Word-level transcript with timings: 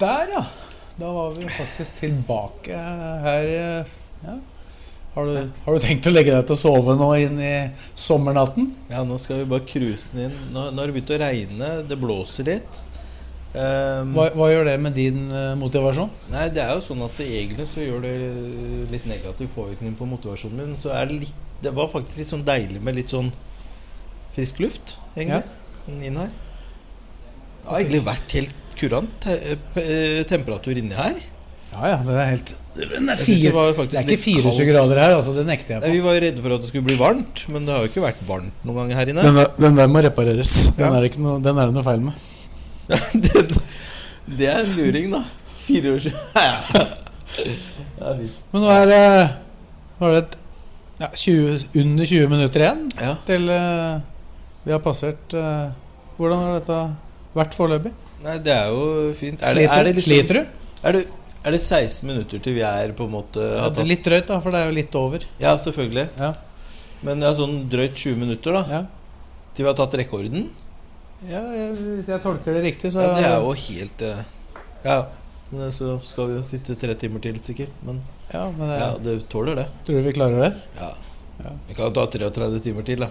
Der, 0.00 0.28
ja. 0.34 0.44
Da 0.96 1.12
var 1.12 1.30
vi 1.36 1.48
faktisk 1.48 2.00
tilbake 2.00 2.76
her. 3.24 3.48
Ja. 4.24 4.36
Har, 5.14 5.26
du, 5.26 5.50
har 5.64 5.76
du 5.76 5.80
tenkt 5.80 6.06
å 6.08 6.12
legge 6.12 6.32
deg 6.34 6.44
til 6.48 6.56
å 6.56 6.60
sove 6.60 6.96
nå 7.00 7.06
inn 7.24 7.38
i 7.40 7.52
sommernatten? 7.96 8.66
Ja, 8.92 9.00
nå 9.08 9.16
skal 9.20 9.40
vi 9.40 9.46
bare 9.48 9.64
cruise 9.68 10.12
den 10.12 10.26
inn. 10.26 10.34
Nå, 10.52 10.66
nå 10.72 10.82
har 10.82 10.90
det 10.90 10.96
begynt 10.98 11.12
å 11.16 11.20
regne, 11.22 11.70
det 11.88 11.96
blåser 12.00 12.50
litt. 12.50 12.82
Um, 13.56 14.10
Hva, 14.12 14.26
hva 14.36 14.50
gjør 14.52 14.66
det 14.68 14.74
med 14.84 14.92
din 14.98 15.30
eh, 15.32 15.54
motivasjon? 15.56 16.10
nei, 16.28 16.42
det 16.52 16.60
er 16.60 16.74
jo 16.76 16.82
sånn 16.84 17.00
at 17.06 17.14
det 17.16 17.24
egentlig 17.38 17.64
så 17.70 17.80
gjør 17.80 18.02
det 18.04 18.10
litt 18.92 19.06
negativ 19.08 19.48
påvirkning 19.54 19.94
på 19.96 20.08
motivasjonen 20.10 20.60
min. 20.60 20.74
Så 20.82 20.92
er 20.92 21.08
det 21.08 21.22
litt 21.22 21.38
Det 21.64 21.72
var 21.72 21.88
faktisk 21.88 22.20
litt 22.20 22.28
sånn 22.28 22.44
deilig 22.44 22.82
med 22.84 22.98
litt 22.98 23.14
sånn 23.14 23.30
frisk 24.36 24.60
luft, 24.60 24.98
egentlig. 25.16 25.48
Inn 26.04 26.20
her. 26.20 26.28
Det 27.62 27.70
har 27.70 27.80
egentlig 27.80 28.02
vært 28.04 28.36
helt 28.36 28.65
kurant 28.78 29.10
te 29.24 29.34
pe- 29.74 30.24
temperatur 30.30 30.76
inni 30.80 30.94
her. 30.96 31.16
Ja 31.76 31.90
ja, 31.92 31.96
det 32.06 32.14
er 32.16 32.28
helt 32.30 32.52
Den 32.76 33.08
er 33.12 33.18
fire, 33.18 33.50
det 33.50 33.88
det 33.90 33.98
er 33.98 34.04
ikke 34.04 34.12
litt 34.14 34.22
24 34.22 34.66
grader 34.70 35.00
her, 35.02 35.14
altså. 35.16 35.32
Det 35.36 35.44
nekter 35.48 35.74
jeg 35.74 35.80
Nei, 35.82 35.88
på. 35.88 35.94
vi 35.96 36.02
var 36.04 36.14
jo 36.16 36.20
redde 36.26 36.42
for 36.44 36.54
at 36.56 36.60
det 36.62 36.68
skulle 36.70 36.86
bli 36.86 36.96
varmt, 37.00 37.42
men 37.52 37.66
det 37.66 37.74
har 37.74 37.82
jo 37.84 37.90
ikke 37.90 38.04
vært 38.04 38.22
varmt 38.28 38.64
noen 38.68 38.76
gang 38.82 38.92
her 39.00 39.10
inne. 39.12 39.24
Den, 39.26 39.40
der- 39.40 39.54
den 39.66 39.76
der 39.80 39.88
må 39.92 40.02
repareres. 40.04 40.52
Den, 40.76 40.84
Ja. 40.86 40.92
er 40.96 41.00
det 41.04 41.10
ikke 41.12 41.24
noe, 41.24 41.40
den 41.42 41.58
er 41.58 41.66
det 41.72 41.74
noe 41.76 41.86
feil 41.86 42.00
med. 42.00 42.14
det, 43.26 43.44
det 44.38 44.48
er 44.52 44.60
en 44.62 44.72
luring, 44.78 45.10
da. 45.16 45.22
Fire 45.66 45.96
år 45.96 46.04
siden. 46.06 46.20
Ja. 48.00 48.12
Men 48.52 48.62
nå 48.62 48.68
er 48.70 48.86
det 48.88 49.00
Nå 49.98 50.06
er 50.06 50.12
det 50.14 50.20
et, 50.22 50.36
ja, 51.02 51.08
20, 51.12 51.64
under 51.82 52.06
20 52.08 52.28
minutter 52.30 52.62
igjen 52.62 52.84
ja. 52.96 53.10
til 53.28 53.48
uh, 53.50 53.98
vi 54.64 54.72
har 54.72 54.80
passert 54.84 55.34
uh, 55.36 55.66
Hvordan 56.16 56.44
har 56.44 56.54
dette 56.60 56.78
vært 57.36 57.56
foreløpig? 57.58 57.92
Nei, 58.26 58.36
det 58.42 58.52
er 58.54 58.72
jo 58.74 59.12
fint. 59.18 59.42
Er 59.46 59.54
det, 59.54 59.64
er 59.70 59.86
det, 59.86 59.94
liksom, 59.96 60.10
Sliter 60.12 60.40
du? 60.40 60.66
Er 60.86 60.96
det, 60.98 61.02
er 61.46 61.54
det 61.54 61.60
16 61.62 62.08
minutter 62.10 62.42
til 62.42 62.56
vi 62.56 62.62
er 62.66 62.92
på 62.98 63.06
en 63.06 63.12
måte 63.14 63.42
Ja, 63.44 63.68
det 63.70 63.84
er 63.84 63.90
litt 63.92 64.04
drøyt, 64.06 64.26
da, 64.28 64.38
for 64.42 64.54
det 64.54 64.62
er 64.64 64.70
jo 64.72 64.76
litt 64.80 64.96
over. 64.98 65.26
Ja, 65.42 65.52
selvfølgelig. 65.62 66.08
Ja. 66.18 66.32
Men 67.06 67.22
det 67.22 67.28
er 67.30 67.36
sånn 67.38 67.58
drøyt 67.70 67.94
20 68.02 68.16
minutter 68.24 68.56
da 68.56 68.62
Ja, 68.72 68.80
til 69.54 69.64
vi 69.66 69.70
har 69.70 69.76
tatt 69.78 69.94
rekorden. 70.00 70.48
ja 71.30 71.40
Hvis 71.76 72.08
jeg 72.10 72.20
tolker 72.24 72.56
det 72.58 72.64
riktig, 72.66 72.90
så 72.92 73.04
Ja, 73.04 73.14
det 73.16 73.28
er 73.30 73.38
jo 73.44 73.52
helt 73.62 74.02
eh, 74.02 74.24
Ja. 74.84 74.98
Men 75.52 75.70
så 75.70 75.94
skal 76.02 76.32
vi 76.32 76.38
jo 76.40 76.42
sitte 76.42 76.74
tre 76.74 76.96
timer 76.98 77.22
til, 77.22 77.36
sikkert. 77.38 77.70
Men 77.86 78.00
Ja, 78.32 78.48
men 78.50 78.66
det, 78.72 78.78
ja, 78.80 78.88
det 79.04 79.18
tåler 79.30 79.54
det. 79.62 79.68
tror 79.86 80.00
du 80.00 80.08
vi 80.08 80.16
klarer 80.16 80.48
det? 80.48 80.52
Ja. 80.80 80.90
Ja. 81.44 81.52
Vi 81.68 81.74
kan 81.78 81.92
ta 81.94 82.06
33 82.10 82.60
timer 82.64 82.82
til, 82.82 83.04
da. 83.04 83.08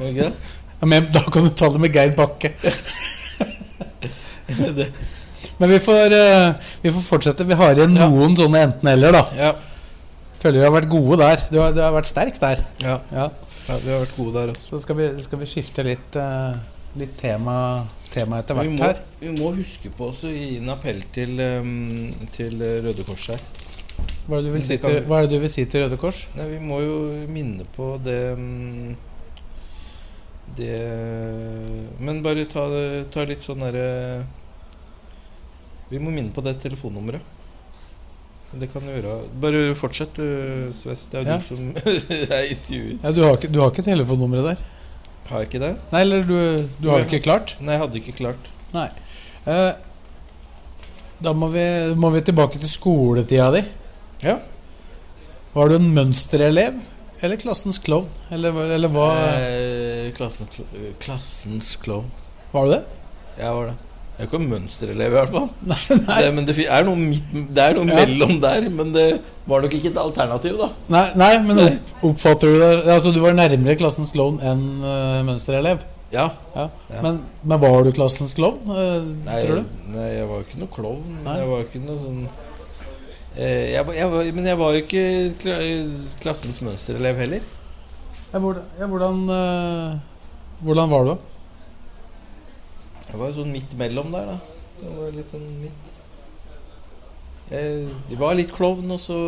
Ikke 0.00 0.30
det? 0.30 0.32
Ja, 0.82 0.86
men 0.90 1.04
da 1.14 1.20
kan 1.30 1.44
du 1.46 1.50
ta 1.54 1.68
det 1.70 1.78
med 1.78 1.92
Geir 1.94 2.10
Bakke. 2.16 2.48
Men 5.58 5.70
vi 5.70 5.78
får, 5.82 6.12
eh, 6.16 6.52
vi 6.82 6.90
får 6.94 7.04
fortsette. 7.06 7.44
Vi 7.46 7.54
har 7.58 7.74
igjen 7.76 7.96
Ja. 7.98 8.08
noen 8.10 8.36
sånne 8.38 8.62
enten-eller, 8.68 9.12
da. 9.12 9.22
Ja. 9.38 9.52
Føler 10.42 10.58
vi 10.58 10.66
har 10.66 10.74
vært 10.74 10.90
gode 10.90 11.18
der. 11.22 11.42
Du 11.50 11.58
har, 11.60 11.72
du 11.74 11.80
har 11.82 11.92
vært 11.94 12.10
sterk 12.10 12.38
der. 12.42 12.62
Ja. 12.82 12.98
Ja. 13.12 13.28
ja, 13.68 13.76
vi 13.84 13.90
har 13.92 14.02
vært 14.04 14.16
gode 14.16 14.34
der, 14.38 14.52
også. 14.54 14.68
Så 14.74 14.82
skal 14.84 14.98
vi, 14.98 15.08
skal 15.22 15.42
vi 15.42 15.50
skifte 15.50 15.84
litt, 15.86 16.18
eh, 16.18 16.54
litt 16.98 17.16
tema, 17.20 17.56
tema 18.10 18.42
etter 18.42 18.58
Vi 18.58 18.66
hvert 18.68 18.78
må, 18.78 18.86
her. 18.90 19.02
vi 19.22 19.34
må 19.38 19.52
huske 19.58 19.92
på 19.96 20.10
å 20.12 20.32
gi 20.32 20.56
en 20.58 20.72
appell 20.74 21.02
til, 21.14 21.38
til 22.34 22.58
Røde 22.86 23.06
Kors 23.08 23.30
her. 23.34 23.44
Hva 24.28 24.38
er, 24.38 24.60
si 24.62 24.76
til, 24.78 25.00
hva 25.08 25.18
er 25.18 25.26
det 25.26 25.34
du 25.34 25.42
vil 25.42 25.50
si 25.50 25.64
til 25.66 25.82
Røde 25.82 25.96
Kors? 25.98 26.26
Nei, 26.38 26.46
vi 26.52 26.60
må 26.62 26.78
jo 26.82 26.98
minne 27.30 27.64
på 27.74 27.96
det 28.02 28.20
Det 30.56 30.76
Men 31.98 32.20
bare 32.22 32.44
ta, 32.50 32.66
ta 33.10 33.24
litt 33.28 33.42
sånn 33.46 33.64
derre 33.64 34.22
Vi 35.92 36.00
må 36.00 36.12
minne 36.14 36.32
på 36.32 36.40
det 36.44 36.56
telefonnummeret. 36.62 37.20
Det 38.52 38.68
kan 38.72 38.84
du 38.84 38.90
gjøre. 38.92 39.12
Bare 39.40 39.60
fortsett, 39.76 40.16
du, 40.16 40.72
Sves. 40.76 41.06
Det 41.12 41.20
er 41.22 41.28
Ja. 41.30 41.36
du 41.38 41.44
som 41.46 41.70
er 42.36 42.50
intervjuer. 42.52 42.98
Ja, 43.02 43.12
du, 43.16 43.22
har 43.24 43.36
ikke, 43.38 43.48
du 43.52 43.60
har 43.62 43.70
ikke 43.72 43.84
telefonnummeret 43.86 44.50
der? 44.50 44.64
Har 45.30 45.40
jeg 45.44 45.48
ikke 45.52 45.60
det? 45.62 45.70
Nei, 45.92 46.00
eller 46.04 46.24
du, 46.28 46.34
du 46.82 46.88
har 46.90 47.00
det 47.00 47.08
ikke 47.08 47.22
klart? 47.28 47.54
Nei, 47.64 47.76
jeg 47.76 47.82
hadde 47.84 48.00
ikke 48.02 48.14
klart. 48.18 48.50
Nei. 48.74 48.88
Eh, 49.48 49.72
da 51.22 51.32
må 51.38 51.48
vi, 51.54 51.64
må 51.96 52.10
vi 52.16 52.24
tilbake 52.26 52.60
til 52.60 52.68
skoletida 52.72 53.50
di. 53.54 53.62
Ja. 54.26 54.36
Var 55.54 55.68
du 55.72 55.76
en 55.78 55.88
mønsterelev 55.96 56.80
eller 57.22 57.38
klassens 57.40 57.78
klovn? 57.84 58.08
Eller, 58.34 58.56
eller 58.74 58.90
hva 58.92 59.08
Eh, 59.38 60.08
klassen, 60.16 60.48
klassens 61.00 61.76
klovn. 61.84 62.08
Var 62.52 62.66
du 62.68 62.74
det? 62.74 62.82
Jeg 63.38 63.56
var 63.56 63.70
det. 63.72 63.76
Jeg 64.12 64.26
er 64.26 64.28
ikke 64.28 64.38
en 64.42 64.50
mønsterelev, 64.50 65.08
i 65.08 65.14
hvert 65.16 65.30
fall. 65.32 65.46
Nei, 65.64 65.76
nei. 66.04 66.16
Det, 66.20 66.32
men 66.36 66.44
det 66.46 66.54
er 66.68 66.84
noe, 66.84 66.98
midt, 67.00 67.30
det 67.56 67.62
er 67.64 67.78
noe 67.78 67.86
Ja. 67.88 67.94
mellom 67.96 68.34
der. 68.42 68.66
Men 68.70 68.92
det 68.92 69.06
var 69.48 69.64
nok 69.64 69.72
ikke 69.78 69.88
et 69.88 69.98
alternativ, 70.02 70.58
da. 70.60 70.68
Nei, 70.92 71.06
nei 71.16 71.30
men 71.46 71.62
opp, 71.64 71.94
oppfatter 72.10 72.52
du 72.52 72.58
det 72.60 72.68
Altså, 72.92 73.10
du 73.16 73.22
var 73.24 73.32
nærmere 73.38 73.78
klassens 73.80 74.12
klovn 74.12 74.36
enn 74.44 74.62
uh, 74.84 75.22
mønsterelev? 75.26 75.82
Ja. 76.12 76.28
Ja. 76.52 76.68
Men, 77.00 77.22
men 77.40 77.62
var 77.64 77.88
du 77.88 77.90
klassens 77.96 78.36
klovn, 78.36 78.60
uh, 78.68 79.00
tror 79.24 79.62
du? 79.62 79.74
nei, 79.96 80.06
jeg 80.18 80.28
var 80.28 80.44
ikke 80.44 80.60
noe 80.60 80.72
klovn. 80.76 81.18
Jeg 81.24 81.48
var 81.54 81.64
ikke 81.64 81.82
noe 81.88 81.98
sånn 82.04 82.22
uh, 82.28 83.40
jeg, 83.40 83.96
jeg 83.96 84.12
var, 84.12 84.30
Men 84.36 84.52
jeg 84.52 84.60
var 84.60 84.76
jo 84.76 84.84
ikke 84.84 85.04
kla, 85.40 85.58
klassens 86.20 86.60
mønsterelev 86.62 87.24
heller. 87.24 87.50
Ja, 88.28 88.38
hvordan, 88.38 88.88
hvordan, 88.92 89.26
hvordan 90.62 90.92
var 90.92 91.08
du? 91.08 91.16
Jeg 93.12 93.20
var 93.20 93.28
jo 93.28 93.36
sånn 93.42 93.52
midt 93.52 93.74
mellom 93.76 94.12
der, 94.14 94.30
da. 94.32 94.36
Det 94.82 94.92
var 94.96 95.10
litt 95.14 95.30
sånn 95.30 95.48
midt 95.62 95.90
Jeg, 97.52 97.82
jeg 98.10 98.18
var 98.18 98.34
litt 98.38 98.52
klovn, 98.56 98.90
og 98.94 99.00
så 99.02 99.18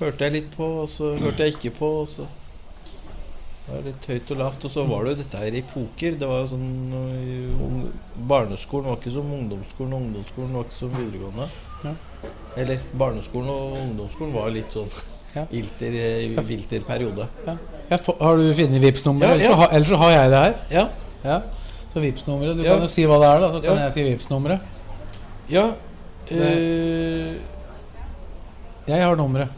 hørte 0.00 0.24
jeg 0.28 0.36
litt 0.38 0.52
på, 0.54 0.68
og 0.84 0.88
så 0.88 1.10
hørte 1.18 1.44
jeg 1.48 1.56
ikke 1.56 1.72
på, 1.80 1.88
og 2.04 2.08
så 2.08 2.26
det 3.66 3.74
var 3.76 3.82
litt 3.86 4.06
høyt 4.10 4.30
og 4.34 4.38
lavt. 4.40 4.64
Og 4.66 4.72
så 4.72 4.84
var 4.88 5.04
det 5.04 5.12
jo 5.12 5.18
dette 5.20 5.40
her 5.42 5.56
i 5.58 5.62
poker. 5.66 6.14
Det 6.18 6.26
var 6.30 6.40
jo 6.42 6.48
sånn 6.50 6.94
øh, 6.96 7.82
Barneskolen 8.30 8.88
var 8.90 8.96
ikke 8.98 9.12
som 9.14 9.28
ungdomsskolen, 9.36 9.92
og 9.94 10.06
ungdomsskolen 10.06 10.56
var 10.56 10.64
ikke 10.66 10.78
som 10.78 10.94
videregående. 10.96 11.46
Ja. 11.84 11.92
Eller 12.58 12.80
barneskolen 12.98 13.50
og 13.52 13.76
ungdomsskolen 13.78 14.34
var 14.34 14.50
litt 14.54 14.74
sånn 14.78 14.90
Ja. 15.30 15.44
vilter, 15.52 15.94
eh, 15.94 16.40
vilter 16.42 16.82
periode. 16.82 17.28
Ja, 17.46 17.98
få- 18.02 18.16
har 18.18 18.40
du 18.40 18.48
funnet 18.58 18.82
Vipps-nummeret? 18.82 19.44
Ja, 19.44 19.52
ellers, 19.52 19.60
ja. 19.62 19.68
ellers 19.76 19.92
så 19.92 19.98
har 20.00 20.10
jeg 20.16 20.30
det 20.32 20.40
her. 20.42 20.56
Ja. 20.74 21.36
Så 21.92 22.00
Vipps-nummeret. 22.00 22.56
Du 22.56 22.62
Ja. 22.62 22.74
kan 22.74 22.82
jo 22.82 22.88
si 22.88 23.02
hva 23.06 23.18
det 23.18 23.28
er, 23.30 23.40
da. 23.40 23.50
Så 23.50 23.60
kan 23.62 23.76
Ja. 23.76 23.84
jeg 23.88 23.92
si 23.92 24.02
Vipps-nummeret. 24.08 24.60
ja 25.50 25.70
Uh... 26.30 27.34
Jeg 28.86 29.02
har 29.02 29.16
nummeret. 29.16 29.48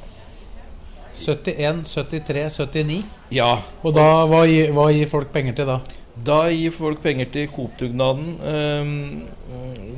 71 1.15 1.85
73 1.85 2.57
79. 2.59 3.05
ja. 3.31 3.59
Og 3.85 3.93
da, 3.95 4.25
hva, 4.27 4.47
gir, 4.49 4.73
hva 4.73 4.87
gir 4.93 5.07
folk 5.11 5.29
penger 5.35 5.53
til 5.59 5.67
da? 5.69 5.81
Da 6.25 6.39
gir 6.53 6.73
folk 6.73 7.03
penger 7.03 7.29
til 7.33 7.49
Coop-dugnaden. 7.49 8.39
Um, 8.41 9.23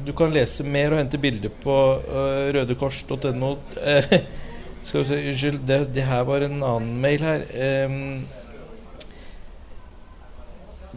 du 0.07 0.13
kan 0.13 0.33
lese 0.34 0.65
mer 0.66 0.92
og 0.95 0.98
hente 0.98 1.19
bilder 1.22 1.51
på 1.63 1.77
uh, 2.03 2.51
rødekors.no. 2.54 3.53
Uh, 3.78 4.19
skal 4.84 5.01
vi 5.01 5.04
se, 5.09 5.21
unnskyld, 5.30 5.60
det, 5.66 5.80
det 5.95 6.07
her 6.10 6.22
var 6.28 6.42
en 6.47 6.59
annen 6.63 7.01
mail 7.01 7.22
her. 7.25 7.47
Ehm, 7.54 8.25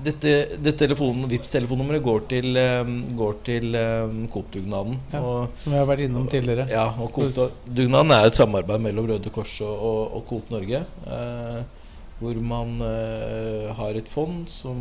dette 0.04 0.32
dette 0.62 0.78
telefonen, 0.80 1.28
Vipps-telefonnummeret 1.32 2.04
går 2.04 2.22
til, 2.32 2.56
ehm, 2.60 2.94
går 3.18 3.34
til 3.48 3.76
um, 3.76 4.28
Coop-dugnaden. 4.34 4.98
Ja. 5.14 5.22
Som 5.60 5.74
vi 5.74 5.78
har 5.80 5.88
vært 5.90 6.04
innom 6.06 6.28
tidligere. 6.32 6.68
ja, 6.72 6.86
og 7.00 7.12
Coop-dugnaden 7.16 8.12
er 8.16 8.28
et 8.30 8.36
samarbeid 8.40 8.82
mellom 8.84 9.08
Røde 9.10 9.30
Kors 9.34 9.56
og, 9.62 9.74
og, 9.90 10.02
og 10.20 10.26
Coop 10.30 10.50
Norge. 10.54 10.84
eh, 11.08 11.64
hvor 12.20 12.34
man 12.42 12.80
eh, 12.82 13.68
har 13.78 13.94
et 14.00 14.10
fond 14.10 14.48
som, 14.50 14.80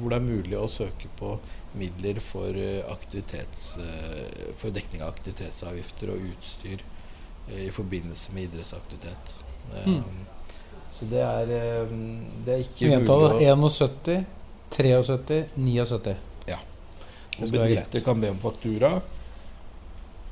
hvor 0.00 0.08
det 0.08 0.16
er 0.16 0.24
mulig 0.24 0.56
å 0.56 0.64
søke 0.72 1.10
på 1.18 1.34
midler 1.76 2.16
for, 2.24 2.48
eh, 2.56 2.78
aktivitets, 2.88 3.66
eh, 3.84 4.46
for 4.56 4.72
dekning 4.72 5.02
av 5.04 5.10
aktivitetsavgifter 5.12 6.14
og 6.14 6.24
utstyr 6.30 6.80
eh, 7.50 7.66
i 7.66 7.70
forbindelse 7.74 8.32
med 8.34 8.48
idrettsaktivitet. 8.48 9.36
Eh, 9.74 9.86
Mm. 9.98 10.24
Så 10.98 11.06
det 11.12 11.20
er, 11.22 11.50
eh, 11.54 11.90
det 12.46 12.54
er 12.54 12.62
ikke 12.64 12.88
mulig 12.88 13.06
å 13.06 13.38
71 13.38 14.24
73 14.74 15.44
79. 15.56 16.16
Ja. 16.48 16.58
Og 17.38 17.52
bedrifter 17.52 18.02
kan 18.04 18.20
be 18.20 18.30
om 18.32 18.38
faktura 18.42 18.96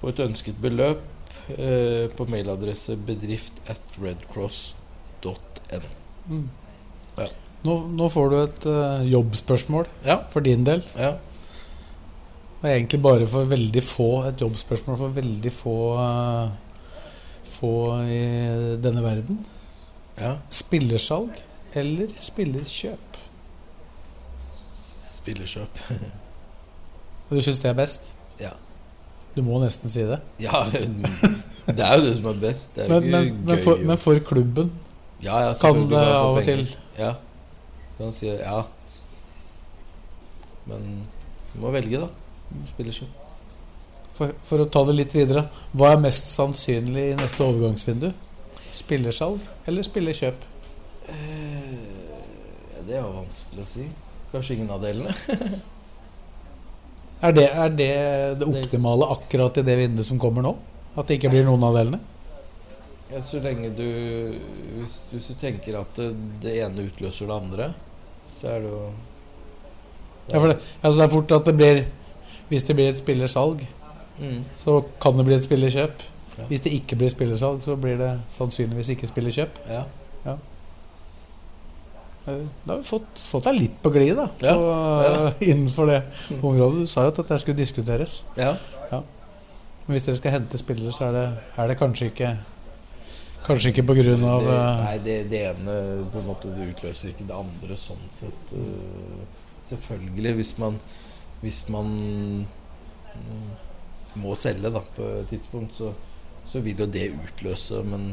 på 0.01 0.11
et 0.13 0.21
ønsket 0.21 0.59
beløp 0.61 1.01
eh, 1.57 2.07
på 2.17 2.27
mailadresse 2.29 2.97
bedrift 3.09 3.63
at 3.71 3.97
redcross.no. 4.03 5.33
Mm. 6.29 6.49
Ja. 7.17 7.29
Nå, 7.67 7.77
nå 7.97 8.09
får 8.13 8.29
du 8.31 8.37
et 8.43 8.67
uh, 8.69 9.01
jobbspørsmål 9.09 9.87
Ja. 10.05 10.19
for 10.31 10.45
din 10.45 10.63
del. 10.67 10.83
Ja. 10.99 11.15
Og 12.61 12.69
egentlig 12.71 13.01
bare 13.03 13.27
for 13.31 13.49
veldig 13.51 13.83
få 13.83 14.11
et 14.29 14.41
jobbspørsmål 14.43 14.99
for 15.01 15.15
veldig 15.17 15.53
få 15.55 15.77
uh, 15.99 16.53
få 17.47 17.73
i 18.11 18.21
denne 18.83 19.03
verden. 19.05 19.41
ja. 20.21 20.37
Spillersalg 20.51 21.43
eller 21.77 22.09
spillerkjøp? 22.21 23.06
Spillerkjøp. 25.27 25.83
Du 27.27 27.41
syns 27.43 27.59
det 27.59 27.67
er 27.73 27.75
best? 27.75 28.13
Ja. 28.39 28.53
Du 29.35 29.41
må 29.43 29.59
nesten 29.59 29.91
si 29.91 30.05
det. 30.07 30.21
ja. 30.39 30.61
Det 31.67 31.83
er 31.83 31.97
jo 31.99 32.03
det 32.05 32.13
som 32.15 32.29
er 32.31 32.37
best. 32.39 32.69
Det 32.77 32.85
er 32.85 32.89
Men, 32.93 33.09
men, 33.11 33.31
men, 33.49 33.59
for, 33.59 33.81
men 33.83 33.99
for 33.99 34.21
klubben 34.23 34.69
ja, 35.25 35.41
ja, 35.49 35.55
kan 35.59 35.81
det 35.91 35.99
av 35.99 36.37
og 36.39 36.45
til 36.47 36.63
Ja. 36.95 37.09
Kan 37.99 38.13
si 38.15 38.29
ja. 38.29 38.61
Men 40.71 40.87
du 41.51 41.59
må 41.65 41.73
velge, 41.75 42.05
da. 42.05 42.09
Spillerkjøp. 42.69 43.19
for, 44.15 44.31
for 44.47 44.63
å 44.63 44.69
ta 44.71 44.85
det 44.87 44.95
litt 45.01 45.15
videre, 45.17 45.49
hva 45.75 45.91
er 45.97 46.01
mest 46.07 46.31
sannsynlig 46.37 47.09
i 47.11 47.19
neste 47.19 47.43
overgangsvindu? 47.43 48.13
Spillersalg 48.77 49.43
eller 49.67 49.83
spillerkjøp? 49.91 50.47
Eh, 51.11 52.83
det 52.87 52.95
er 52.95 53.03
jo 53.03 53.11
vanskelig 53.19 53.67
å 53.67 53.73
si. 53.75 53.89
Kanskje 54.33 54.59
ingen 54.59 54.71
av 54.75 54.85
delene. 54.85 55.15
Er 57.25 57.33
det, 57.33 57.47
er 57.49 57.71
det 57.73 57.93
det 58.41 58.47
optimale 58.47 59.07
akkurat 59.09 59.57
i 59.57 59.63
det 59.65 59.77
vinduet 59.79 60.07
som 60.07 60.19
kommer 60.21 60.45
nå? 60.45 60.51
At 61.01 61.09
det 61.09 61.17
ikke 61.17 61.31
blir 61.33 61.47
noen 61.47 61.65
av 61.65 61.77
delene? 61.77 62.01
Ja, 63.09 63.23
så 63.25 63.41
lenge 63.41 63.71
du 63.73 63.87
hvis, 64.77 64.99
hvis 65.13 65.29
du 65.31 65.37
tenker 65.41 65.79
at 65.81 65.97
det, 65.97 66.11
det 66.43 66.57
ene 66.61 66.89
utløser 66.89 67.31
det 67.31 67.37
andre, 67.37 67.69
så 68.37 68.51
er 68.53 68.65
det 68.65 68.73
jo 68.73 68.83
Ja, 70.27 70.41
for 70.41 70.51
det, 70.51 70.57
altså 70.83 70.99
det 70.99 71.05
er 71.07 71.13
fort 71.13 71.35
at 71.37 71.47
det 71.47 71.55
blir 71.57 71.81
Hvis 72.49 72.67
det 72.67 72.75
blir 72.79 72.91
et 72.91 72.99
spillersalg, 72.99 73.63
mm. 74.19 74.43
så 74.59 74.81
kan 75.03 75.17
det 75.19 75.25
bli 75.27 75.35
et 75.35 75.43
spillerkjøp. 75.43 76.03
Ja. 76.37 76.45
Hvis 76.51 76.63
det 76.63 76.75
ikke 76.77 76.99
blir 77.01 77.11
spillersalg, 77.11 77.63
så 77.65 77.75
blir 77.81 77.97
det 77.99 78.13
sannsynligvis 78.31 78.93
ikke 78.95 79.09
spillerkjøp. 79.11 79.59
Ja. 79.67 79.81
Eh, 80.31 80.37
Da 82.27 82.73
har 82.73 82.81
vi 82.81 82.89
fått, 82.89 83.21
fått 83.23 83.47
deg 83.47 83.59
litt 83.61 83.77
på 83.83 83.93
glid 83.95 84.17
da, 84.19 84.27
Ja, 84.43 84.55
på, 84.59 84.71
ja. 85.07 85.29
innenfor 85.53 85.87
det 85.91 86.01
området. 86.41 86.83
Du 86.83 86.91
sa 86.91 87.07
jo 87.07 87.13
at 87.15 87.21
dette 87.23 87.39
skulle 87.43 87.61
diskuteres. 87.61 88.25
ja. 88.39 88.57
Men 89.87 89.95
hvis 89.95 90.07
dere 90.09 90.19
skal 90.19 90.35
hente 90.35 90.59
spillere, 90.59 90.91
så 90.91 91.07
er 91.07 91.13
det, 91.15 91.27
er 91.63 91.69
det 91.71 91.79
kanskje 91.79 92.11
ikke 92.11 92.35
Kanskje 93.47 93.71
ikke 93.71 93.85
av 94.27 94.49
eh, 94.51 94.81
Nei, 94.81 94.95
det, 95.05 95.17
det 95.31 95.43
ene 95.53 95.75
på 96.11 96.19
en 96.19 96.27
måte 96.27 96.51
det 96.51 96.67
utløser 96.73 97.13
ikke 97.13 97.29
det 97.29 97.37
andre 97.37 97.77
sånn 97.79 98.03
sett. 98.11 98.51
øh, 98.59 99.21
selvfølgelig, 99.69 100.33
hvis 100.41 100.51
man 100.59 100.81
Hvis 101.45 101.61
man 101.71 101.93
mm, 101.95 103.47
må 104.19 104.35
selge 104.35 104.73
da 104.73 104.83
på 104.97 105.07
et 105.21 105.29
tidspunkt, 105.31 105.77
så, 105.77 105.93
så 106.49 106.59
vil 106.65 106.81
jo 106.83 106.87
det 106.91 107.11
utløse, 107.13 107.83
men 107.87 108.09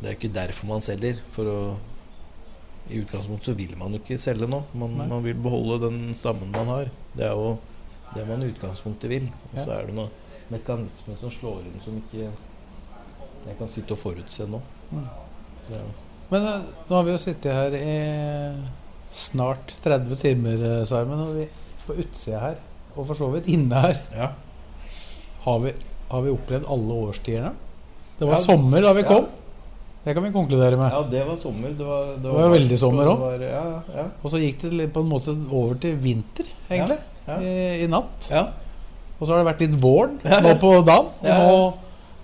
det 0.00 0.08
er 0.08 0.16
ikke 0.16 0.32
derfor 0.32 0.70
man 0.70 0.84
selger. 0.84 1.18
For 1.34 1.50
å 1.50 1.58
I 2.90 2.98
utgangspunktet 3.02 3.46
så 3.52 3.54
vil 3.56 3.76
man 3.78 3.92
jo 3.94 4.00
ikke 4.02 4.18
selge 4.18 4.48
nå. 4.50 4.62
Man, 4.74 4.96
man 5.08 5.22
vil 5.24 5.38
beholde 5.38 5.78
den 5.88 6.00
stammen 6.18 6.50
man 6.52 6.66
har. 6.66 6.90
Det 7.16 7.24
er 7.28 7.32
jo 7.36 7.58
det 8.16 8.26
man 8.28 8.42
i 8.42 8.50
utgangspunktet 8.52 9.10
vil. 9.12 9.28
Og 9.52 9.58
så 9.62 9.76
er 9.78 9.86
det 9.88 9.94
noen 9.96 10.10
mekanismer 10.52 11.16
som 11.20 11.30
slår 11.32 11.62
inn 11.68 11.78
som 11.84 11.96
ikke 12.02 12.26
jeg 13.46 13.56
kan 13.58 13.70
sitte 13.70 13.94
og 13.94 13.98
forutse 14.02 14.44
nå. 14.50 14.60
Mm. 14.92 15.06
Er- 15.72 15.92
Men 16.32 16.46
eh, 16.48 16.60
nå 16.88 16.96
har 16.96 17.02
vi 17.06 17.12
jo 17.14 17.18
sittet 17.22 17.52
her 17.54 17.74
i 17.76 17.94
snart 19.12 19.74
30 19.84 20.16
timer, 20.22 20.62
eh, 20.78 20.84
Simon. 20.88 21.20
Og 21.28 21.34
vi 21.36 21.46
på 21.86 21.96
utsida 21.98 22.38
her, 22.40 22.60
og 22.94 23.06
for 23.08 23.14
så 23.18 23.28
vidt 23.34 23.48
inne 23.52 23.80
her, 23.82 23.98
Ja. 24.14 24.28
har 25.44 25.58
vi, 25.64 25.72
har 26.12 26.22
vi 26.22 26.30
opplevd 26.30 26.68
alle 26.70 26.94
årstidene. 27.08 27.52
Det 28.18 28.26
var 28.28 28.36
Ja, 28.36 28.42
sommer 28.44 28.80
da 28.84 28.92
vi 28.92 29.02
ja. 29.02 29.08
kom. 29.08 29.26
Det 30.02 30.14
kan 30.16 30.24
vi 30.24 30.32
konkludere 30.34 30.76
med. 30.76 30.90
ja, 30.90 31.02
det 31.10 31.20
var 31.28 31.36
sommer. 31.38 31.70
Det 31.78 31.84
var, 31.86 32.08
det 32.18 32.32
var 32.34 32.48
veldig 32.50 32.78
sommer 32.80 33.06
òg. 33.12 33.20
Ja, 33.46 33.62
ja, 33.94 34.06
Og 34.22 34.32
så 34.32 34.40
gikk 34.42 34.64
det 34.72 34.88
på 34.92 35.04
en 35.04 35.10
måte 35.12 35.34
over 35.54 35.76
til 35.78 35.94
vinter, 36.02 36.48
egentlig, 36.68 36.98
ja. 37.28 37.36
I, 37.38 37.52
i 37.84 37.86
natt. 37.90 38.28
ja. 38.32 38.48
Og 39.20 39.28
så 39.28 39.36
har 39.36 39.44
det 39.44 39.46
vært 39.52 39.60
litt 39.62 39.74
våren 39.78 40.16
nå 40.42 40.52
på 40.58 40.72
dagen. 40.82 41.12
Nå, 41.22 41.58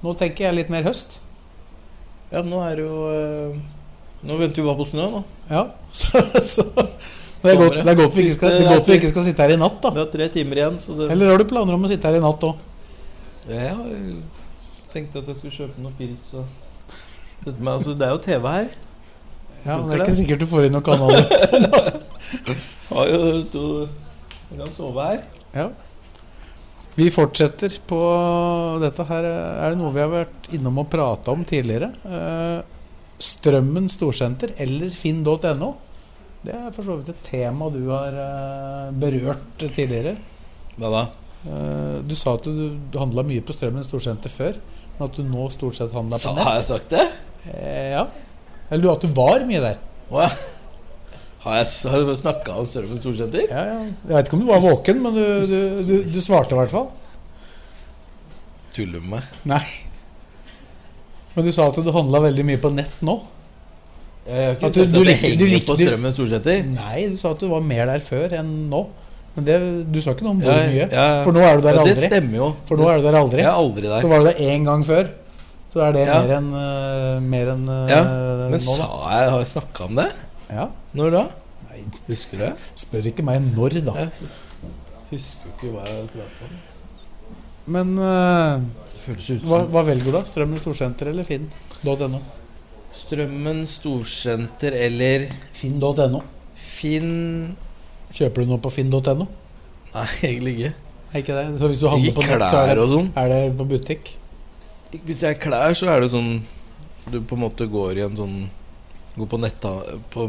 nå 0.03 0.15
tenker 0.19 0.49
jeg 0.49 0.57
litt 0.57 0.71
mer 0.75 0.83
høst. 0.89 1.21
ja 2.33 2.43
nå 2.43 2.59
er 2.67 2.75
det 2.81 2.83
jo 2.89 2.97
øh, 3.09 3.55
Nå 4.27 4.35
venter 4.41 4.63
vi 4.63 4.67
bare 4.67 4.79
på 4.81 4.87
snø, 4.91 5.05
nå. 5.13 5.21
Ja, 5.55 5.63
så, 5.95 6.19
så 6.43 6.65
det, 6.67 7.53
er 7.53 7.57
godt, 7.61 7.77
det 7.79 7.93
er 7.93 7.99
godt 8.01 8.17
vi 8.19 8.25
ikke 8.27 8.35
skal, 8.35 8.51
det 8.59 8.65
er 8.67 8.75
godt 8.75 8.91
vi 8.91 8.97
ikke 8.99 9.13
skal 9.13 9.25
sitte 9.29 9.47
her 9.47 9.55
i 9.55 9.61
natt, 9.63 9.79
da. 9.85 9.93
Vi 9.95 10.03
har 10.03 10.11
tre 10.11 10.27
timer 10.35 10.59
igjen, 10.59 10.81
så 10.83 10.97
det 10.99 11.07
Eller 11.15 11.31
har 11.31 11.39
du 11.39 11.47
planer 11.55 11.79
om 11.79 11.87
å 11.87 11.91
sitte 11.93 12.11
her 12.11 12.19
i 12.19 12.25
natt 12.27 12.47
òg? 12.51 12.65
Jeg 13.49 14.19
tenkte 14.93 15.23
at 15.23 15.31
jeg 15.31 15.39
skulle 15.39 15.55
kjøpe 15.55 15.85
noe 15.87 15.95
pils 16.01 16.33
og 16.43 16.51
sette 17.49 17.65
med, 17.65 17.73
Altså, 17.75 17.97
det 17.99 18.07
er 18.09 18.15
jo 18.15 18.23
TV 18.29 18.47
her. 18.55 18.71
Ja, 19.65 19.77
men 19.77 19.89
det 19.91 19.97
er 19.99 20.05
ikke 20.07 20.17
sikkert 20.21 20.45
du 20.45 20.49
får 20.49 20.69
inn 20.69 20.77
noen 20.77 20.87
kanaler. 20.87 21.27
Har 22.93 23.11
jo 23.11 23.21
to 23.53 23.65
Jeg 24.49 24.59
kan 24.63 24.73
sove 24.77 25.05
her. 25.11 25.21
Ja. 25.57 25.67
Vi 26.99 27.07
fortsetter 27.15 27.75
på 27.87 27.99
dette 28.83 29.05
her. 29.07 29.27
Er 29.29 29.75
det 29.75 29.79
noe 29.79 29.93
vi 29.95 30.01
har 30.03 30.11
vært 30.11 30.49
innom 30.57 30.81
og 30.83 30.89
prata 30.91 31.31
om 31.35 31.45
tidligere? 31.47 31.93
Eh, 32.09 32.59
Strømmen 33.23 33.87
storsenter 33.91 34.53
eller 34.63 34.91
finn.no. 34.95 35.69
Det 36.43 36.55
er 36.55 36.73
for 36.75 36.87
så 36.87 36.97
vidt 36.99 37.11
et 37.13 37.23
tema 37.27 37.69
du 37.75 37.81
har 37.91 38.15
eh, 38.15 38.91
berørt 38.99 39.63
tidligere. 39.75 40.17
Hva 40.79 40.91
da? 40.95 41.05
Eh, 41.51 41.95
Du 42.09 42.15
sa 42.19 42.35
at 42.39 42.47
du 42.51 42.99
handla 42.99 43.25
mye 43.27 43.43
på 43.47 43.55
Strømmen 43.55 43.87
storsenter 43.87 44.33
før, 44.33 44.59
men 44.99 45.07
at 45.11 45.19
du 45.19 45.23
nå 45.27 45.47
stort 45.55 45.79
sett 45.79 45.95
handler 45.95 46.19
på 46.23 46.35
nett. 46.35 46.47
har 46.51 46.59
jeg 46.61 46.69
sagt 46.73 46.95
det? 46.95 47.07
Eh, 47.47 47.91
Ja. 47.93 48.07
Eller 48.71 48.83
du- 48.83 48.91
at 48.93 49.01
du 49.01 49.09
var 49.09 49.41
mye 49.49 49.61
der. 49.61 49.77
Oh, 50.11 50.21
ja. 50.21 50.29
Har 51.45 51.55
jeg, 51.57 51.67
snakka 52.19 52.53
om 52.59 52.67
Strømmen 52.67 52.99
storsenter? 53.01 53.47
Ja, 53.49 53.63
ja. 53.65 53.79
Jeg 54.09 54.17
vet 54.17 54.27
ikke 54.29 54.35
om 54.35 54.41
du 54.41 54.47
var 54.51 54.61
våken, 54.61 55.01
men 55.03 55.15
du, 55.15 55.47
du, 55.47 55.83
du, 55.87 55.95
du 56.13 56.21
svarte 56.21 56.53
i 56.53 56.59
hvert 56.59 56.71
fall. 56.71 56.89
Tuller 58.75 59.01
med 59.01 59.11
meg. 59.17 59.23
Nei. 59.49 59.63
Men 61.35 61.47
du 61.47 61.53
sa 61.55 61.69
at 61.71 61.79
du 61.79 61.91
handla 61.95 62.21
veldig 62.27 62.45
mye 62.47 62.61
på 62.63 62.71
nett 62.75 63.01
nå. 63.07 63.15
Jeg 64.29 64.45
har 64.45 64.57
ikke 64.59 64.67
At 64.67 64.75
du- 64.75 64.81
du 64.85 64.99
at 65.01 65.39
du 65.39 65.45
henger 65.47 65.65
på 65.65 65.77
Strømmen 65.79 66.13
storsenter. 66.13 66.65
Nei, 66.75 67.07
du 67.09 67.17
sa 67.17 67.31
at 67.33 67.39
du 67.41 67.49
var 67.49 67.61
mer 67.65 67.87
der 67.87 67.99
før 68.05 68.35
enn 68.41 68.69
nå. 68.69 68.83
Men 69.37 69.45
det, 69.47 69.57
du 69.93 70.01
sa 70.03 70.11
ikke 70.13 70.27
noe 70.27 70.35
om 70.37 70.41
hvor 70.43 70.53
mye. 70.69 70.89
ja. 70.91 71.23
For 71.25 71.33
nå 71.33 71.41
er 71.41 71.57
du 71.57 71.63
der 71.63 71.77
Ja, 71.79 71.85
det 71.85 71.95
aldri. 71.95 72.09
stemmer 72.11 72.37
jo. 72.37 72.49
For 72.67 72.77
nå 72.77 72.89
er 72.91 72.99
du 72.99 73.03
der 73.09 73.15
aldri. 73.23 73.39
Jeg 73.41 73.47
er 73.47 73.63
aldri 73.63 73.83
der. 73.87 73.99
Så 74.03 74.09
var 74.11 74.19
du 74.19 74.25
der 74.27 74.35
én 74.43 74.65
gang 74.67 74.85
før. 74.85 75.09
Så 75.69 75.83
er 75.85 75.93
det 75.93 76.07
Ja. 76.07 76.17
mer 76.23 76.33
enn 76.39 76.49
uh, 76.55 77.21
mer 77.21 77.51
enn 77.53 77.67
uh, 77.69 77.85
Ja, 77.93 78.01
Men 78.49 78.57
nå, 78.57 78.75
sa 78.79 78.87
jeg 79.13 79.31
Har 79.35 79.39
jeg 79.43 79.51
snakka 79.53 79.85
om 79.85 79.99
det? 80.01 80.09
Ja. 80.49 80.69
Når 80.97 81.11
da? 81.13 81.23
Nei, 81.69 81.83
Husker 82.09 82.41
du 82.41 82.45
det? 82.47 82.53
spør 82.81 83.09
ikke 83.11 83.25
meg 83.27 83.43
når, 83.53 83.77
da. 83.85 83.95
Jeg 84.07 84.11
husker 85.13 85.53
ikke 85.53 85.73
hva 85.75 85.85
jeg 85.89 86.09
prata 86.15 86.49
om. 86.49 86.57
Men 87.69 87.93
uh, 88.01 88.65
hva, 89.45 89.61
hva 89.69 89.83
velger 89.91 90.09
du, 90.09 90.13
da? 90.17 90.23
Strømmen 90.29 90.61
Storsenter 90.61 91.11
eller 91.13 91.29
Finn.no? 91.29 92.21
Strømmen 92.99 93.61
storsenter 93.69 94.75
eller 94.75 95.29
Finn.no. 95.55 96.23
Finn 96.59 97.13
Kjøper 98.09 98.43
du 98.47 98.55
noe 98.55 98.61
på 98.65 98.73
Finn.no? 98.73 99.27
Nei, 99.93 100.07
egentlig 100.25 100.55
ikke. 100.57 100.73
Ikke 101.21 101.37
det? 101.37 101.45
Så 101.61 101.69
hvis 101.71 101.81
du 101.85 101.87
handler 101.93 102.17
på 102.17 102.25
nett, 102.25 102.49
så 102.53 102.65
er 102.65 102.81
det, 102.81 102.89
sånn. 102.89 103.13
er 103.21 103.29
det 103.33 103.41
på 103.61 103.67
butikk? 103.69 104.11
Hvis 104.93 105.23
jeg 105.25 105.35
er 105.37 105.41
klær, 105.43 105.75
så 105.77 105.91
er 105.93 106.01
det 106.01 106.13
sånn 106.15 106.39
Du 107.13 107.19
på 107.21 107.37
en 107.37 107.43
måte 107.45 107.67
går 107.69 107.99
i 108.01 108.05
en 108.07 108.17
sånn 108.17 108.37
Går 109.19 109.29
på 109.29 109.41
netta 109.43 109.73
På 110.13 110.29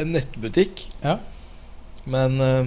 en 0.00 0.08
nettbutikk. 0.16 0.86
Ja. 1.04 1.18
Men 2.08 2.40
uh, 2.40 2.64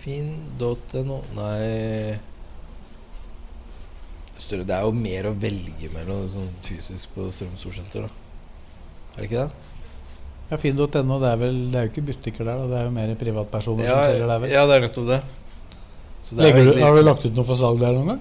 Finn.no 0.00 1.18
Nei 1.36 2.18
Det 4.50 4.74
er 4.74 4.86
jo 4.86 4.92
mer 4.96 5.28
å 5.28 5.34
velge 5.38 5.90
mellom 5.94 6.22
sånn 6.30 6.48
fysisk 6.64 7.12
på 7.14 7.26
Strøm 7.34 7.52
Storsenter, 7.60 8.06
da. 8.06 8.10
Er 9.14 9.20
det 9.20 9.26
ikke 9.28 9.42
det? 9.44 9.66
Ja, 10.50 10.58
Finn.no, 10.58 11.18
det 11.22 11.28
er 11.28 11.36
vel 11.38 11.58
Det 11.70 11.78
er 11.78 11.86
jo 11.86 11.92
ikke 11.92 12.06
butikker 12.08 12.46
der, 12.48 12.62
da. 12.62 12.70
Det 12.70 12.78
er 12.80 12.88
jo 12.88 12.94
mer 12.96 13.12
privatpersoner 13.20 13.86
Ja, 13.86 13.98
som 13.98 14.08
selger 14.14 14.32
der, 14.32 14.42
vel. 14.46 14.54
ja, 14.54 14.64
det 14.66 14.78
er 14.78 14.86
nettopp 14.86 15.10
det. 15.12 15.20
Så 16.22 16.36
det 16.36 16.44
er 16.44 16.46
Legger 16.58 16.72
du, 16.72 16.80
har 16.84 16.96
du 16.96 17.02
lagt 17.06 17.24
ut 17.24 17.34
noe 17.38 17.46
for 17.48 17.56
salg 17.58 17.80
der 17.80 17.92
noen 17.96 18.08
gang? 18.12 18.20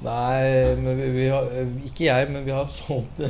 Nei, 0.00 0.76
men 0.80 0.96
vi, 0.96 1.06
vi 1.12 1.24
har 1.28 1.44
Ikke 1.84 2.04
jeg, 2.06 2.28
men 2.32 2.44
vi 2.46 2.52
har 2.54 2.68
solgt 2.72 3.18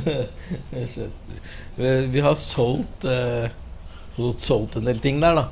vi, 2.13 2.21
har 2.23 2.37
solgt 2.39 3.05
eh, 3.11 3.49
solgt 4.37 4.77
en 4.79 4.87
del 4.87 4.99
ting 5.03 5.19
der, 5.23 5.35
da. 5.41 5.45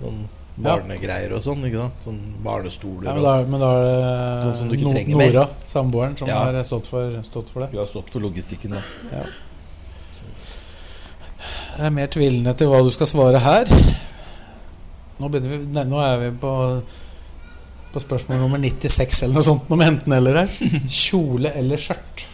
Sånn 0.00 0.22
barnegreier 0.54 1.32
og 1.34 1.40
sånn. 1.42 1.64
ikke 1.66 1.80
sant? 1.82 2.04
Sånn 2.06 2.18
barnestoler. 2.44 3.08
Ja, 3.08 3.14
men, 3.16 3.24
da, 3.26 3.32
men 3.50 3.58
da 3.64 3.70
er 3.74 3.86
det 3.88 3.96
Sånn 4.46 4.58
som 4.60 4.68
du 4.70 4.76
ikke 4.76 4.86
No- 4.86 4.92
trenger 4.94 5.16
mer. 5.18 5.32
Nora, 5.34 5.46
samboeren, 5.72 6.14
som 6.20 6.30
Ja. 6.30 6.36
har 6.46 6.60
stått 6.68 6.86
for, 6.92 7.16
stått 7.26 7.50
for 7.50 7.64
det. 7.64 7.68
Vi 7.72 7.76
Du 7.76 7.80
har 7.82 7.90
stått 7.90 8.12
for 8.14 8.20
logistikken, 8.22 8.76
da. 8.78 8.82
Jeg 11.74 11.88
er 11.88 11.90
mer 11.90 12.06
tvilende 12.06 12.52
til 12.54 12.68
hva 12.70 12.84
du 12.86 12.90
skal 12.94 13.08
svare 13.10 13.40
her. 13.42 13.66
Nå, 15.18 15.26
vi, 15.34 15.40
nei, 15.74 15.82
nå 15.90 15.98
er 16.02 16.20
vi 16.22 16.28
på, 16.38 16.52
på 17.94 18.02
spørsmål 18.02 18.40
nummer 18.42 18.60
96 18.62 19.22
eller 19.24 19.38
noe 19.38 19.46
sånt. 19.46 19.68
Noe 19.72 19.86
enten 19.86 20.12
eller 20.16 20.40
her. 20.42 20.54
Kjole 20.90 21.52
eller 21.56 21.80
skjørt? 21.80 22.24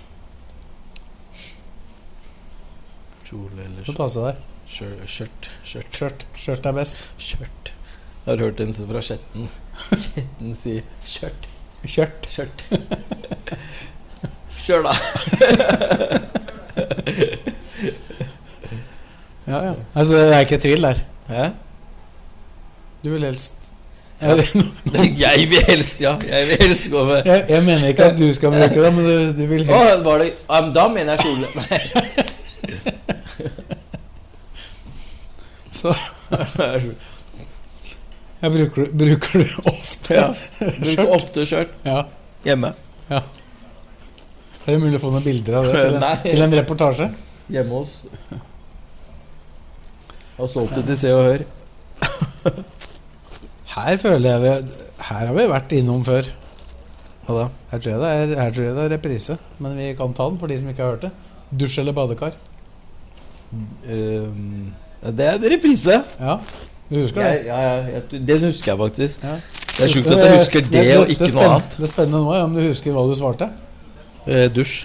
Kjole 3.28 3.66
eller 3.68 3.84
Så 3.86 3.94
passe 3.98 4.24
deg. 4.24 4.40
skjørt. 4.70 5.04
Skjørt. 5.10 5.50
Skjørt. 5.66 5.92
Skjørt. 6.00 6.24
Skjørt 6.40 6.66
er 6.70 6.76
best. 6.80 7.04
Skjørt. 7.22 7.72
Jeg 8.24 8.34
har 8.34 8.42
hørt 8.44 8.60
en 8.64 8.74
fra 8.76 9.00
Skjetten. 9.02 9.46
Skjetten 9.90 10.56
si 10.58 10.74
skjørt. 11.08 11.46
Kjørt. 11.88 12.26
Skjørt. 12.28 12.64
Kjør, 14.60 14.84
da. 14.84 14.92
Ja, 19.48 19.58
ja. 19.64 19.72
Altså, 19.96 20.14
det 20.14 20.34
er 20.36 20.44
ikke 20.44 20.58
tvil 20.62 20.84
der. 20.84 21.00
Hæ? 21.30 21.46
Du 23.04 23.08
vil 23.14 23.24
helst 23.24 23.56
ja, 24.20 24.34
Jeg 25.24 25.46
vil 25.50 25.62
helst, 25.68 26.00
ja. 26.04 26.12
Jeg 26.28 26.48
vil 26.50 26.56
helst 26.66 26.90
gå 26.92 27.04
med 27.08 27.26
jeg, 27.28 27.44
jeg 27.48 27.62
mener 27.64 27.86
ikke 27.88 28.04
at 28.10 28.18
du 28.20 28.26
skal 28.36 28.52
bruke 28.52 28.82
det, 28.82 28.90
men 28.96 29.04
du, 29.06 29.12
du 29.38 29.44
vil 29.48 29.62
Å, 29.64 29.78
helst 29.80 30.04
var 30.04 30.18
det 30.24 30.28
um, 30.48 30.68
Da 30.76 30.84
mener 30.92 31.16
jeg 31.16 31.20
kjole. 31.24 31.46
Så 35.80 35.94
jeg 38.40 38.52
bruker, 38.54 38.86
bruker 38.96 39.42
du 39.42 39.46
ofte 39.68 40.14
ja. 40.16 40.28
Bruker 40.60 41.10
ofte 41.16 41.44
skjørt 41.48 41.72
Ja. 41.84 42.02
hjemme. 42.46 42.70
Er 43.10 43.22
det 44.66 44.78
mulig 44.80 44.96
å 45.00 45.02
få 45.02 45.10
noen 45.12 45.24
bilder 45.24 45.58
av 45.60 45.66
det 45.68 45.72
til 45.76 45.96
en, 45.98 46.04
til 46.24 46.44
en 46.46 46.56
reportasje? 46.60 47.08
Hjemme 47.50 47.80
hos 47.80 47.94
Og 50.40 50.48
solgt 50.52 50.76
det 50.78 50.84
til 50.92 50.96
Se 51.00 51.10
og 51.16 51.24
Hør. 51.26 51.42
Her 53.70 53.96
føler 54.02 54.30
jeg 54.32 54.42
vi 54.42 54.52
Her 55.08 55.26
har 55.28 55.34
vi 55.36 55.48
vært 55.50 55.74
innom 55.78 56.04
før. 56.06 56.28
Hva 57.26 57.36
da? 57.36 57.48
Her 57.70 57.82
tror 57.82 57.92
jeg 57.92 58.00
det 58.02 58.10
er, 58.10 58.32
her 58.42 58.54
tror 58.54 58.64
jeg 58.66 58.76
det 58.76 58.84
er 58.84 58.94
reprise, 58.96 59.36
men 59.62 59.76
vi 59.78 59.90
kan 59.98 60.14
ta 60.16 60.26
den 60.30 60.38
for 60.40 60.50
de 60.50 60.58
som 60.58 60.70
ikke 60.72 60.82
har 60.82 60.96
hørt 60.96 61.04
det. 61.06 61.10
Dusj 61.60 61.78
eller 61.82 61.94
badekar? 61.94 62.34
Um, 63.52 64.70
det 65.16 65.26
er 65.26 65.38
en 65.38 65.48
reprise. 65.52 65.96
Ja, 66.20 66.36
du 66.90 67.00
husker 67.00 67.22
det? 67.22 67.30
Jeg, 67.30 67.46
ja, 67.46 67.74
ja, 67.96 68.00
den 68.32 68.46
husker 68.48 68.72
jeg 68.72 68.80
faktisk. 68.80 69.26
Ja. 69.26 69.34
Det 69.70 69.84
er 69.86 69.92
sjukt 69.94 70.08
at 70.12 70.22
jeg 70.24 70.38
husker 70.38 70.64
det, 70.66 70.86
og 70.98 71.12
ikke 71.14 71.28
noe 71.34 71.50
annet. 71.50 71.76
Det 71.80 71.90
spennende 71.90 72.22
nå 72.24 72.32
er 72.34 72.46
om 72.46 72.56
du 72.56 72.62
husker 72.66 72.96
hva 72.96 73.04
du 73.08 73.14
svarte. 73.18 73.46
Eh, 74.26 74.48
dusj. 74.52 74.80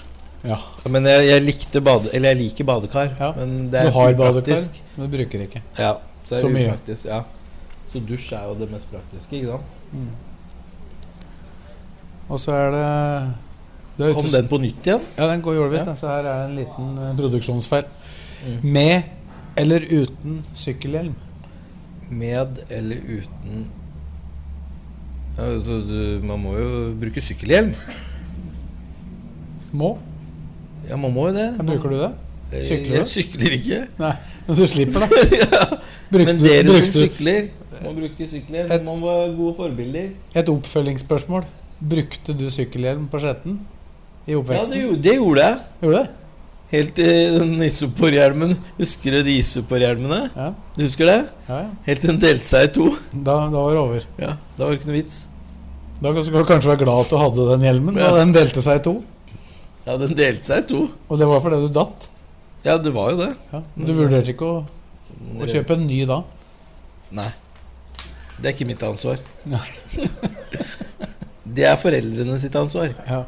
Ja. 0.46 0.60
Men 0.94 1.08
jeg, 1.10 1.25
jeg 1.32 1.44
likte 1.44 1.82
bade... 1.84 2.12
Eller 2.13 2.36
jeg 2.36 2.42
liker 2.44 2.68
badekar. 2.70 3.10
Ja. 3.18 3.32
Men 3.39 3.56
det 3.74 3.82
er 3.82 3.89
du 3.89 3.98
har 3.98 4.13
badekar, 4.20 4.68
men 4.96 5.10
du 5.10 5.18
bruker 5.18 5.44
ikke. 5.48 5.62
Ja, 5.82 5.96
så, 6.24 6.38
Så 6.44 6.51
mye. 6.54 6.70
upraktisk, 6.70 7.10
ja. 7.10 7.24
Så 7.96 8.02
dusj 8.04 8.32
er 8.36 8.48
jo 8.50 8.56
det 8.60 8.68
mest 8.74 8.90
praktiske, 8.92 9.40
ikke 9.40 9.56
sant? 9.56 10.24
Og 12.28 12.40
så 12.42 12.52
er 12.58 12.72
det 12.74 12.88
det 13.96 14.10
er 14.10 14.14
Kom 14.18 14.25
den 14.28 14.48
på 14.52 14.58
nytt 14.60 14.84
igjen? 14.90 15.04
Ja, 15.16 15.28
den 15.32 15.42
går 15.46 15.54
jordvis. 15.56 15.86
Ja. 15.88 15.94
Så 15.96 16.10
her 16.12 16.25
er 16.28 16.42
en 16.50 16.56
liten 16.58 16.98
eh, 17.00 17.14
produksjonsfeil. 17.16 17.86
Mm. 18.44 18.58
Med 18.75 19.04
eller 19.58 19.86
uten 19.88 20.42
sykkelhjelm? 20.60 21.14
Med 22.12 22.60
eller 22.70 22.98
uten 23.08 23.64
altså, 25.40 25.78
du, 25.88 26.20
Man 26.28 26.44
må 26.44 26.58
jo 26.60 26.74
bruke 27.00 27.24
sykkelhjelm. 27.24 27.72
Må? 29.72 29.94
Ja, 30.90 31.00
man 31.00 31.14
må 31.16 31.30
jo 31.30 31.34
det. 31.40 31.48
Ja, 31.58 31.64
bruker 31.72 31.90
du 31.96 31.98
det? 32.02 32.12
Jeg- 32.52 32.66
Sykler 32.66 32.90
du? 32.92 32.98
Jeg 33.00 33.08
sykler 33.08 33.56
ikke. 33.62 33.80
Nei, 33.98 34.12
men 34.48 34.58
du 34.60 34.68
slipper, 34.70 35.00
da. 35.00 35.08
Brukte, 36.12 36.25
Men 36.25 36.38
du- 36.38 36.46
dere 36.48 36.84
som 36.86 36.94
sykler, 36.94 37.48
må 37.84 37.94
bruke 37.96 38.27
sykkelhjelm. 38.32 38.72
Et- 38.72 38.84
Man 38.86 39.01
være 39.01 39.36
gode 39.38 39.55
forbilder. 39.58 40.10
et 40.36 40.50
oppfølgingsspørsmål? 40.50 41.44
Brukte 41.82 42.34
du 42.38 42.46
sykkelhjelm 42.50 43.08
på 43.12 43.20
Skjetten 43.20 43.60
i 44.27 44.32
Ja, 44.32 44.38
oppveksten? 44.39 44.72
det 44.72 44.82
gjorde, 44.84 45.01
det 45.03 45.15
gjorde 45.17 45.41
jeg. 45.44 45.58
Gjorde 45.82 45.98
det? 46.03 46.10
Helt 46.72 46.96
til 46.96 47.39
den 47.39 47.62
isoporhjelmen. 47.62 48.58
Husker 48.79 49.12
du 49.12 49.24
de 49.24 49.38
isoporhjelmene? 49.38 50.32
Ja. 50.36 50.48
Du 50.75 50.82
husker 50.84 51.05
det? 51.05 51.29
Ja, 51.48 51.58
ja. 51.62 51.70
Helt 51.86 52.01
til 52.01 52.10
den 52.10 52.20
delte 52.20 52.48
seg 52.48 52.63
i 52.63 52.72
to. 52.74 52.88
Da, 53.13 53.36
da 53.50 53.60
var 53.60 53.70
det 53.75 53.79
over. 53.84 54.05
Ja, 54.20 54.32
Da 54.58 54.63
var 54.65 54.72
det 54.72 54.79
ikke 54.82 54.88
noe 54.89 54.98
vits. 55.01 55.27
Da 56.01 56.12
skal 56.24 56.39
du 56.41 56.44
kanskje 56.50 56.72
være 56.74 56.82
glad 56.84 57.05
at 57.05 57.10
du 57.10 57.17
hadde 57.17 57.46
den 57.51 57.62
hjelmen, 57.67 57.96
Ja. 57.98 58.10
og 58.10 58.17
den 58.17 58.34
delte 58.34 58.62
seg 58.62 58.79
i 58.79 58.84
to. 58.84 59.03
Ja, 59.86 59.98
den 59.98 60.15
delte 60.17 60.44
seg 60.44 60.63
i 60.63 60.67
to. 60.67 60.89
Og 61.10 61.17
det 61.20 61.27
var 61.27 61.39
fordi 61.39 61.62
du 61.67 61.70
datt. 61.72 62.08
Ja, 62.65 62.77
det 62.77 62.91
var 62.94 63.12
jo 63.12 63.17
det. 63.17 63.36
Ja. 63.53 63.62
Du 63.77 63.94
vurderte 63.94 64.34
ikke 64.34 64.48
å, 64.50 64.65
å 65.39 65.46
kjøpe 65.46 65.75
en 65.77 65.86
ny 65.88 66.03
da? 66.05 66.24
Nei. 67.12 67.29
Det 68.36 68.50
er 68.50 68.54
ikke 68.54 68.68
mitt 68.68 68.84
ansvar. 68.84 69.20
Det 71.56 71.63
er 71.70 71.77
foreldrene 71.80 72.38
sitt 72.42 72.56
ansvar. 72.60 72.89
Ja. 73.08 73.22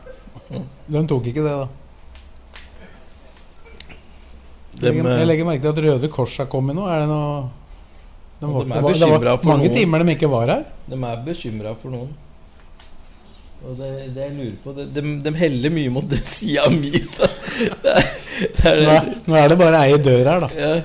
De 0.88 1.04
tok 1.08 1.30
ikke 1.30 1.44
det, 1.46 1.54
da. 1.54 1.68
Legger, 4.82 5.08
eh, 5.10 5.20
jeg 5.22 5.30
legger 5.30 5.48
merke 5.48 5.64
til 5.64 5.72
at 5.72 5.80
Røde 5.86 6.10
Kors 6.14 6.36
har 6.42 6.50
kommet 6.52 6.76
nå. 6.78 6.86
Er 6.92 7.06
det 7.06 7.10
noe 7.10 7.48
de 8.38 8.46
var, 8.46 8.68
de 8.68 8.70
er 8.70 8.82
var, 8.86 8.94
det 8.94 9.32
var 9.32 9.46
mange 9.50 9.66
noen. 9.66 9.78
timer 9.80 10.04
de 10.04 10.14
ikke 10.14 10.30
var 10.30 10.52
her. 10.52 10.66
De 10.86 10.98
er 11.10 11.22
bekymra 11.26 11.72
for 11.82 11.90
noen. 11.96 12.12
Og 13.66 13.72
det, 13.74 13.88
det 14.14 14.28
jeg 14.28 14.34
lurer 14.36 14.60
på 14.62 14.74
det, 14.78 14.84
de, 14.94 15.02
de 15.26 15.32
heller 15.40 15.74
mye 15.74 15.94
mot 15.96 16.06
den 16.06 16.22
sida 16.22 16.68
mi. 16.70 16.92
nå 19.26 19.40
er 19.40 19.50
det 19.50 19.58
bare 19.58 19.82
ei 19.88 19.98
dør 19.98 20.30
her, 20.30 20.46
da. 20.46 20.50
Ja, 20.54 20.76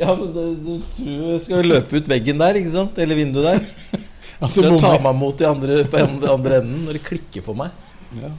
ja 0.00 0.14
men 0.18 0.32
du, 0.34 0.40
du 0.64 0.72
tror 0.96 1.28
jeg 1.34 1.42
skal 1.44 1.68
løpe 1.70 2.00
ut 2.00 2.10
veggen 2.10 2.40
der, 2.40 2.58
ikke 2.60 2.72
sant? 2.72 2.98
Eller 2.98 3.18
vinduet 3.18 3.46
der. 3.46 4.00
altså, 4.42 4.64
Skal 4.64 4.80
ta 4.82 4.96
meg 5.04 5.20
mot 5.20 5.38
de 5.38 5.46
andre, 5.48 5.84
på 5.90 6.02
den 6.02 6.26
andre 6.30 6.60
enden 6.62 6.82
når 6.88 6.98
det 6.98 7.04
klikker 7.06 7.44
for 7.46 7.58
meg. 7.58 7.70
Ja. 8.18 8.32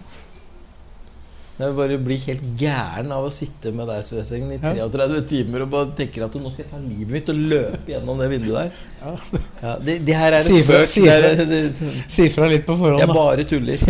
Jeg 1.55 1.71
bare 1.77 1.95
blir 2.03 2.19
helt 2.25 2.47
gæren 2.59 3.13
av 3.15 3.29
å 3.29 3.29
sitte 3.31 3.71
med 3.71 3.87
deg 3.87 4.01
Svesengen, 4.03 4.49
i 4.51 4.57
Ja. 4.59 4.89
33 4.91 5.21
timer 5.29 5.63
og 5.63 5.69
bare 5.71 5.93
tenker 5.95 6.25
at 6.25 6.33
nå 6.35 6.51
skal 6.51 6.65
jeg 6.65 6.71
ta 6.73 6.79
livet 6.83 7.13
mitt 7.13 7.31
og 7.31 7.39
løpe 7.53 7.93
gjennom 7.93 8.19
det 8.19 8.27
vinduet 8.33 8.57
der. 8.57 8.81
Ja. 9.05 9.13
Ja, 9.61 9.77
det, 9.85 9.95
det 10.09 10.17
her 10.19 10.35
er 10.35 10.41
en 10.41 10.49
spøk. 10.49 10.89
si 10.91 11.05
Det 11.07 12.33
fra. 12.35 12.49
litt 12.51 12.67
på 12.67 12.75
forhånd, 12.75 12.99
jeg 13.05 13.15
bare 13.15 13.47
tuller. 13.47 13.87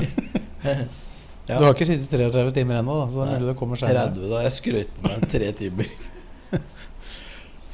Ja. 1.45 1.59
Du 1.61 1.67
har 1.67 1.75
ikke 1.75 1.85
sittet 1.85 2.09
33 2.09 2.51
timer 2.55 2.79
ennå, 2.79 2.93
da, 3.03 3.09
så 3.13 3.21
det 3.21 3.35
er 3.35 3.41
mulig 3.43 3.51
det 3.51 3.57
kommer 3.59 3.77
seg 3.77 3.91
30 3.93 4.29
da, 4.31 4.39
Jeg 4.47 4.53
skrøt 4.55 4.93
på 4.95 5.11
meg 5.11 5.25
tre 5.29 5.49
timer. 5.59 5.91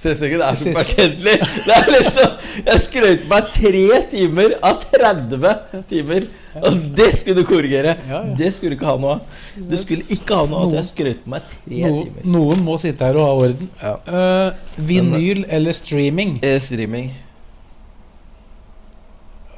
Svessengen 0.01 0.41
er 0.41 0.55
så. 0.57 0.71
Det 0.97 1.73
er 1.75 1.89
liksom 1.93 2.37
Jeg 2.65 2.81
skrøt 2.81 3.25
meg 3.29 3.49
tre 3.53 3.99
timer 4.09 4.55
av 4.65 4.79
30 4.81 5.83
timer. 5.91 6.25
Og 6.59 6.77
det 6.97 7.11
skulle 7.19 7.43
du 7.43 7.47
korrigere. 7.47 7.93
Ja, 8.09 8.21
ja. 8.25 8.35
Det 8.39 8.49
skulle 8.55 8.73
du 8.73 8.79
ikke 8.79 8.89
ha 8.89 8.97
noe 8.99 9.17
av. 9.19 9.41
Du 9.55 9.75
skulle 9.79 10.07
ikke 10.11 10.39
ha 10.39 10.47
noe 10.49 10.63
av 10.63 10.71
at 10.71 10.79
jeg 10.79 10.87
skrøt 10.89 11.27
meg 11.31 11.45
tre 11.53 11.81
timer. 11.85 12.23
noen 12.33 12.63
må 12.65 12.77
sitte 12.81 13.07
her 13.07 13.19
og 13.19 13.27
ha 13.27 13.35
orden. 13.47 13.69
Ja. 13.81 13.93
Eh, 14.19 14.79
vinyl 14.89 15.45
eller 15.47 15.77
streaming? 15.77 16.39
Eh, 16.43 16.57
streaming. 16.63 17.11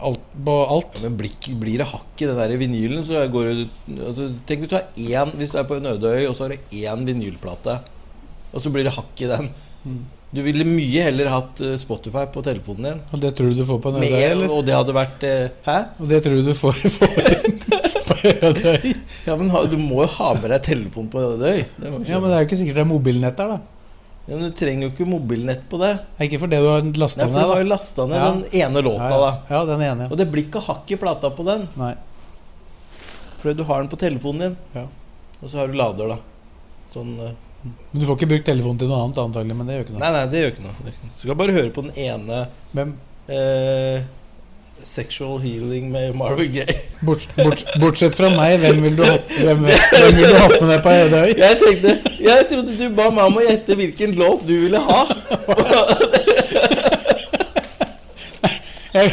Alt, 0.03 0.25
på 0.45 0.57
alt? 0.75 0.99
Men 1.05 1.15
blir, 1.17 1.31
blir 1.61 1.79
det 1.79 1.87
hakk 1.87 2.19
i 2.19 2.27
den 2.27 2.41
der 2.41 2.55
vinylen, 2.59 3.05
så 3.07 3.21
går 3.31 3.47
det 3.47 3.67
altså, 4.09 4.27
Tenk 4.49 4.65
hvis 4.65 4.73
du 4.73 4.75
har 4.75 4.89
én 4.99 5.31
Hvis 5.39 5.53
du 5.53 5.55
er 5.61 5.69
på 5.69 5.77
en 5.79 5.87
øde 5.93 6.11
øy, 6.11 6.25
og 6.27 6.35
så 6.35 6.43
har 6.43 6.57
du 6.57 6.75
én 6.75 7.05
vinylplate, 7.07 7.77
og 8.51 8.65
så 8.65 8.73
blir 8.73 8.83
det 8.83 8.93
hakk 8.97 9.23
i 9.23 9.29
den. 9.31 9.47
Mm. 9.87 10.03
Du 10.33 10.39
ville 10.41 10.65
mye 10.65 11.03
heller 11.05 11.27
hatt 11.29 11.59
eh, 11.61 11.75
Spotify 11.77 12.23
på 12.33 12.41
telefonen 12.45 12.87
din. 12.87 13.01
Og 13.13 13.19
det 13.21 13.33
tror 13.37 13.51
du 13.53 13.59
du 13.59 13.65
får 13.69 13.81
på 13.83 13.91
en 13.93 13.99
Ødøy, 14.01 14.15
eller? 14.31 14.53
og 14.55 14.63
det 14.65 14.73
hadde 14.73 14.95
vært 14.97 15.25
eh, 15.29 15.43
Hæ? 15.67 15.75
Og 16.01 16.07
det 16.09 16.23
tror 16.25 16.39
du 16.39 16.47
du 16.47 16.55
får, 16.57 16.79
får 16.95 17.11
på 18.07 18.15
Ødøy? 18.49 18.87
Ja, 19.27 19.35
men 19.37 19.51
Du 19.69 19.77
må 19.77 20.01
jo 20.01 20.07
ha 20.15 20.31
med 20.39 20.49
deg 20.55 20.63
telefon 20.65 21.11
på 21.13 21.21
Ødøy. 21.21 21.61
Ja, 21.83 21.91
men 21.93 22.01
det 22.07 22.33
er 22.33 22.41
jo 22.41 22.47
ikke 22.49 22.59
sikkert 22.63 22.79
det 22.81 22.83
er 22.85 22.89
mobilnett 22.89 23.37
der, 23.37 23.53
da. 23.53 23.59
ja, 24.25 24.33
men 24.39 24.47
du 24.47 24.57
trenger 24.57 24.87
jo 24.87 24.91
ikke 24.95 25.07
mobilnett 25.13 25.67
på 25.69 25.77
det. 25.83 25.91
Nei, 26.17 26.25
Ikke 26.31 26.41
for 26.41 26.49
det 26.55 26.63
du 26.65 26.69
har 26.71 26.89
lasta 27.03 27.27
Nei, 27.27 27.29
for 27.29 27.37
ned, 27.37 27.45
du 27.45 27.53
har 27.53 27.61
jo 27.63 27.69
lasta 27.69 28.07
ned 28.09 28.17
Ja. 28.23 28.31
den 28.33 28.43
ene 28.65 28.85
låta, 28.89 29.11
ja, 29.13 29.21
da. 29.27 29.31
ja. 29.37 29.55
ja, 29.59 29.63
den 29.69 29.85
ene. 29.91 30.09
Og 30.09 30.17
det 30.23 30.29
blir 30.33 30.47
ikke 30.49 30.65
hakk 30.65 30.95
i 30.97 30.99
plata 31.05 31.29
på 31.37 31.45
den, 31.47 31.69
Nei. 31.77 31.93
fordi 33.37 33.57
du 33.61 33.65
har 33.69 33.83
den 33.85 33.93
på 33.93 34.01
telefonen 34.01 34.47
din. 34.47 34.57
Ja. 34.81 34.87
Og 35.43 35.49
så 35.51 35.61
har 35.61 35.69
du 35.69 35.77
lader, 35.77 36.15
da. 36.15 36.21
Sånn 36.93 37.13
eh, 37.21 37.33
Du 37.63 38.03
får 38.05 38.17
ikke 38.17 38.31
brukt 38.33 38.45
telefonen 38.47 38.79
til 38.81 38.89
noe 38.91 39.05
annet, 39.05 39.19
antagelig, 39.21 39.55
men 39.55 39.69
det 39.69 39.77
gjør 39.77 39.85
ikke 39.85 39.95
noe. 39.95 40.01
Nei, 40.03 40.11
nei, 40.15 40.23
det 40.31 40.41
gjør 40.41 40.51
ikke 40.53 40.65
noe. 40.65 40.75
Ikke. 40.91 41.07
Du 41.13 41.21
skal 41.23 41.39
bare 41.39 41.55
høre 41.55 41.71
på 41.71 41.83
den 41.85 41.93
ene 42.03 42.39
Hvem, 42.73 42.89
eh, 43.31 43.99
Sexual 44.83 45.39
Healing 45.39 45.91
med 45.91 46.15
Marvin 46.15 46.51
Gaye. 46.51 46.75
bort, 47.07 47.27
bort, 47.37 47.63
bortsett 47.79 48.15
fra 48.17 48.29
meg, 48.35 48.59
hvem 48.59 48.81
vil 48.83 48.97
du 48.97 49.03
hatt, 49.07 49.31
hvem, 49.39 49.63
hvem 49.63 50.15
vil 50.17 50.27
du 50.27 50.35
hatt 50.41 50.57
med 50.59 50.69
deg 50.73 50.81
på 50.83 50.89
Ødøy? 51.05 51.29
Jeg 51.43 51.59
tenkte 51.61 51.89
Jeg 52.19 52.47
trodde 52.49 52.71
du 52.79 52.85
ba 52.97 53.09
meg 53.15 53.23
om 53.29 53.37
å 53.39 53.45
gjette 53.45 53.77
hvilken 53.79 54.15
låt 54.19 54.41
du 54.47 54.55
ville 54.65 54.79
ha. 54.83 55.01
jeg, 58.93 59.07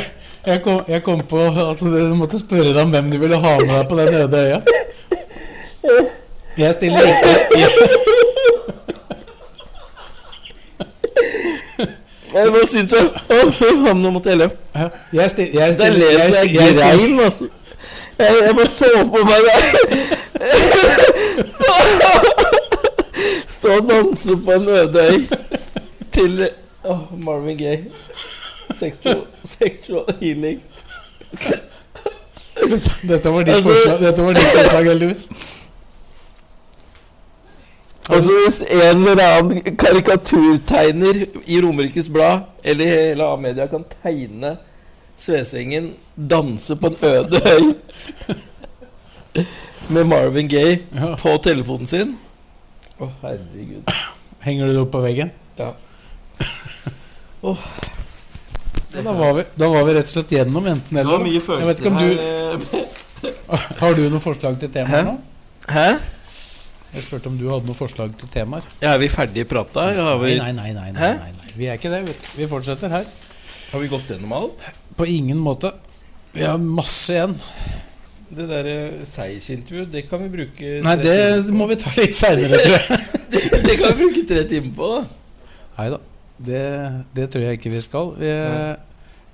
jeg, 0.47 0.59
kom, 0.65 0.81
jeg 0.89 1.03
kom 1.07 1.23
på 1.31 1.41
at 1.49 1.79
du 1.81 2.15
måtte 2.19 2.39
spørre 2.43 2.73
deg 2.75 2.83
om 2.83 2.91
hvem 2.95 3.11
du 3.13 3.19
ville 3.23 3.39
ha 3.41 3.53
med 3.63 3.73
deg 3.77 3.87
på 3.91 4.01
den 4.01 4.15
øde 4.25 4.43
øya. 4.49 4.59
Jeg 6.59 6.75
stiller 6.77 7.07
jeg, 7.07 7.71
jeg, 12.35 12.53
bare 12.53 12.67
syns 12.69 12.93
jeg 12.93 13.09
faen, 13.59 13.97
nå 14.03 14.11
måtte 14.11 14.29
jeg 14.31 14.39
le. 14.39 14.51
jeg, 15.13 15.31
stil, 15.31 15.49
jeg, 15.55 15.75
stil, 15.75 15.85
det 15.85 15.93
ler 15.99 16.11
jeg, 16.11 16.35
jeg, 16.35 16.51
grein, 16.77 17.21
altså. 17.21 17.45
Jeg, 18.19 18.35
jeg 18.47 18.55
bare 18.57 18.67
så 18.67 18.85
på 19.11 19.19
meg 19.25 19.41
det. 19.47 19.55
Stå 23.57 23.69
og 23.77 23.83
danse 23.91 24.37
på 24.45 24.51
en 24.53 24.69
øde 24.69 25.01
øy 25.07 25.19
til 26.13 26.49
oh, 26.85 26.99
Marvin 27.25 27.59
Gaye. 27.59 27.85
Sexual, 28.79 29.21
sexual 29.45 30.05
healing. 30.21 30.63
Dette 33.09 33.33
var 33.33 33.43
ditt 33.43 33.55
Altså- 33.55 33.73
forslag 33.73 33.99
heldigvis. 34.85 35.31
Altså 38.11 38.31
Hvis 38.45 38.61
en 38.67 39.05
eller 39.07 39.23
annen 39.39 39.77
karikaturtegner 39.79 41.21
i 41.47 41.61
Romerikes 41.63 42.09
Blad 42.13 42.41
eller 42.65 42.85
i 42.85 42.89
hele 42.91 43.25
A-media 43.33 43.67
kan 43.71 43.85
tegne 44.03 44.57
Svesengen 45.21 45.93
danse 46.17 46.77
på 46.81 46.87
en 46.91 46.97
øde 47.05 47.41
øy 47.55 47.67
med 49.91 50.05
Marvin 50.07 50.49
Gaye 50.49 50.79
Ja. 50.95 51.15
på 51.19 51.37
telefonen 51.43 51.87
sin 51.87 52.17
Å, 53.01 53.09
herregud. 53.23 53.89
Henger 54.45 54.67
du 54.67 54.73
det 54.75 54.81
opp 54.83 54.91
på 54.93 55.01
veggen? 55.05 55.31
Ja. 55.59 55.71
Ja, 57.41 59.03
Da 59.05 59.13
var, 59.15 59.33
vi, 59.39 59.43
da 59.57 59.69
var 59.71 59.85
vi 59.87 59.93
rett 59.97 60.09
og 60.09 60.13
slett 60.13 60.33
gjennom 60.35 60.67
enten 60.67 60.97
eller. 60.99 61.09
Det 61.09 61.15
var 61.15 61.23
mye 61.25 61.41
følelser 61.41 61.67
vet 61.69 61.79
ikke 61.81 61.91
om 61.91 61.99
følelser 62.01 62.75
du. 62.75 63.71
Har 63.81 63.95
du 63.97 64.01
noen 64.11 64.21
forslag 64.25 64.59
til 64.61 64.71
temaer 64.75 64.91
Hæ? 64.91 65.03
nå? 65.07 65.15
Hæ? 65.71 65.87
Jeg 66.91 67.05
spurte 67.07 67.31
om 67.31 67.37
du 67.39 67.45
hadde 67.49 67.69
noen 67.69 67.77
forslag 67.79 68.15
til 68.19 68.29
temaer. 68.33 68.65
Ja, 68.83 68.95
er 68.97 68.99
vi 69.03 69.09
ferdig 69.13 69.45
prata? 69.49 69.85
Vi- 70.19 70.39
nei, 70.41 70.51
nei. 70.53 70.73
nei, 70.75 70.91
nei, 70.93 71.13
nei. 71.21 71.33
Vi 71.57 71.69
er 71.71 71.79
ikke 71.79 71.91
det. 71.93 72.17
Vi 72.37 72.47
fortsetter 72.51 72.91
her. 72.91 73.05
har 73.71 73.79
vi 73.81 73.89
gått 73.89 74.09
gjennom 74.11 74.33
alt? 74.35 74.65
På 74.99 75.07
ingen 75.07 75.39
måte. 75.39 75.71
Vi 76.35 76.43
har 76.43 76.59
masse 76.59 77.15
igjen. 77.15 77.37
Det 78.31 78.47
derre 78.47 78.75
seiersintervjuet, 79.11 79.89
det 79.91 80.05
kan 80.09 80.21
vi 80.23 80.29
bruke 80.31 80.75
Nei, 80.87 80.97
det 81.03 81.51
må 81.55 81.67
vi 81.67 81.75
ta 81.79 81.91
litt 81.97 82.15
seinere, 82.15 82.59
tror 82.63 82.77
jeg. 82.79 83.01
Det 83.67 83.75
kan 83.79 83.91
vi 83.95 84.05
bruke 84.05 84.23
tre 84.27 84.45
timer 84.51 84.75
på. 84.77 84.91
Nei 85.79 85.89
da. 85.91 85.99
Det, 86.41 86.61
det 87.15 87.27
tror 87.31 87.43
jeg 87.47 87.59
ikke 87.59 87.71
vi 87.75 87.81
skal. 87.83 88.13
Vi 88.19 88.31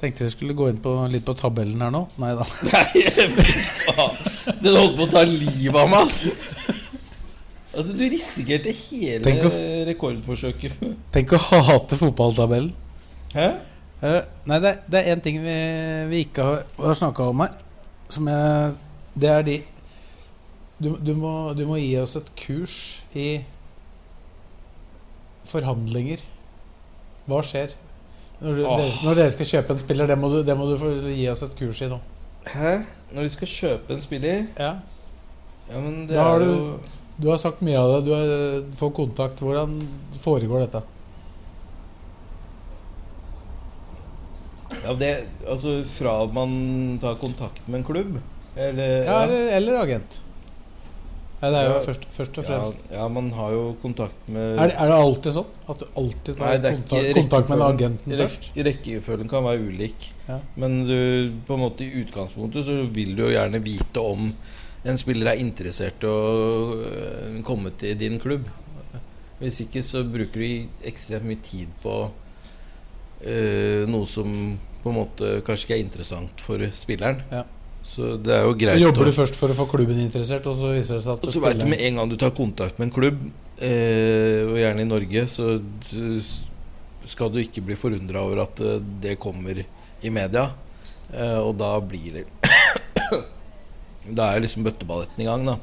tenkte 0.01 0.25
vi 0.27 0.33
skulle 0.33 0.57
gå 0.57 0.69
inn 0.73 0.81
på, 0.85 0.93
litt 1.13 1.25
på 1.25 1.33
tabellen 1.37 1.81
her 1.85 1.93
nå. 1.93 2.03
Nei 2.21 2.33
da. 2.41 2.45
Nei. 2.73 3.05
Den 4.61 4.77
holdt 4.77 4.97
på 4.99 5.07
å 5.07 5.11
ta 5.13 5.23
livet 5.29 5.77
av 5.81 5.89
meg, 5.93 6.09
altså. 6.09 6.33
Altså, 7.77 7.93
du 7.93 8.03
risikerte 8.09 8.73
hele 8.73 9.23
Tenk 9.25 9.45
å- 9.45 9.53
rekordforsøket. 9.91 10.79
Tenk 11.15 11.33
å 11.37 11.41
hate 11.69 11.99
fotballtabellen. 12.01 12.73
Hæ? 13.35 13.49
Uh, 14.03 14.21
nei, 14.49 14.59
det, 14.61 14.75
det 14.93 15.01
er 15.01 15.15
én 15.15 15.23
ting 15.25 15.39
vi, 15.41 15.57
vi 16.11 16.19
ikke 16.27 16.45
har, 16.45 16.65
har 16.79 16.97
snakka 16.99 17.31
om 17.33 17.41
her. 17.45 17.55
Som 18.13 18.29
jeg 18.29 18.75
Det 19.19 19.31
er 19.33 19.43
de 19.47 19.55
du, 20.79 20.91
du, 21.01 21.15
må, 21.17 21.31
du 21.57 21.63
må 21.67 21.79
gi 21.81 21.95
oss 21.99 22.17
et 22.19 22.29
kurs 22.37 22.75
i 23.17 23.41
forhandlinger. 25.49 26.21
Hva 27.27 27.41
skjer? 27.47 27.73
Når, 28.43 28.59
du, 28.59 28.65
oh. 28.69 28.77
dere, 28.83 28.93
når 29.07 29.17
dere 29.23 29.33
skal 29.33 29.49
kjøpe 29.55 29.73
en 29.73 29.81
spiller, 29.81 30.11
det 30.11 30.19
må, 30.21 30.29
du, 30.33 30.43
det 30.45 30.57
må 30.59 30.67
du 30.69 30.77
gi 31.09 31.25
oss 31.33 31.45
et 31.47 31.57
kurs 31.57 31.81
i 31.81 31.89
nå. 31.91 31.99
Hæ? 32.53 32.75
Når 33.17 33.27
vi 33.27 33.33
skal 33.35 33.51
kjøpe 33.51 33.97
en 33.97 34.05
spiller 34.05 34.45
Ja. 34.61 34.75
Ja, 35.67 35.81
men 35.83 36.05
det 36.07 36.15
Da 36.15 36.27
er 36.37 36.45
du- 36.45 36.47
jo 36.47 36.79
Du 37.17 37.29
har 37.31 37.39
sagt 37.41 37.63
mye 37.65 37.79
av 37.81 37.93
det. 37.95 38.01
Du 38.07 38.13
har, 38.13 38.65
får 38.77 38.91
kontakt. 38.99 39.41
Hvordan 39.41 39.79
foregår 40.21 40.67
dette? 40.67 40.83
Ja, 44.85 44.93
det 44.95 45.11
Altså, 45.49 45.81
fra 45.89 46.19
man 46.33 46.99
tar 47.03 47.15
kontakt 47.21 47.67
med 47.69 47.81
en 47.81 47.85
klubb 47.87 48.17
Eller 48.57 49.05
Ja, 49.07 49.21
eller, 49.25 49.47
eller 49.57 49.79
agent. 49.83 50.21
Ja, 51.41 51.51
det 51.53 51.59
er 51.61 51.67
jo 51.69 51.73
Ja. 51.77 51.81
først, 51.85 52.07
først 52.17 52.39
og 52.41 52.45
fremst 52.49 52.85
ja, 52.93 53.07
man 53.13 53.27
har 53.37 53.51
jo 53.53 53.65
kontakt 53.83 54.29
med 54.33 54.55
er, 54.59 54.71
det, 54.71 54.77
er 54.81 54.89
det 54.89 54.97
alltid 54.97 55.35
sånn? 55.37 55.51
At 55.69 55.83
du 55.83 55.87
alltid 56.01 56.39
tar 56.39 56.55
Nei, 56.59 56.73
kontakt, 56.79 57.11
kontakt 57.19 57.49
med 57.53 57.65
agenten 57.67 58.13
Rek- 58.17 58.23
først? 58.25 58.49
Rekkefølgen 58.57 59.29
kan 59.29 59.45
være 59.45 59.67
ulik. 59.69 60.07
Ja. 60.31 60.39
Men 60.57 60.79
du, 60.89 60.97
på 61.47 61.55
en 61.59 61.61
måte 61.61 61.85
i 61.85 61.91
utgangspunktet 62.01 62.65
så 62.65 62.79
vil 62.89 63.13
du 63.19 63.27
jo 63.27 63.35
gjerne 63.35 63.61
vite 63.63 64.01
om 64.01 64.31
en 64.87 65.01
spiller 65.01 65.33
er 65.33 65.43
interessert 65.43 66.05
i 66.05 66.11
å 66.11 66.21
øh, 66.77 67.41
komme 67.47 67.73
til 67.79 67.97
din 67.99 68.21
klubb. 68.23 68.47
Hvis 69.41 69.61
ikke 69.67 69.83
så 69.85 70.05
bruker 70.09 70.41
du 70.41 70.87
ekstremt 70.89 71.29
mye 71.29 71.43
tid 71.45 71.73
på 71.83 71.97
øh, 72.07 73.83
noe 73.91 74.09
som 74.09 74.31
på 74.83 74.93
en 74.93 74.99
måte 75.01 75.37
kanskje 75.45 75.67
ikke 75.67 75.77
er 75.77 75.85
interessant 75.85 76.43
for 76.47 76.63
spilleren. 76.73 77.21
Ja. 77.33 77.43
Så 77.87 78.17
det 78.19 78.33
er 78.35 78.47
jo 78.47 78.55
greit 78.59 78.79
Så 78.79 78.83
jobber 78.83 79.07
du 79.07 79.15
først 79.15 79.37
for 79.39 79.53
å 79.53 79.57
få 79.59 79.67
klubben 79.71 79.99
interessert, 80.03 80.47
og 80.51 80.57
så 80.59 80.73
viser 80.75 80.99
det 80.99 81.05
seg 81.05 81.19
at 81.19 81.27
og 81.27 81.35
så 81.35 81.43
vet 81.45 81.61
du 81.61 81.69
med 81.71 81.83
en 81.87 82.01
gang 82.01 82.11
du 82.11 82.17
tar 82.19 82.35
kontakt 82.35 82.81
med 82.81 82.89
en 82.89 82.95
klubb, 82.97 83.21
eh, 83.63 84.43
og 84.47 84.59
gjerne 84.59 84.83
i 84.83 84.89
Norge, 84.89 85.27
så 85.31 85.55
skal 87.07 87.31
du 87.31 87.39
ikke 87.43 87.63
bli 87.69 87.79
forundra 87.79 88.25
over 88.27 88.43
at 88.47 88.63
eh, 88.65 88.83
det 89.03 89.15
kommer 89.23 89.63
i 89.63 90.11
media. 90.11 90.49
Eh, 91.15 91.39
og 91.39 91.55
da 91.61 91.77
blir 91.79 92.19
det 92.19 92.27
Da 94.15 94.31
er 94.33 94.45
liksom 94.45 94.67
bøtteballetten 94.67 95.25
i 95.25 95.29
gang, 95.29 95.47
da. 95.49 95.57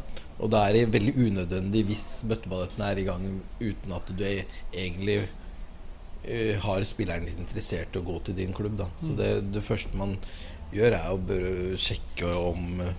Og 0.44 0.50
da 0.52 0.66
er 0.68 0.76
det 0.76 0.92
veldig 0.94 1.14
unødvendig 1.28 1.86
hvis 1.88 2.08
bøtteballetten 2.28 2.84
er 2.86 3.00
i 3.00 3.06
gang 3.08 3.28
uten 3.62 3.96
at 3.96 4.10
du 4.10 4.24
egentlig 4.26 5.20
uh, 5.22 6.56
har 6.66 6.88
spilleren 6.90 7.28
litt 7.28 7.40
interessert 7.40 7.96
i 7.96 8.02
å 8.02 8.08
gå 8.08 8.18
til 8.26 8.38
din 8.42 8.56
klubb. 8.56 8.76
Da. 8.82 8.90
Så 9.00 9.14
det, 9.20 9.32
det 9.54 9.64
første 9.64 9.96
man 10.00 10.18
gjør, 10.74 10.98
er 10.98 11.14
å 11.14 11.78
sjekke 11.80 12.34
om 12.42 12.82
uh, 12.82 12.92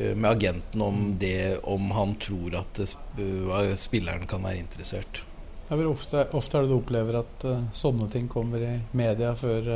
med 0.00 0.28
agenten 0.30 0.80
om 0.80 1.00
det 1.20 1.58
Om 1.68 1.90
han 1.92 2.14
tror 2.22 2.54
at 2.60 2.78
uh, 2.84 3.74
spilleren 3.76 4.28
kan 4.30 4.44
være 4.46 4.62
interessert. 4.62 5.24
Ja, 5.70 5.78
ofte, 5.86 6.24
ofte 6.34 6.58
er 6.58 6.64
det 6.66 6.72
du 6.72 6.80
opplever 6.80 7.20
at 7.20 7.44
sånne 7.78 8.08
ting 8.10 8.24
kommer 8.30 8.62
i 8.66 8.72
media 8.98 9.36
før 9.38 9.68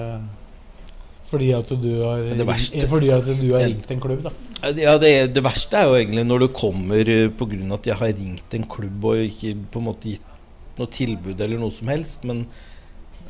Fordi 1.35 1.51
at 1.57 1.73
du 1.83 1.91
har 2.05 2.23
verste- 2.47 2.79
ringt, 2.79 2.91
Fordi 2.93 3.11
at 3.15 3.27
du 3.27 3.49
har 3.53 3.65
ringt 3.67 3.91
en 3.91 4.03
klubb, 4.03 4.23
da. 4.29 4.33
Ja, 4.79 4.95
det, 4.97 5.11
det 5.35 5.43
verste 5.45 5.77
er 5.77 5.91
jo 5.91 5.97
egentlig 5.99 6.23
når 6.25 6.47
du 6.47 6.49
kommer 6.57 7.05
pga. 7.05 7.17
på 7.37 7.49
grunn 7.51 7.73
av 7.73 7.81
at 7.83 7.89
jeg 7.91 7.99
har 8.01 8.15
ringt 8.15 8.55
en 8.57 8.69
klubb 8.71 9.05
og 9.11 9.25
ikke 9.27 9.57
på 9.75 9.83
en 9.83 9.89
måte 9.91 10.15
gitt 10.15 10.31
noe 10.79 10.91
tilbud 10.91 11.41
eller 11.45 11.61
noe 11.61 11.75
som 11.75 11.91
helst, 11.93 12.25
men 12.25 12.47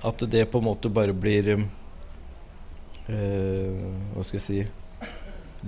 at 0.04 0.22
det 0.30 0.46
på 0.52 0.60
en 0.60 0.68
måte 0.68 0.92
bare 0.92 1.12
blir 1.16 1.48
eh, 1.56 1.64
eh, 3.08 3.84
Hva 4.14 4.24
skal 4.24 4.38
jeg 4.40 4.44
si 4.46 4.62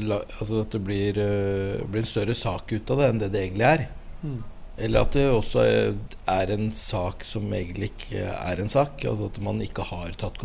la, 0.04 0.20
Altså 0.40 0.60
at 0.64 0.74
det 0.76 0.82
blir, 0.84 1.18
øh, 1.18 1.84
blir 1.88 2.04
en 2.04 2.08
større 2.08 2.34
sak 2.36 2.72
ut 2.72 2.90
av 2.92 3.00
det 3.00 3.08
enn 3.10 3.20
det 3.22 3.32
det 3.32 3.42
egentlig 3.46 3.66
er. 3.68 3.86
Mm. 4.22 4.42
Eller 4.76 5.06
at 5.06 5.14
det 5.16 5.24
også 5.32 5.62
er, 5.64 6.50
en 6.52 6.70
sak 6.72 7.24
som 7.24 7.48
egentlig 7.54 7.92
ikke 7.94 8.24
er 8.28 8.60
en 8.60 8.72
sak. 8.72 9.04
Altså 9.08 9.30
at 9.30 9.38
man 9.44 9.62
ikke 9.64 9.86
har 9.88 10.16
tatt 10.20 10.40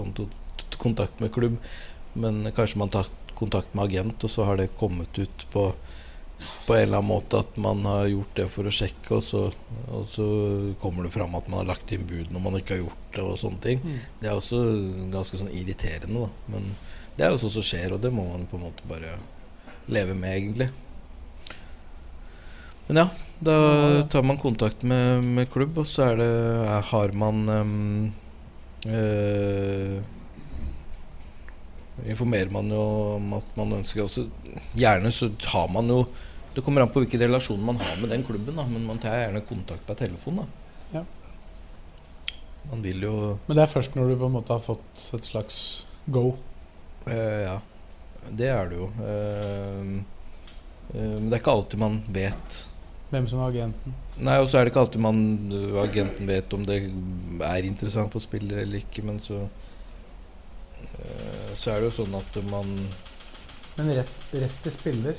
kontakt 0.79 1.19
med 1.19 1.33
klubb, 1.35 1.57
men 2.13 2.45
kanskje 2.55 2.79
man 2.79 2.91
har 2.93 3.03
tatt 3.03 3.33
kontakt 3.35 3.73
med 3.75 3.89
agent, 3.89 4.23
og 4.23 4.31
så 4.31 4.45
har 4.47 4.59
det 4.59 4.71
kommet 4.79 5.17
ut 5.17 5.45
på, 5.51 5.65
på 6.67 6.75
en 6.75 6.83
eller 6.83 6.99
annen 6.99 7.09
måte 7.09 7.41
at 7.41 7.57
man 7.61 7.81
har 7.89 8.05
gjort 8.11 8.35
det 8.37 8.47
for 8.53 8.69
å 8.69 8.73
sjekke, 8.75 9.17
og 9.17 9.25
så, 9.25 9.43
og 9.89 10.05
så 10.09 10.27
kommer 10.81 11.07
det 11.07 11.13
fram 11.15 11.35
at 11.39 11.49
man 11.49 11.63
har 11.63 11.71
lagt 11.73 11.91
inn 11.95 12.07
bud 12.07 12.31
når 12.31 12.45
man 12.45 12.59
ikke 12.59 12.77
har 12.77 12.83
gjort 12.83 13.03
det, 13.15 13.25
og 13.25 13.39
sånne 13.41 13.63
ting. 13.65 13.83
Mm. 13.83 13.99
Det 14.21 14.29
er 14.29 14.37
også 14.37 14.61
ganske 15.13 15.41
sånn 15.41 15.51
irriterende, 15.57 16.27
da. 16.27 16.53
Men 16.53 16.71
det 17.17 17.25
er 17.25 17.33
jo 17.33 17.41
sånn 17.43 17.55
som 17.57 17.67
skjer, 17.67 17.97
og 17.97 18.03
det 18.05 18.13
må 18.15 18.27
man 18.29 18.47
på 18.47 18.59
en 18.59 18.67
måte 18.69 18.87
bare 18.89 19.17
leve 19.91 20.15
med, 20.15 20.37
egentlig. 20.37 20.69
Men 22.91 22.97
ja, 22.97 23.09
da 23.39 24.03
tar 24.11 24.23
man 24.27 24.37
kontakt 24.37 24.81
med, 24.83 25.23
med 25.23 25.47
klubb, 25.47 25.77
og 25.79 25.87
så 25.87 26.09
er 26.09 26.17
det 26.19 26.31
Har 26.89 27.13
man 27.15 27.37
um, 27.47 28.07
uh, 28.83 30.01
Informerer 32.03 32.49
man 32.51 32.67
jo 32.67 32.81
om 33.13 33.29
at 33.37 33.53
man 33.55 33.77
ønsker 33.77 34.03
også 34.03 34.25
Gjerne 34.75 35.11
så 35.15 35.29
tar 35.39 35.71
man 35.71 35.87
jo 35.87 36.01
Det 36.51 36.65
kommer 36.65 36.83
an 36.83 36.91
på 36.91 37.05
hvilken 37.05 37.23
relasjon 37.23 37.63
man 37.63 37.79
har 37.79 38.01
med 38.01 38.11
den 38.11 38.25
klubben, 38.27 38.59
da, 38.59 38.65
men 38.67 38.83
man 38.89 38.99
tar 38.99 39.15
gjerne 39.21 39.39
kontakt 39.47 39.87
på 39.87 39.95
telefon. 39.95 40.41
Da. 40.41 40.97
Ja. 40.97 41.05
Man 42.73 42.83
vil 42.83 43.05
jo 43.07 43.13
Men 43.45 43.55
det 43.55 43.63
er 43.63 43.71
først 43.71 43.95
når 43.95 44.11
du 44.11 44.17
på 44.17 44.27
en 44.27 44.35
måte 44.35 44.51
har 44.51 44.65
fått 44.65 45.05
et 45.15 45.29
slags 45.31 45.61
go. 46.11 46.33
Uh, 47.07 47.39
ja, 47.45 47.55
det 48.27 48.51
er 48.51 48.67
det 48.67 48.81
jo. 48.83 48.91
Uh, 48.99 49.95
eh, 50.91 51.15
men 51.15 51.31
det 51.31 51.37
er 51.37 51.43
ikke 51.45 51.55
alltid 51.55 51.83
man 51.85 51.97
vet. 52.19 52.59
Hvem 53.11 53.25
som 53.27 53.41
er 53.43 53.49
agenten. 53.51 53.93
Nei, 54.23 54.37
og 54.39 54.47
så 54.47 54.57
er 54.57 54.63
det 54.63 54.71
ikke 54.71 54.85
alltid 54.85 55.01
man 55.03 55.17
agenten 55.81 56.29
vet 56.29 56.53
om 56.55 56.61
det 56.67 56.77
er 57.43 57.67
interessant 57.67 58.13
for 58.13 58.21
spillet 58.23 58.61
eller 58.61 58.77
ikke, 58.79 59.01
men 59.03 59.19
så 59.19 59.37
eh, 59.41 59.49
så 61.59 61.71
er 61.73 61.77
det 61.81 61.87
jo 61.89 61.97
sånn 61.99 62.15
at 62.15 62.31
man 62.47 62.67
Men 63.75 63.91
rett, 63.97 64.15
rett 64.35 64.57
til 64.63 64.73
spiller 64.75 65.15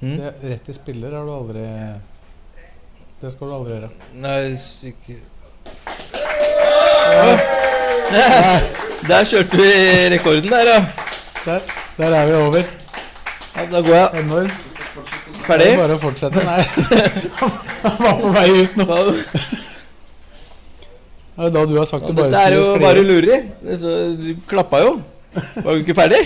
hmm? 0.00 0.16
det, 0.18 0.30
Rett 0.50 0.64
til 0.66 0.76
spiller 0.76 1.10
har 1.14 1.24
du 1.26 1.32
aldri 1.34 1.64
Det 3.22 3.30
skal 3.34 3.46
du 3.50 3.54
aldri 3.60 3.72
gjøre. 3.76 3.90
Nei, 4.26 4.40
ikke 4.90 5.14
Der, 8.06 8.22
der 9.06 9.22
kjørte 9.30 9.56
vi 9.62 9.70
rekorden 10.14 10.50
der, 10.50 10.66
ja. 10.74 10.80
Der, 11.46 11.60
der 11.96 12.10
er 12.20 12.24
vi 12.26 12.32
over. 12.42 12.62
ja 13.56 13.62
da 13.70 13.78
går 13.80 13.94
jeg 13.94 14.08
Enormt. 14.26 14.65
Ferdig. 15.46 15.66
Det 15.70 15.74
er 15.76 15.82
bare 15.82 15.96
å 15.96 16.02
fortsette. 16.02 16.44
Nei, 16.46 16.60
han 17.86 17.98
var 18.02 18.20
på 18.22 18.32
vei 18.34 18.46
ut 18.60 18.78
nå. 18.80 18.86
Det 21.36 21.44
er 21.48 21.52
da 21.52 21.62
du 21.68 21.76
har 21.76 21.88
sagt 21.88 22.06
Ja, 22.06 22.10
du 22.10 22.16
bare 22.16 22.32
Dette 22.32 22.44
er 22.48 22.56
jo 22.56 22.76
bare 22.80 23.04
lureri. 23.04 23.38
Du 23.60 24.30
klappa 24.48 24.80
jo. 24.84 24.96
Var 25.36 25.68
du 25.68 25.82
ikke 25.82 25.96
ferdig? 25.98 26.22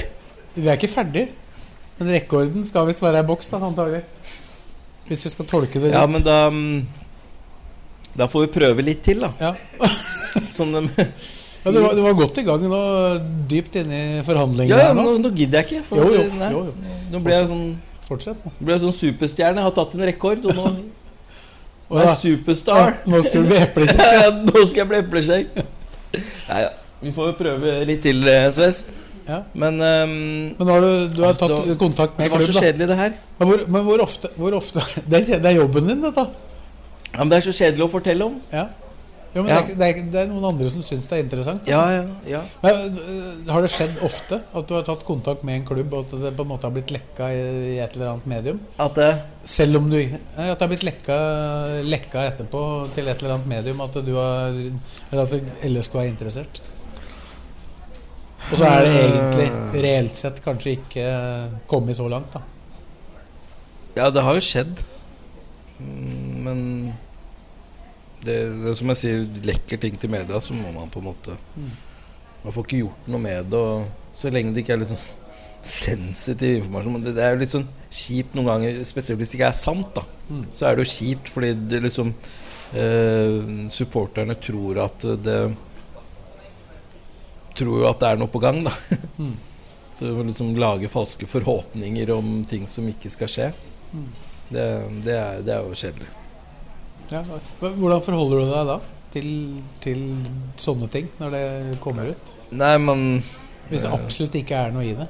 Vi 0.54 0.68
er 0.68 0.78
ikke 0.78 0.90
ferdig. 0.90 1.26
Men 1.98 2.14
rekorden 2.14 2.64
skal 2.68 2.86
visst 2.88 3.02
være 3.02 3.20
ei 3.20 3.26
boks, 3.28 3.50
da, 3.52 3.58
antagelig. 3.66 4.04
Hvis 5.10 5.26
vi 5.26 5.32
skal 5.34 5.48
tolke 5.50 5.80
det 5.80 5.90
litt. 5.90 5.96
Ja, 5.96 6.06
men 6.06 6.22
da 6.22 6.38
mm, 6.54 6.78
Da 8.20 8.28
får 8.30 8.46
vi 8.46 8.52
prøve 8.54 8.86
litt 8.86 9.02
til, 9.04 9.26
da. 9.26 9.32
Ja. 9.40 9.50
Som 10.56 10.72
de 10.76 10.86
Ja, 10.86 11.72
du, 11.74 11.80
var, 11.82 11.92
du 11.92 12.00
var 12.06 12.14
godt 12.16 12.38
i 12.40 12.46
gang 12.46 12.62
nå, 12.64 12.80
dypt 13.50 13.74
inne 13.82 13.98
i 14.00 14.22
forhandlingene 14.24 14.78
ja, 14.78 14.86
ja, 14.88 14.92
nå, 14.96 15.18
nå. 15.20 15.32
gidder 15.36 15.60
jeg 15.60 15.82
ikke. 15.82 15.98
Jo, 15.98 16.06
jo. 16.14 16.22
jo, 16.24 16.62
jo. 16.70 16.92
Nå 17.12 17.20
ble 17.26 17.34
jeg 17.36 17.50
sånn 17.50 17.66
Fortsett 18.10 18.40
nå. 18.44 18.52
ble 18.66 18.78
sånn 18.82 18.94
superstjerne. 18.96 19.62
Har 19.62 19.74
tatt 19.76 19.94
en 19.94 20.08
rekord, 20.10 20.44
og 20.50 20.56
nå 20.58 20.70
og 21.90 21.98
er 21.98 22.04
jeg 22.04 22.10
ja. 22.10 22.18
superstar. 22.22 22.92
Nå 23.10 23.18
skal 23.26 23.42
du 23.42 23.50
bli 23.50 23.58
eplekjekk. 23.64 24.36
nå 24.46 24.60
skal 24.70 24.78
jeg 24.82 24.88
bli 24.92 24.98
epleskjegg. 25.00 25.56
Nei, 26.14 26.60
ja. 26.62 26.68
Vi 27.00 27.12
får 27.16 27.30
jo 27.30 27.36
prøve 27.38 27.72
litt 27.88 28.02
til, 28.04 28.20
eh, 28.30 28.46
Sves. 28.54 28.84
Ja. 29.26 29.40
Men 29.58 29.78
um, 29.78 30.12
Men 30.58 30.70
har 30.70 30.84
du, 30.84 30.92
du 31.14 31.20
har 31.24 31.34
tatt 31.38 31.52
Da- 31.54 31.74
kontakt 31.80 32.16
det 32.16 32.24
med 32.24 32.30
var 32.30 32.44
så 32.44 32.46
klubb, 32.46 32.54
da. 32.54 32.62
kjedelig, 32.66 32.88
det 32.90 32.98
her. 33.00 33.16
Men 33.38 33.48
hvor, 33.50 33.64
men 33.74 33.84
hvor 33.88 34.04
ofte, 34.04 34.30
hvor 34.36 34.56
ofte 34.58 34.84
det, 35.10 35.20
er, 35.20 35.42
det 35.42 35.50
er 35.50 35.56
jobben 35.58 35.90
din, 35.90 36.02
dette. 36.04 36.26
Ja, 37.10 37.18
men 37.18 37.32
det 37.32 37.40
er 37.40 37.46
så 37.48 37.56
kjedelig 37.58 37.86
å 37.86 37.90
fortelle 37.90 38.26
om. 38.30 38.38
Ja. 38.54 38.68
Jo, 39.34 39.44
men 39.44 39.50
Ja. 39.52 39.60
Det, 39.62 39.74
er, 39.78 39.98
det, 40.10 40.22
er, 40.24 40.26
noen 40.26 40.44
andre 40.48 40.68
som 40.72 40.82
syns 40.82 41.06
det 41.06 41.18
er 41.18 41.22
interessant. 41.22 41.68
Ja, 41.70 41.82
ja, 41.94 42.06
ja. 42.26 42.40
Men, 42.64 42.96
øh, 42.98 43.44
har 43.52 43.62
det 43.62 43.70
skjedd 43.70 44.00
ofte 44.06 44.40
at 44.42 44.66
du 44.66 44.74
har 44.74 44.82
tatt 44.88 45.04
kontakt 45.06 45.44
med 45.46 45.60
en 45.60 45.66
klubb, 45.68 45.94
og 45.94 46.08
at 46.08 46.16
det 46.24 46.32
på 46.38 46.46
en 46.46 46.50
måte 46.50 46.66
har 46.66 46.74
blitt 46.74 46.90
lekka 46.90 47.28
i, 47.30 47.76
et 47.78 47.94
eller 47.94 48.16
annet 48.16 48.26
medium? 48.32 48.58
At 48.78 48.98
det 48.98 49.10
Selv 49.46 49.78
om 49.78 49.86
du 49.90 49.96
At 50.00 50.58
det 50.58 50.60
har 50.60 50.68
blitt 50.72 50.84
lekka, 50.84 51.16
lekka 51.86 52.26
etterpå 52.32 52.64
til 52.96 53.06
et 53.08 53.22
eller 53.22 53.36
annet 53.36 53.48
medium 53.48 53.80
at 53.86 53.96
du 54.04 54.12
har 54.18 54.50
Eller 54.50 55.22
at 55.22 55.64
LSK 55.70 55.94
er 56.02 56.10
interessert? 56.10 56.60
Og 58.50 58.58
så 58.58 58.66
er 58.66 58.82
det 58.82 58.94
egentlig 58.98 59.82
reelt 59.84 60.16
sett 60.18 60.40
kanskje 60.42 60.74
ikke 60.74 61.04
kommet 61.70 61.94
så 61.96 62.08
langt, 62.10 62.34
da. 62.34 62.42
Ja, 63.94 64.08
det 64.10 64.24
har 64.26 64.34
jo 64.34 64.42
skjedd. 64.42 64.82
Mm, 65.78 66.42
Men 66.46 66.60
det, 68.24 68.36
det 68.64 68.74
som 68.78 68.92
jeg 68.92 69.00
sier, 69.00 69.22
lekker 69.48 69.80
ting 69.80 69.96
til 70.00 70.12
media, 70.12 70.40
så 70.42 70.56
må 70.56 70.72
man 70.74 70.92
på 70.92 71.02
en 71.02 71.10
måte 71.12 71.38
Mm. 71.56 71.70
Man 72.40 72.54
får 72.56 72.64
ikke 72.64 72.78
gjort 72.80 73.08
noe 73.12 73.20
med 73.20 73.50
det. 73.52 73.64
Så 74.16 74.30
lenge 74.32 74.54
det 74.56 74.62
ikke 74.62 74.72
er 74.72 74.80
litt 74.80 74.92
sånn 74.92 75.02
sensitiv 75.76 76.54
informasjon. 76.62 76.94
Men 76.96 77.02
det, 77.04 77.12
det 77.18 77.24
er 77.26 77.34
jo 77.34 77.42
litt 77.42 77.52
sånn 77.52 77.66
kjipt 77.90 78.36
noen 78.38 78.48
ganger, 78.48 78.78
spesielt 78.88 79.20
hvis 79.20 79.34
det 79.34 79.40
ikke 79.40 79.50
er 79.50 79.58
sant. 79.60 79.90
da 79.96 80.06
Mm. 80.30 80.44
Så 80.54 80.66
er 80.66 80.76
det 80.76 80.84
jo 80.84 80.92
kjipt 80.92 81.30
fordi 81.34 81.48
det 81.66 81.80
liksom 81.82 82.12
eh, 82.78 83.32
Supporterne 83.74 84.36
tror 84.38 84.78
at 84.84 85.02
det 85.24 85.38
Tror 87.58 87.80
jo 87.80 87.88
at 87.88 87.98
det 87.98 88.12
er 88.12 88.20
noe 88.20 88.30
på 88.30 88.38
gang, 88.38 88.60
da. 88.62 88.70
Mm. 89.18 89.34
Så 89.98 90.12
liksom 90.22 90.54
lage 90.56 90.88
falske 90.88 91.26
forhåpninger 91.26 92.12
om 92.14 92.44
ting 92.48 92.68
som 92.70 92.86
ikke 92.88 93.10
skal 93.10 93.28
skje. 93.28 93.48
Mm. 93.90 94.06
Det, 94.48 94.66
det, 95.04 95.16
er, 95.18 95.42
det 95.44 95.56
er 95.56 95.66
jo 95.66 95.74
kjedelig. 95.82 96.12
Ja, 97.10 97.22
Hvordan 97.60 98.02
forholder 98.04 98.38
du 98.44 98.50
deg 98.52 98.68
da 98.68 98.78
til, 99.10 99.30
til 99.82 100.02
sånne 100.60 100.86
ting 100.92 101.08
når 101.18 101.34
det 101.34 101.44
kommer 101.82 102.12
ut? 102.12 102.34
Nei, 102.54 102.76
men 102.78 103.22
Hvis 103.70 103.82
det 103.82 103.90
Eh. 103.90 103.96
absolutt 103.96 104.36
ikke 104.38 104.54
er 104.66 104.72
noe 104.74 104.86
i 104.86 104.94
det? 104.98 105.08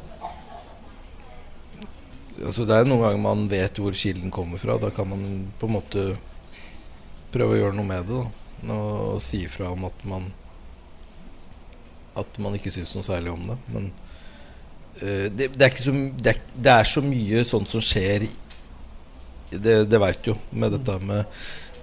altså, 2.47 2.65
det 2.65 2.77
er 2.77 2.89
noen 2.89 3.03
ganger 3.05 3.21
man 3.21 3.49
vet 3.51 3.79
hvor 3.81 3.93
kilden 3.97 4.33
kommer 4.33 4.61
fra. 4.61 4.79
Da 4.81 4.91
kan 4.95 5.09
man 5.11 5.25
på 5.61 5.69
en 5.69 5.77
måte 5.77 6.05
prøve 7.33 7.57
å 7.57 7.61
gjøre 7.61 7.77
noe 7.77 7.89
med 7.89 8.09
det. 8.09 8.21
Da. 8.21 8.75
Og 8.75 9.21
si 9.25 9.45
ifra 9.47 9.71
om 9.73 9.85
at 9.89 10.05
man 10.05 10.31
At 12.19 12.39
man 12.43 12.57
ikke 12.59 12.73
syns 12.75 12.91
noe 12.97 13.07
særlig 13.07 13.31
om 13.33 13.45
det. 13.47 13.57
Men 13.73 13.91
uh, 15.03 15.27
det, 15.31 15.53
det, 15.55 15.67
er 15.69 15.77
så, 15.81 15.93
det, 15.93 16.35
er, 16.35 16.41
det 16.57 16.73
er 16.73 16.89
så 16.91 17.01
mye 17.05 17.45
sånt 17.49 17.71
som 17.71 17.81
skjer 17.81 18.27
Det, 19.51 19.77
det 19.89 20.01
veit 20.03 20.27
jo 20.27 20.35
med 20.53 20.75
dette 20.75 20.99
med 21.07 21.25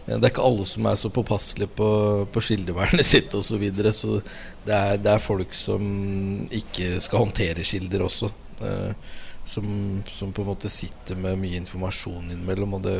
Det 0.07 0.17
er 0.23 0.31
ikke 0.31 0.47
alle 0.47 0.65
som 0.69 0.85
er 0.87 0.95
så 0.95 1.09
påpasselige 1.11 1.73
på, 1.75 1.87
på 2.31 2.43
kildevernet 2.49 3.05
sitt 3.13 3.33
osv. 3.35 3.47
Så, 3.49 3.61
videre, 3.61 3.91
så 3.93 4.19
det 4.65 4.75
er, 4.75 4.99
det 5.03 5.13
er 5.13 5.23
folk 5.23 5.55
som 5.57 5.87
ikke 6.47 6.95
skal 7.03 7.25
håndtere 7.25 7.65
kilder 7.67 8.05
også. 8.07 8.31
eh, 8.63 9.15
som, 9.47 10.03
som 10.11 10.33
på 10.33 10.41
en 10.41 10.47
måte 10.47 10.69
sitter 10.69 11.15
med 11.15 11.39
mye 11.39 11.59
informasjon 11.61 12.31
innimellom. 12.31 12.73
Og 12.79 12.81
det, 12.83 12.95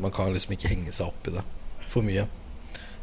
man 0.00 0.12
kan 0.12 0.32
liksom 0.32 0.56
ikke 0.56 0.72
henge 0.74 0.92
seg 0.92 1.08
opp 1.08 1.28
i 1.28 1.36
det 1.36 1.44
for 1.88 2.04
mye. 2.04 2.26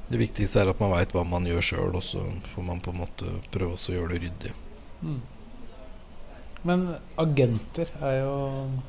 Det 0.09 0.17
viktigste 0.17 0.63
er 0.63 0.71
at 0.71 0.79
man 0.81 0.93
veit 0.93 1.13
hva 1.13 1.23
man 1.25 1.45
gjør 1.45 1.65
sjøl, 1.65 1.97
og 1.97 2.05
så 2.05 2.21
får 2.53 2.65
man 2.65 2.81
på 2.81 2.93
en 2.93 3.03
måte 3.03 3.33
prøve 3.53 3.77
å 3.77 3.95
gjøre 3.95 4.15
det 4.15 4.23
ryddig. 4.25 4.53
Mm. 5.05 5.19
Men 6.67 6.87
agenter 7.19 7.91
er 8.03 8.15
jo 8.19 8.37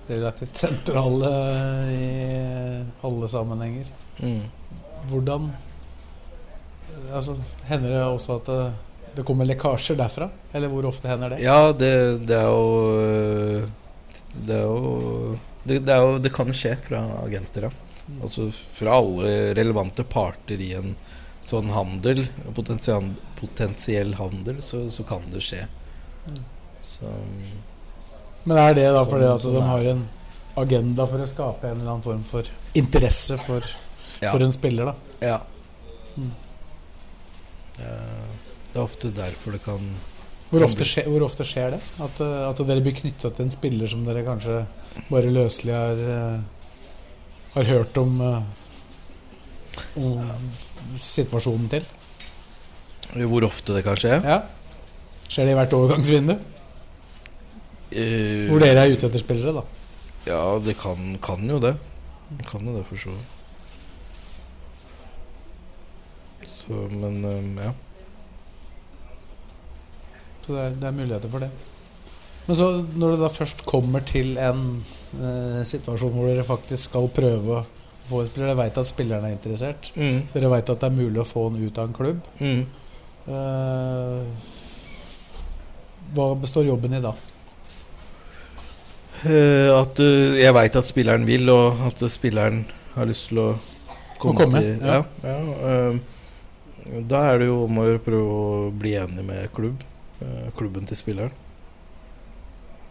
relativt 0.09 0.59
sentrale 0.59 1.33
i 1.95 2.07
alle 3.07 3.29
sammenhenger. 3.31 3.91
Mm. 4.21 4.41
Hvordan 5.11 5.51
altså, 7.15 7.37
Hender 7.69 7.95
det 7.95 8.01
også 8.05 8.39
at 8.41 8.49
det, 8.51 8.65
det 9.19 9.27
kommer 9.27 9.49
lekkasjer 9.49 9.99
derfra? 10.01 10.31
Eller 10.53 10.73
hvor 10.73 10.89
ofte 10.91 11.09
hender 11.11 11.35
det? 11.35 11.45
Ja, 11.45 11.71
det, 11.73 11.93
det 12.27 12.41
er 12.41 12.51
jo 12.51 13.69
Det 14.35 14.57
er 14.57 14.67
jo 14.67 15.39
det, 15.63 15.79
det, 15.85 15.93
er 15.93 16.03
jo, 16.03 16.19
det 16.19 16.33
kan 16.33 16.51
skje 16.57 16.73
fra 16.81 17.03
agenter, 17.21 17.69
ja. 17.69 17.71
Altså 18.25 18.49
fra 18.51 18.97
alle 18.97 19.53
relevante 19.55 20.03
parter 20.09 20.59
i 20.59 20.73
en 20.79 20.95
sånn 21.47 21.69
handel, 21.75 22.25
potensiell, 22.57 23.11
potensiell 23.39 24.15
handel, 24.19 24.63
så, 24.65 24.87
så 24.91 25.05
kan 25.07 25.27
det 25.31 25.43
skje. 25.45 25.67
Mm. 26.31 26.41
Så 26.87 27.13
Men 28.45 28.57
er 28.57 28.75
det 28.75 28.89
da 28.95 29.05
fordi 29.05 29.29
at 29.29 29.45
de 29.45 29.63
har 29.63 29.87
en 29.93 30.05
agenda 30.61 31.07
for 31.09 31.23
å 31.23 31.29
skape 31.29 31.69
en 31.69 31.81
eller 31.81 31.95
annen 31.95 32.05
form 32.05 32.23
for 32.27 32.47
interesse 32.79 33.37
for, 33.41 33.65
ja. 34.21 34.31
for 34.31 34.45
en 34.45 34.55
spiller, 34.55 34.91
da? 34.91 34.95
ja. 35.33 35.41
Mm. 36.17 36.31
Eh, 37.81 38.39
Det 38.71 38.79
er 38.79 38.83
ofte 38.83 39.11
derfor 39.15 39.55
det 39.55 39.61
kan 39.65 39.85
Hvor 40.51 40.65
ofte, 40.67 40.85
skje, 40.85 41.05
hvor 41.07 41.23
ofte 41.25 41.47
skjer 41.47 41.77
det? 41.77 41.81
At, 42.03 42.21
eh, 42.21 42.49
at 42.49 42.63
dere 42.67 42.83
blir 42.83 42.97
knytta 42.99 43.31
til 43.31 43.47
en 43.47 43.55
spiller 43.55 43.91
som 43.91 44.03
dere 44.05 44.25
kanskje 44.27 44.65
bare 45.09 45.31
løselig 45.31 45.75
har, 45.75 46.03
eh, 46.17 46.41
har 47.55 47.71
hørt 47.71 47.99
om, 48.03 48.21
om 49.97 50.19
ja. 50.19 50.39
situasjonen 50.99 51.71
til? 51.71 51.87
Hvor 53.15 53.47
ofte 53.47 53.75
det 53.75 53.85
kan 53.87 53.99
skje? 53.99 54.19
Ja. 54.23 54.43
Skjer 55.31 55.47
det 55.47 55.55
i 55.55 55.61
hvert 55.61 55.79
overgangsvindu? 55.79 56.37
Eh, 57.91 58.47
Hvor 58.51 58.63
dere 58.63 58.85
er 58.87 58.95
ute 58.95 59.09
etter 59.09 59.23
spillere, 59.23 59.53
da. 59.61 59.65
Ja, 60.29 60.43
det 60.63 60.77
kan, 60.79 61.17
kan 61.23 61.43
jo 61.49 61.59
det. 61.63 61.75
De 62.31 62.45
kan 62.47 62.63
jo 62.67 62.77
det, 62.77 62.85
for 62.87 63.01
så 63.01 63.11
vidt. 63.15 63.37
Så, 66.51 66.77
men 66.93 67.25
um, 67.25 67.57
ja. 67.59 67.73
Så 70.45 70.55
det 70.55 70.61
er, 70.63 70.77
det 70.81 70.89
er 70.89 70.97
muligheter 70.97 71.33
for 71.33 71.43
det. 71.43 71.51
Men 72.47 72.57
så 72.59 72.69
når 72.99 73.15
det 73.15 73.21
da 73.23 73.29
først 73.31 73.65
kommer 73.69 74.03
til 74.07 74.33
en 74.41 74.63
eh, 75.21 75.61
situasjon 75.69 76.15
hvor 76.17 76.27
dere 76.31 76.43
faktisk 76.47 76.89
skal 76.89 77.11
prøve 77.15 77.61
å 77.61 77.67
få 78.11 78.23
et 78.25 78.31
spiller 78.33 78.49
Dere 78.49 78.59
veit 78.59 78.79
at 78.81 78.89
spilleren 78.89 79.27
er 79.29 79.35
interessert. 79.37 79.91
Mm, 79.95 80.23
Dere 80.33 80.51
veit 80.51 80.71
at 80.73 80.81
det 80.83 80.89
er 80.89 80.97
mulig 80.97 81.21
å 81.23 81.27
få 81.29 81.45
han 81.49 81.61
ut 81.61 81.79
av 81.79 81.91
en 81.91 81.97
klubb. 81.97 82.31
mm. 82.41 82.63
Eh, 83.31 84.23
hva 86.17 86.25
består 86.41 86.65
jobben 86.67 86.97
i 86.97 87.03
da? 87.05 87.13
Eh, 89.21 89.69
at 89.75 90.01
øh, 90.01 90.39
jeg 90.41 90.55
veit 90.57 90.77
at 90.77 90.87
spilleren 90.89 91.27
vil, 91.29 91.51
og 91.53 91.83
at 91.91 92.05
spilleren 92.11 92.63
har 92.95 93.09
lyst 93.09 93.29
til 93.29 93.43
å 93.43 93.51
komme, 94.21 94.47
komme, 94.47 94.63
til 94.63 94.81
ja. 94.81 95.03
Ja, 95.25 95.35
ja, 95.35 95.59
øhm, 95.69 96.01
da 97.11 97.21
er 97.29 97.43
det 97.43 97.51
jo 97.51 97.59
om 97.67 97.81
å 97.83 97.87
prøve 98.01 98.39
å 98.41 98.71
bli 98.73 98.95
enig 98.97 99.25
med 99.27 99.53
klubb. 99.57 99.85
eh, 100.21 100.49
klubben 100.57 100.89
til 100.89 100.97
spilleren. 100.97 101.33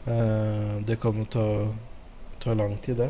Eh, 0.10 0.78
det 0.86 1.00
kan 1.02 1.18
jo 1.18 1.26
ta, 1.30 1.46
ta 2.39 2.54
lang 2.54 2.78
tid, 2.82 2.98
det. 2.98 3.10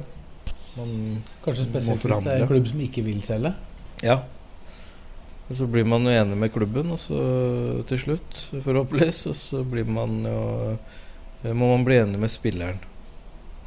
Man 0.77 1.21
Kanskje 1.43 1.67
spesielt 1.69 2.03
hvis 2.03 2.23
det 2.23 2.33
er 2.33 2.43
en 2.43 2.51
klubb 2.51 2.67
som 2.67 2.81
ikke 2.83 3.03
vil 3.05 3.21
selge? 3.23 3.53
Ja. 4.03 4.19
Og 5.49 5.55
så 5.57 5.65
blir 5.67 5.87
man 5.87 6.05
jo 6.05 6.13
enig 6.13 6.37
med 6.37 6.53
klubben, 6.53 6.91
og 6.93 6.99
så 7.01 7.19
til 7.89 7.99
slutt, 7.99 8.41
forhåpentligvis, 8.63 9.25
og 9.31 9.35
så 9.39 9.63
blir 9.65 9.87
man 9.89 10.21
jo 10.27 10.43
eh, 11.43 11.53
Må 11.55 11.71
man 11.71 11.85
bli 11.87 11.95
enig 11.99 12.19
med 12.19 12.31
spilleren. 12.31 12.79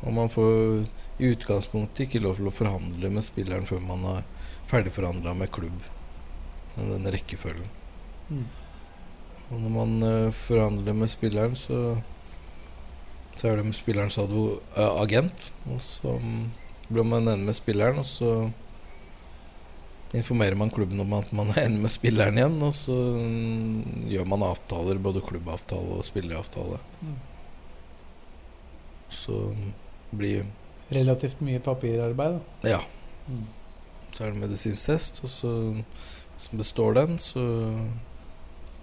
Og 0.03 0.15
man 0.17 0.31
får 0.33 0.87
i 1.23 1.33
utgangspunktet 1.33 2.07
ikke 2.07 2.23
lov 2.25 2.39
til 2.39 2.49
å 2.51 2.55
forhandle 2.55 3.11
med 3.13 3.27
spilleren 3.27 3.69
før 3.69 3.85
man 3.87 4.07
har 4.09 4.25
ferdigforhandla 4.71 5.35
med 5.39 5.53
klubb. 5.55 5.85
Den 6.77 7.07
rekkefølgen. 7.15 7.69
Mm. 8.33 8.47
Og 9.53 9.61
når 9.61 9.73
man 9.77 9.95
uh, 10.03 10.33
forhandler 10.35 10.97
med 10.97 11.13
spilleren, 11.13 11.55
så 11.59 11.99
så 13.37 13.49
er 13.49 13.59
det 13.59 13.67
med 13.67 13.77
spillerens 13.77 14.19
eh, 14.19 15.01
agent. 15.03 15.49
Og 15.73 15.81
så 15.83 16.17
um, 16.21 16.51
blir 16.89 17.07
man 17.09 17.27
enig 17.27 17.49
med 17.49 17.57
spilleren, 17.57 17.99
og 17.99 18.07
så 18.07 18.33
informerer 20.13 20.59
man 20.61 20.71
klubben 20.71 21.01
om 21.01 21.15
at 21.17 21.31
man 21.35 21.51
er 21.55 21.65
enig 21.65 21.81
med 21.83 21.91
spilleren 21.91 22.39
igjen. 22.39 22.59
Og 22.63 22.75
så 22.77 22.95
um, 23.17 23.83
gjør 24.13 24.29
man 24.31 24.47
avtaler, 24.47 25.01
både 25.03 25.25
klubbavtale 25.27 25.99
og 25.99 26.07
spilleravtale. 26.07 26.79
Mm. 27.03 27.17
Så 29.13 29.39
blir 30.13 30.45
Relativt 30.93 31.41
mye 31.41 31.61
papirarbeid, 31.65 32.35
da. 32.61 32.69
Ja. 32.69 32.81
Mm. 33.25 33.47
Så 34.13 34.25
er 34.25 34.35
det 34.35 34.43
medisinsk 34.43 34.91
test, 34.91 35.23
og 35.25 35.31
så 35.33 35.53
man 36.51 36.59
består 36.61 36.95
den, 36.99 37.19
så 37.19 37.41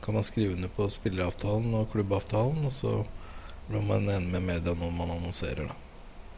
kan 0.01 0.13
man 0.13 0.23
skrive 0.23 0.55
under 0.55 0.71
på 0.73 0.87
spilleravtalen 0.89 1.73
og 1.77 1.91
klubbavtalen, 1.91 2.65
og 2.65 2.73
så 2.73 2.93
blir 3.67 3.85
man 3.85 4.09
enig 4.09 4.31
med 4.31 4.47
media 4.47 4.73
når 4.73 4.91
man 4.95 5.13
annonserer, 5.19 5.69
da. 5.69 5.75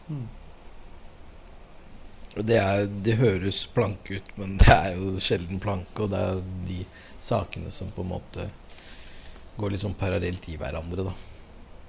Mm. 0.10 0.28
Det, 2.36 2.58
er, 2.58 2.86
det 3.06 3.20
høres 3.20 3.64
planke 3.72 4.20
ut, 4.20 4.36
men 4.36 4.58
det 4.60 4.76
er 4.76 4.98
jo 4.98 5.16
sjelden 5.24 5.62
planke, 5.64 6.04
og 6.04 6.12
det 6.12 6.20
er 6.20 6.44
de 6.68 6.84
sakene 7.22 7.72
som 7.72 7.92
på 7.96 8.04
en 8.04 8.12
måte 8.12 8.50
går 9.56 9.72
litt 9.72 9.84
sånn 9.86 10.00
parallelt 10.00 10.48
i 10.52 10.58
hverandre, 10.60 11.08
da. 11.12 11.16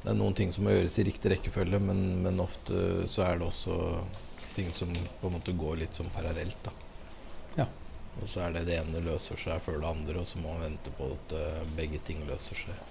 Det 0.02 0.10
er 0.10 0.18
noen 0.18 0.34
ting 0.34 0.50
som 0.54 0.66
må 0.66 0.74
gjøres 0.74 0.98
i 0.98 1.06
riktig 1.06 1.30
rekkefølge, 1.30 1.78
men, 1.78 2.00
men 2.24 2.42
ofte 2.42 3.06
så 3.10 3.26
er 3.28 3.38
det 3.38 3.46
også 3.46 3.76
ting 4.56 4.72
som 4.74 4.90
på 5.20 5.28
en 5.28 5.36
måte 5.36 5.54
går 5.56 5.78
litt 5.84 5.94
sånn 5.96 6.10
parallelt, 6.14 6.58
da. 6.66 6.72
Ja. 7.62 7.68
Og 8.20 8.28
så 8.28 8.42
er 8.44 8.56
det 8.56 8.66
det 8.68 8.80
ene 8.80 9.04
løser 9.04 9.38
seg 9.40 9.62
før 9.62 9.78
det 9.80 9.92
andre, 9.92 10.18
og 10.20 10.26
så 10.28 10.42
må 10.42 10.52
man 10.56 10.66
vente 10.66 10.92
på 10.98 11.06
at 11.14 11.36
eh, 11.38 11.62
begge 11.78 12.02
ting 12.04 12.20
løser 12.28 12.58
seg. 12.64 12.82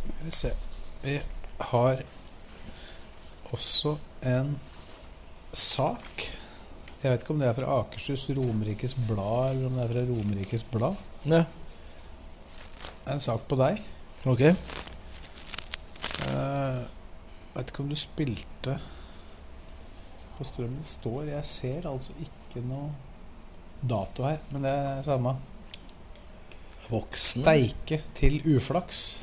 Skal 0.00 0.26
vi 0.26 0.34
se 0.34 0.54
Vi 1.02 1.18
har 1.70 2.02
også 3.50 3.96
en 4.30 4.54
sak. 5.56 6.28
Jeg 7.00 7.10
vet 7.10 7.22
ikke 7.24 7.34
om 7.34 7.40
det 7.42 7.48
er 7.48 7.56
fra 7.56 7.78
Akershus 7.80 8.28
Romerikes 8.36 8.94
Blad, 9.08 9.56
eller 9.56 9.66
om 9.66 9.78
det 9.78 9.86
er 9.86 9.92
fra 9.94 10.06
Romerikes 10.12 10.64
Blad. 10.70 11.08
Ja, 11.26 11.44
En 13.08 13.20
sak 13.20 13.46
på 13.48 13.56
deg. 13.60 13.80
ok. 14.28 14.42
Uh, 16.20 16.82
vet 17.54 17.70
ikke 17.70 17.82
om 17.84 17.88
du 17.90 17.96
spilte 17.98 18.76
på 20.36 20.44
Strømmen. 20.44 20.84
Står 20.84 21.30
Jeg 21.32 21.44
ser 21.44 21.88
altså 21.88 22.12
ikke 22.20 22.62
noe 22.66 22.90
dato 23.80 24.26
her, 24.28 24.38
men 24.52 24.66
det 24.66 24.74
er 24.76 25.02
samme. 25.06 25.34
Voksen. 26.90 27.44
Steike 27.44 28.00
til 28.18 28.40
uflaks 28.56 29.22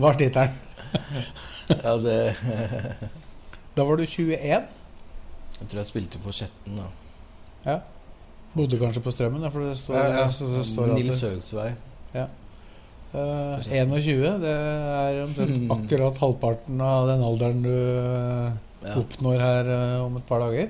var 0.00 0.16
tittelen. 0.18 0.54
ja, 1.68 1.96
det 2.00 2.18
Da 3.74 3.84
var 3.84 3.98
du 3.98 4.04
21. 4.06 4.38
Jeg 5.54 5.68
tror 5.70 5.80
jeg 5.80 5.86
spilte 5.86 6.20
for 6.22 6.34
Skjetten, 6.34 6.78
da. 6.78 6.86
Ja. 7.64 7.78
Bodde 8.54 8.78
kanskje 8.78 9.02
på 9.02 9.10
Strømmen, 9.10 9.42
da, 9.42 9.50
for 9.50 9.66
det 9.66 9.76
står, 9.78 9.98
Ja, 9.98 10.06
ja. 10.08 10.24
Altså, 10.28 10.48
det 10.50 10.64
står 10.66 10.94
Nils 10.94 11.20
Høgsvei. 11.26 11.70
Høgsvei. 12.14 12.43
Eh, 13.14 13.66
21, 13.70 14.38
det 14.42 14.50
er 14.50 15.20
omtrent 15.22 15.56
Mm. 15.58 15.70
akkurat 15.70 16.16
halvparten 16.18 16.80
av 16.82 17.06
den 17.06 17.22
alderen 17.22 17.62
du 17.62 17.70
eh, 17.70 18.52
Ja. 18.84 18.94
oppnår 19.00 19.38
her 19.40 19.68
uh, 19.70 20.04
om 20.04 20.16
et 20.18 20.26
par 20.26 20.40
dager. 20.42 20.68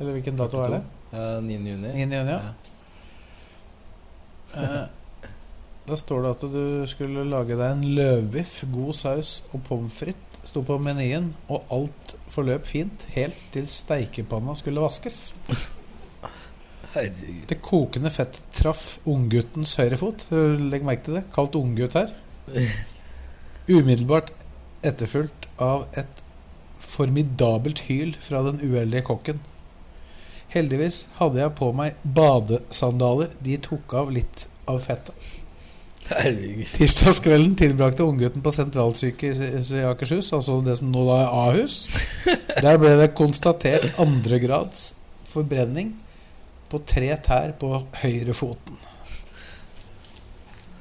Eller 0.00 0.12
hvilken 0.16 0.36
dato 0.38 0.62
er 0.64 0.70
det? 0.70 0.80
Uh, 1.12 1.40
9. 1.44 1.58
juni. 1.68 1.92
9. 1.92 2.16
juni, 2.16 2.30
ja. 2.32 2.40
uh, 4.56 4.86
da 5.86 5.96
står 5.98 6.22
det 6.22 6.30
at 6.30 6.42
du 6.52 6.64
skulle 6.90 7.24
lage 7.28 7.54
deg 7.58 7.66
en 7.76 7.84
løvbiff, 7.96 8.64
god 8.72 8.94
saus 8.94 9.42
og 9.52 9.62
pommes 9.68 9.92
frites 10.00 10.50
sto 10.50 10.62
på 10.64 10.78
menyen, 10.80 11.34
og 11.52 11.66
alt 11.70 12.14
forløp 12.32 12.64
fint 12.66 13.04
helt 13.14 13.36
til 13.52 13.66
steikepanna 13.68 14.54
skulle 14.56 14.80
vaskes. 14.80 15.36
Herregud. 16.94 17.44
Det 17.48 17.60
kokende 17.62 18.10
fett 18.10 18.40
traff 18.56 18.98
ungguttens 19.08 19.76
høyre 19.78 19.98
fot. 20.00 20.26
Legg 20.32 20.86
merke 20.86 21.06
til 21.06 21.20
det. 21.20 21.26
Kalt 21.34 21.58
unggutt 21.58 21.94
her. 21.98 22.10
Umiddelbart 23.70 24.32
etterfulgt 24.86 25.46
av 25.62 25.86
et 26.00 26.24
formidabelt 26.80 27.84
hyl 27.86 28.14
fra 28.18 28.42
den 28.48 28.58
uheldige 28.64 29.04
kokken. 29.06 29.42
Heldigvis 30.50 31.04
hadde 31.20 31.38
jeg 31.38 31.54
på 31.60 31.70
meg 31.76 32.00
badesandaler. 32.02 33.30
De 33.44 33.60
tok 33.62 33.94
av 34.00 34.10
litt 34.14 34.48
av 34.70 34.80
fettet. 34.82 35.28
Herregud. 36.10 36.66
Tirsdagskvelden 36.74 37.54
tilbrakte 37.60 38.02
unggutten 38.02 38.42
på 38.42 38.50
sentralsykehuset 38.50 39.76
i 39.78 39.86
Akershus, 39.86 40.32
altså 40.34 40.58
det 40.66 40.80
som 40.80 40.90
nå 40.90 41.04
da 41.06 41.20
er 41.22 41.34
Ahus. 41.44 41.84
Der 42.64 42.80
ble 42.82 42.96
det 42.98 43.12
konstatert 43.14 43.92
andregrads 44.02 44.96
forbrenning 45.30 45.92
på 46.70 46.80
tre 46.86 47.10
tær 47.24 47.52
på 47.60 47.72
høyrefoten. 48.02 48.78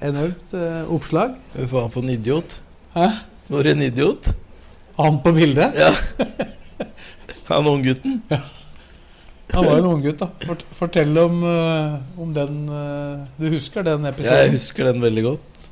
Enormt 0.06 0.54
eh, 0.56 0.84
oppslag. 0.96 1.34
Var 1.56 1.68
faen 1.72 1.92
for 1.92 2.06
en 2.06 2.14
idiot? 2.14 2.60
Hæ? 2.96 3.08
For 3.50 3.68
en 3.68 3.82
idiot? 3.84 4.32
Han 5.00 5.20
på 5.26 5.34
bildet? 5.36 5.76
Ja. 5.80 5.92
Han 7.50 7.68
unggutten? 7.68 8.20
Han 8.30 9.66
var 9.66 9.80
jo 9.80 9.82
en 9.82 9.88
unggutt, 9.96 10.22
da. 10.22 10.56
Fortell 10.78 11.18
om, 11.18 11.40
eh, 11.50 12.22
om 12.22 12.34
den 12.36 12.60
eh, 12.70 13.24
Du 13.40 13.48
husker 13.56 13.84
den 13.88 14.06
episoden? 14.06 14.44
Jeg 14.46 14.54
husker 14.54 14.92
den 14.92 15.02
veldig 15.02 15.24
godt. 15.26 15.64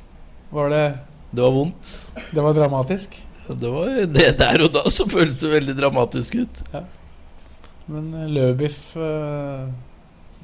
Var 0.50 0.72
det, 0.74 0.84
Det 1.30 1.44
var 1.44 1.54
vondt. 1.54 1.92
det 2.34 2.42
var 2.44 2.56
dramatisk? 2.56 3.14
Det 3.48 3.70
var 3.72 3.92
det 4.12 4.32
der 4.40 4.64
og 4.66 4.72
da 4.74 4.82
som 4.92 5.08
føltes 5.08 5.40
det 5.44 5.52
veldig 5.54 5.76
dramatisk 5.78 6.34
ut. 6.42 6.62
Ja. 6.74 6.82
Men 7.88 8.10
eh, 8.18 8.26
løvbiff 8.34 8.80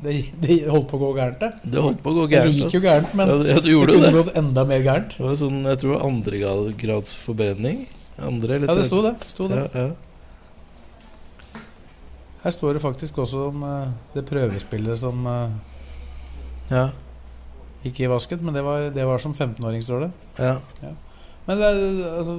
det, 0.02 0.14
det 0.42 0.56
holdt 0.68 0.88
på 0.90 0.98
å 0.98 1.00
gå 1.00 1.10
gærent, 1.16 1.38
det. 1.40 1.52
Det 1.72 1.80
holdt 1.80 2.02
på 2.02 2.10
å 2.10 2.14
gå 2.18 2.26
Det 2.30 2.40
gikk 2.52 2.74
jo 2.76 2.80
gærent, 2.84 3.14
men 3.14 3.28
ja, 3.28 3.36
det- 3.42 3.62
det 3.64 3.74
kunne 3.78 4.10
gått 4.12 4.34
enda 4.36 4.64
mer 4.68 4.80
gærent. 4.84 5.16
Det 5.16 5.24
var 5.24 5.34
sånn, 5.34 5.62
jeg 5.64 5.78
tror 5.78 5.92
det 5.92 6.00
var 6.00 6.08
andregrads 6.10 7.14
forbrenning. 7.14 7.86
Andre, 8.18 8.60
Ja, 8.60 8.74
det 8.74 8.84
sto 8.86 9.02
det. 9.02 9.14
Sto 9.26 9.48
det. 9.48 9.56
Ja, 9.74 9.80
ja. 9.80 9.90
Her 12.44 12.50
står 12.52 12.74
det 12.76 12.82
faktisk 12.84 13.16
også 13.22 13.46
om 13.48 13.62
eh, 13.64 13.88
det 14.14 14.24
prøvespillet 14.28 14.98
som 15.00 15.24
eh, 15.26 15.54
ja, 16.70 16.90
gikk 17.84 18.00
i 18.04 18.10
vasken, 18.12 18.42
men 18.44 18.54
det 18.56 18.62
var, 18.66 18.90
det 18.92 19.06
var 19.08 19.18
som 19.22 19.32
15-åring, 19.34 19.80
står 19.84 20.06
det. 20.06 20.10
ja. 20.38 20.58
Men 21.44 21.58
det, 21.60 21.70
altså 22.08 22.38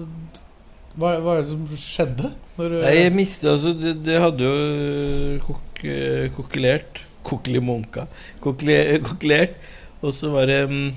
hva, 0.98 1.12
hva 1.22 1.34
er 1.36 1.42
det 1.44 1.50
som 1.52 1.66
skjedde? 1.78 2.32
Når 2.58 2.72
Nei, 2.82 2.94
jeg 3.04 3.12
mistet 3.14 3.50
altså 3.52 3.74
Det, 3.78 3.92
det 4.08 4.16
hadde 4.24 4.48
jo 4.48 5.36
kok, 5.44 5.84
eh, 5.86 6.30
kokkelert 6.34 7.02
Kokkelimonka. 7.26 8.06
Kokle- 8.44 9.00
Kokkelert. 9.06 9.58
Og 10.06 10.14
så 10.14 10.30
var 10.34 10.46
det 10.52 10.60
mm, 10.70 10.94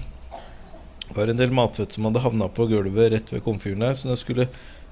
var 1.16 1.26
det 1.26 1.34
en 1.36 1.40
del 1.40 1.54
matfett 1.56 1.94
som 1.96 2.04
hadde 2.08 2.20
havna 2.24 2.48
på 2.52 2.66
gulvet 2.68 3.12
rett 3.14 3.32
ved 3.32 3.44
komfyren 3.46 3.84
der. 3.86 3.96
Så 3.96 4.10
jeg 4.12 4.20
skulle 4.22 4.48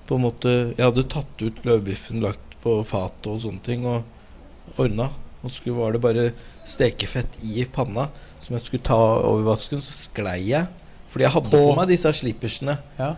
på 0.06 0.16
en 0.16 0.22
måte 0.24 0.52
Jeg 0.76 0.84
hadde 0.86 1.02
tatt 1.12 1.42
ut 1.42 1.62
løvbiffen, 1.66 2.22
lagt 2.24 2.56
på 2.62 2.78
fatet 2.86 3.26
og 3.30 3.40
sånne 3.42 3.62
ting, 3.66 3.84
og 3.86 4.78
ordna. 4.80 5.10
Og 5.44 5.52
så 5.52 5.74
var 5.76 5.92
det 5.94 6.00
bare 6.02 6.30
stekefett 6.66 7.36
i 7.46 7.64
panna 7.70 8.08
som 8.42 8.56
jeg 8.56 8.64
skulle 8.66 8.86
ta 8.86 8.96
over 9.26 9.44
vasken. 9.52 9.82
Så 9.82 9.92
sklei 10.08 10.40
jeg. 10.48 10.66
Fordi 11.12 11.26
jeg 11.26 11.34
hadde 11.36 11.52
på, 11.52 11.60
På- 11.68 11.76
meg 11.78 11.92
disse 11.92 12.10
slippersene. 12.18 12.78
Ja. 12.98 13.12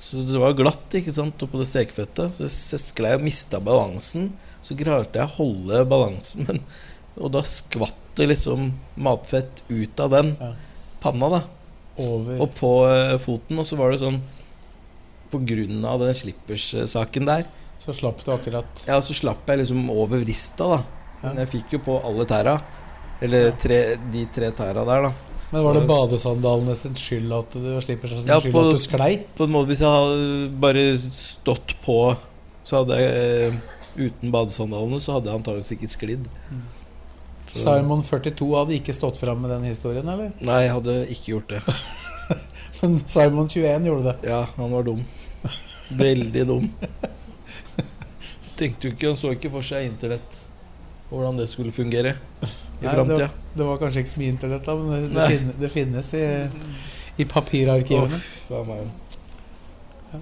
Så 0.00 0.22
det 0.24 0.40
var 0.40 0.54
glatt 0.56 0.94
ikke 0.96 1.12
sant, 1.12 1.40
oppå 1.44 1.60
det 1.60 1.68
stekefettet. 1.70 2.32
Så 2.36 2.46
jeg 2.48 2.80
sklei 2.82 3.14
og 3.18 3.24
mista 3.24 3.60
balansen. 3.62 4.30
Så 4.64 4.76
klarte 4.76 5.20
jeg 5.20 5.28
å 5.28 5.36
holde 5.38 5.84
balansen, 5.88 6.44
men, 6.48 6.58
og 7.18 7.32
da 7.32 7.40
skvatt 7.42 7.96
det 8.16 8.28
liksom 8.28 8.72
matfett 9.00 9.62
ut 9.68 10.00
av 10.00 10.10
den 10.10 10.36
Ja. 10.40 10.52
panna, 11.00 11.28
da. 11.30 11.40
Over 12.00 12.40
Og 12.40 12.54
på 12.54 12.70
eh, 12.88 13.16
foten. 13.18 13.58
Og 13.58 13.66
så 13.66 13.76
var 13.76 13.90
det 13.92 14.00
sånn 14.00 14.20
På 15.30 15.38
grunn 15.46 15.84
av 15.84 16.00
den 16.00 16.14
slippers-saken 16.14 17.26
der, 17.26 17.44
Så 17.78 17.92
slapp 17.94 18.22
du 18.24 18.30
akkurat 18.32 18.86
ja, 18.86 19.00
så 19.00 19.14
slapp 19.14 19.46
jeg 19.46 19.58
liksom 19.62 19.88
over 19.90 20.18
vrista, 20.24 20.66
da. 20.76 20.78
Ja. 21.22 21.28
Men 21.32 21.36
jeg 21.46 21.50
fikk 21.54 21.72
jo 21.72 21.78
på 21.84 21.98
alle 22.04 22.24
tæra. 22.26 22.60
Eller 23.22 23.50
tre, 23.60 23.96
de 24.12 24.24
tre 24.32 24.50
tæra 24.56 24.84
der, 24.86 25.02
da. 25.08 25.12
Men 25.52 25.64
var 25.64 25.74
det 25.74 25.86
badesandalene 25.88 26.74
sin 26.76 26.94
skyld 26.94 27.32
at 27.36 27.52
du 27.52 27.80
slipper 27.82 28.08
seg 28.08 28.20
sin 28.20 28.28
Ja, 28.32 28.38
skyld 28.40 28.52
på- 28.54 28.64
at 28.66 28.70
du 28.76 28.78
sklei? 28.78 29.10
På 29.36 29.44
en 29.44 29.50
måte 29.50 29.66
Hvis 29.72 29.80
jeg 29.80 29.90
hadde 29.90 30.60
bare 30.60 30.84
stått 30.98 31.74
på, 31.84 32.16
så 32.64 32.84
hadde 32.84 32.98
jeg 33.00 33.50
eh, 33.50 33.56
uten 34.06 34.30
badesandalene, 34.32 35.00
så 35.00 35.12
hadde 35.18 35.26
jeg 35.30 35.40
antakeligvis 35.40 35.72
ikke 35.76 35.90
sklidd. 35.90 36.26
Simon 37.52 38.02
42 38.06 38.48
hadde 38.54 38.76
ikke 38.76 38.94
stått 38.94 39.18
fram 39.20 39.40
med 39.42 39.50
den 39.50 39.66
historien, 39.70 40.06
eller? 40.08 40.30
Nei, 40.46 40.60
jeg 40.66 40.74
hadde 40.76 40.96
ikke 41.10 41.32
gjort 41.34 41.54
det. 41.56 41.62
Men 42.80 43.00
Simon 43.04 43.48
21 43.50 43.88
gjorde 43.90 44.06
det. 44.12 44.30
Ja, 44.30 44.44
han 44.56 44.70
var 44.72 44.86
dum. 44.86 45.02
Veldig 45.98 46.44
dum. 46.48 46.68
Tenkte 48.60 48.88
jo 48.88 48.94
ikke, 48.94 49.10
Han 49.10 49.18
så 49.18 49.32
ikke 49.34 49.50
for 49.52 49.66
seg 49.66 49.88
internett. 49.88 50.38
og 51.10 51.18
Hvordan 51.18 51.40
det 51.40 51.48
skulle 51.50 51.74
fungere 51.74 52.14
i 52.80 52.86
framtida. 52.86 53.26
det, 53.26 53.58
det 53.58 53.66
var 53.66 53.80
kanskje 53.80 54.04
ikke 54.04 54.12
så 54.12 54.20
mye 54.22 54.34
internett, 54.34 54.64
da, 54.64 54.76
men 54.78 54.90
det, 54.92 55.08
det, 55.16 55.26
finnes, 55.32 55.56
det 55.60 55.70
finnes 55.74 56.12
i, 56.16 56.26
i 57.20 57.26
papirarkivene. 57.28 58.20
Oh? 58.54 58.70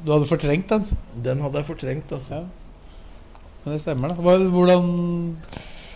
Du 0.04 0.10
hadde 0.12 0.26
fortrengt 0.28 0.72
den. 0.72 0.88
Den 1.28 1.44
hadde 1.44 1.60
jeg 1.60 1.68
fortrengt, 1.68 2.16
altså. 2.16 2.40
Ja. 2.40 2.42
Men 3.64 3.76
det 3.76 3.82
stemmer, 3.84 4.14
da. 4.14 4.34
Hvordan 4.54 4.90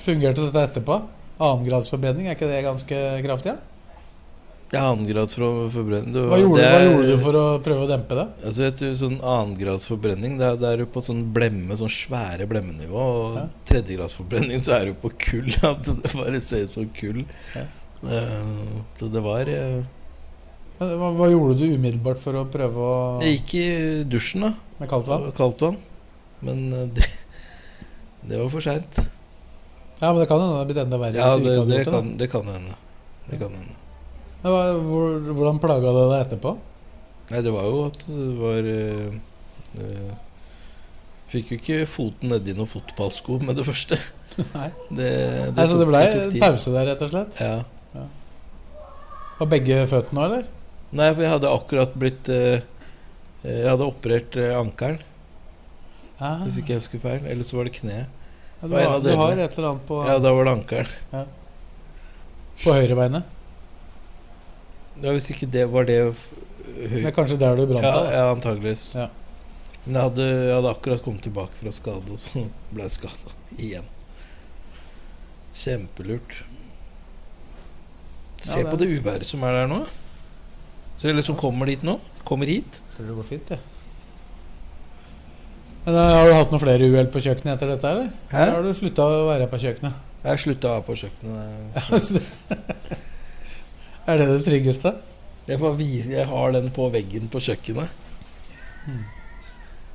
fungerte 0.02 0.46
dette 0.46 0.64
etterpå? 0.68 1.00
Annengradsforbrenning, 1.42 2.28
er 2.30 2.36
ikke 2.38 2.50
det 2.50 2.62
ganske 2.66 3.02
kraftig? 3.26 3.54
Ja? 3.54 3.68
Ja, 4.72 4.86
annengradsforbrenning 4.88 5.68
forbrenning 5.74 6.30
Hva, 6.30 6.38
gjorde, 6.40 6.68
hva 6.72 6.84
gjorde 6.86 7.08
du 7.10 7.18
for 7.20 7.36
å 7.36 7.42
prøve 7.60 7.84
å 7.84 7.88
dempe 7.90 8.16
det? 8.16 8.22
Altså 8.48 8.62
jeg 8.64 8.74
tror 8.78 8.94
sånn 8.96 9.18
Annengradsforbrenning 9.20 10.38
forbrenning 10.38 10.62
Det 10.62 10.70
er, 10.70 10.80
jo 10.80 10.86
på 10.94 11.02
sånn 11.04 11.20
blemme 11.36 11.76
Sånn 11.76 11.92
svære 11.92 12.46
blemmenivå. 12.48 13.02
Og 13.02 13.36
Ja. 13.36 13.44
tredjegradsforbrenning 13.68 14.64
så 14.64 14.78
er 14.78 14.88
jo 14.88 14.96
på 15.02 15.12
kull. 15.26 15.50
At 15.74 15.84
det 15.84 16.14
bare 16.16 16.40
ser 16.40 16.64
ut 16.64 16.72
som 16.72 16.88
kull. 16.96 17.20
Ja. 17.52 17.66
Eh, 18.16 18.48
så 18.96 19.12
det 19.12 19.22
var 19.22 19.52
eh, 19.52 19.82
Hva, 20.80 21.12
hva 21.20 21.28
gjorde 21.28 21.60
du 21.60 21.66
umiddelbart 21.76 22.18
for 22.24 22.40
å 22.40 22.48
prøve 22.50 22.88
å 22.88 22.96
Jeg 23.20 23.42
gikk 23.42 23.54
i 23.60 23.68
dusjen, 24.08 24.48
da. 24.48 24.54
med 24.80 24.88
kaldt 24.88 25.12
vann? 25.12 25.28
Kaldt 25.36 25.66
vann. 25.68 25.76
Men 26.40 26.64
eh, 26.72 26.88
det, 26.96 27.10
det 28.24 28.40
var 28.40 28.48
for 28.56 28.64
seint. 28.64 29.04
Ja, 30.02 30.10
men 30.10 30.18
det 30.18 30.26
kan 30.26 30.40
hende 30.42 30.52
det 30.56 30.58
har 30.58 30.68
blitt 30.70 30.82
enda 30.82 30.98
verre 30.98 31.14
Ja, 31.22 31.36
det, 31.38 31.54
det, 31.70 31.84
kan, 31.86 32.08
det 32.18 32.26
kan 32.32 32.48
hende. 32.50 32.74
Det 33.28 33.38
kan 33.38 33.52
hende. 33.54 33.76
hvor, 34.42 35.20
hvordan 35.30 35.60
plaga 35.62 35.92
det 35.94 36.06
deg 36.10 36.24
etterpå? 36.26 36.56
Nei, 37.30 37.42
det 37.46 37.52
var 37.54 37.68
jo 37.70 37.84
at 37.86 38.00
det 38.08 38.30
var 38.40 38.66
øh, 38.72 39.12
Fikk 41.32 41.52
jo 41.52 41.58
ikke 41.60 41.76
foten 41.88 42.32
nedi 42.34 42.52
noen 42.56 42.68
fotballsko 42.68 43.38
med 43.46 43.56
det 43.56 43.64
første. 43.64 43.96
Nei. 44.56 44.66
Det, 44.90 45.06
det, 45.06 45.54
Nei, 45.56 45.68
så 45.70 45.78
det 45.80 45.86
blei 45.88 46.02
ble 46.10 46.42
pause 46.42 46.74
der, 46.74 46.90
rett 46.90 47.04
og 47.06 47.12
slett? 47.14 47.38
Ja. 47.40 48.02
Var 49.38 49.48
begge 49.54 49.78
føttene 49.88 50.26
eller? 50.26 50.50
Nei, 50.92 51.08
for 51.14 51.24
jeg 51.24 51.32
hadde 51.32 51.54
akkurat 51.56 51.94
blitt 51.96 52.28
eh, 52.28 52.60
Jeg 53.46 53.70
hadde 53.70 53.86
operert 53.88 54.36
ankelen, 54.58 55.00
Ah. 56.22 56.42
hvis 56.44 56.60
ikke 56.60 56.74
jeg 56.74 56.78
husker 56.82 57.00
feil. 57.02 57.24
Eller 57.26 57.42
så 57.42 57.56
var 57.56 57.66
det 57.66 57.72
kneet. 57.74 58.06
Ja, 58.62 58.68
du, 58.68 58.74
har, 58.76 59.00
du 59.02 59.08
har 59.18 59.32
et 59.42 59.56
eller 59.58 59.68
annet 59.72 59.86
på, 59.88 59.96
Ja, 60.06 60.18
da 60.22 60.32
var 60.36 60.44
det 60.46 60.52
ankelen. 60.52 61.30
på 62.62 62.74
høyrebeinet. 62.76 63.24
Ja, 65.02 65.10
hvis 65.16 65.30
ikke 65.34 65.48
det 65.50 65.64
var 65.72 65.88
det. 65.88 65.96
Det 66.78 67.02
er 67.02 67.14
kanskje 67.16 67.38
der 67.40 67.56
du 67.58 67.64
brant 67.66 67.82
Ja, 67.84 68.04
ja 68.12 68.28
antageligvis. 68.30 68.84
Ja. 68.94 69.08
Men 69.84 69.96
jeg 69.98 70.02
hadde, 70.06 70.26
jeg 70.46 70.54
hadde 70.54 70.70
akkurat 70.76 71.02
kommet 71.02 71.24
tilbake 71.26 71.58
fra 71.58 71.72
skade, 71.74 72.06
og 72.14 72.20
så 72.22 72.44
ble 72.70 72.86
jeg 72.86 72.94
skada 73.00 73.34
igjen. 73.58 73.88
Kjempelurt. 75.58 76.38
Se 78.42 78.60
Ja, 78.62 78.70
på 78.70 78.78
det 78.78 78.88
uværet 78.94 79.26
som 79.26 79.42
er 79.46 79.58
der 79.58 79.68
nå. 79.70 79.80
Så 80.98 81.10
Eller 81.10 81.22
som 81.26 81.34
kommer 81.38 81.66
dit 81.66 81.82
nå. 81.82 81.96
Kommer 82.24 82.46
hit. 82.46 82.78
Tror 82.94 83.06
det 83.10 83.14
går 83.18 83.26
fint, 83.26 83.48
det. 83.50 83.58
Men 85.84 85.94
eh, 85.94 86.14
Har 86.16 86.28
du 86.28 86.34
hatt 86.36 86.52
noen 86.54 86.62
flere 86.62 86.88
uhell 86.88 87.10
på 87.12 87.22
kjøkkenet 87.24 87.56
etter 87.56 87.72
dette, 87.74 87.92
eller? 87.92 88.10
Hæ? 88.30 88.42
Eller 88.42 88.56
har 88.58 88.66
du 88.66 88.74
slutta 88.78 89.06
å 89.06 89.22
være 89.28 89.48
på 89.50 89.62
kjøkkenet? 89.64 90.10
Jeg 90.22 90.42
slutta 90.44 90.68
å 90.68 90.74
være 90.76 90.86
på 90.86 90.98
kjøkkenet. 91.00 91.38
er 94.12 94.20
det 94.20 94.28
det 94.30 94.42
tryggeste? 94.46 94.94
Jeg, 95.48 95.58
får 95.58 95.78
vise, 95.80 96.12
jeg 96.14 96.28
har 96.30 96.52
den 96.54 96.68
på 96.74 96.86
veggen 96.94 97.26
på 97.32 97.42
kjøkkenet. 97.42 97.98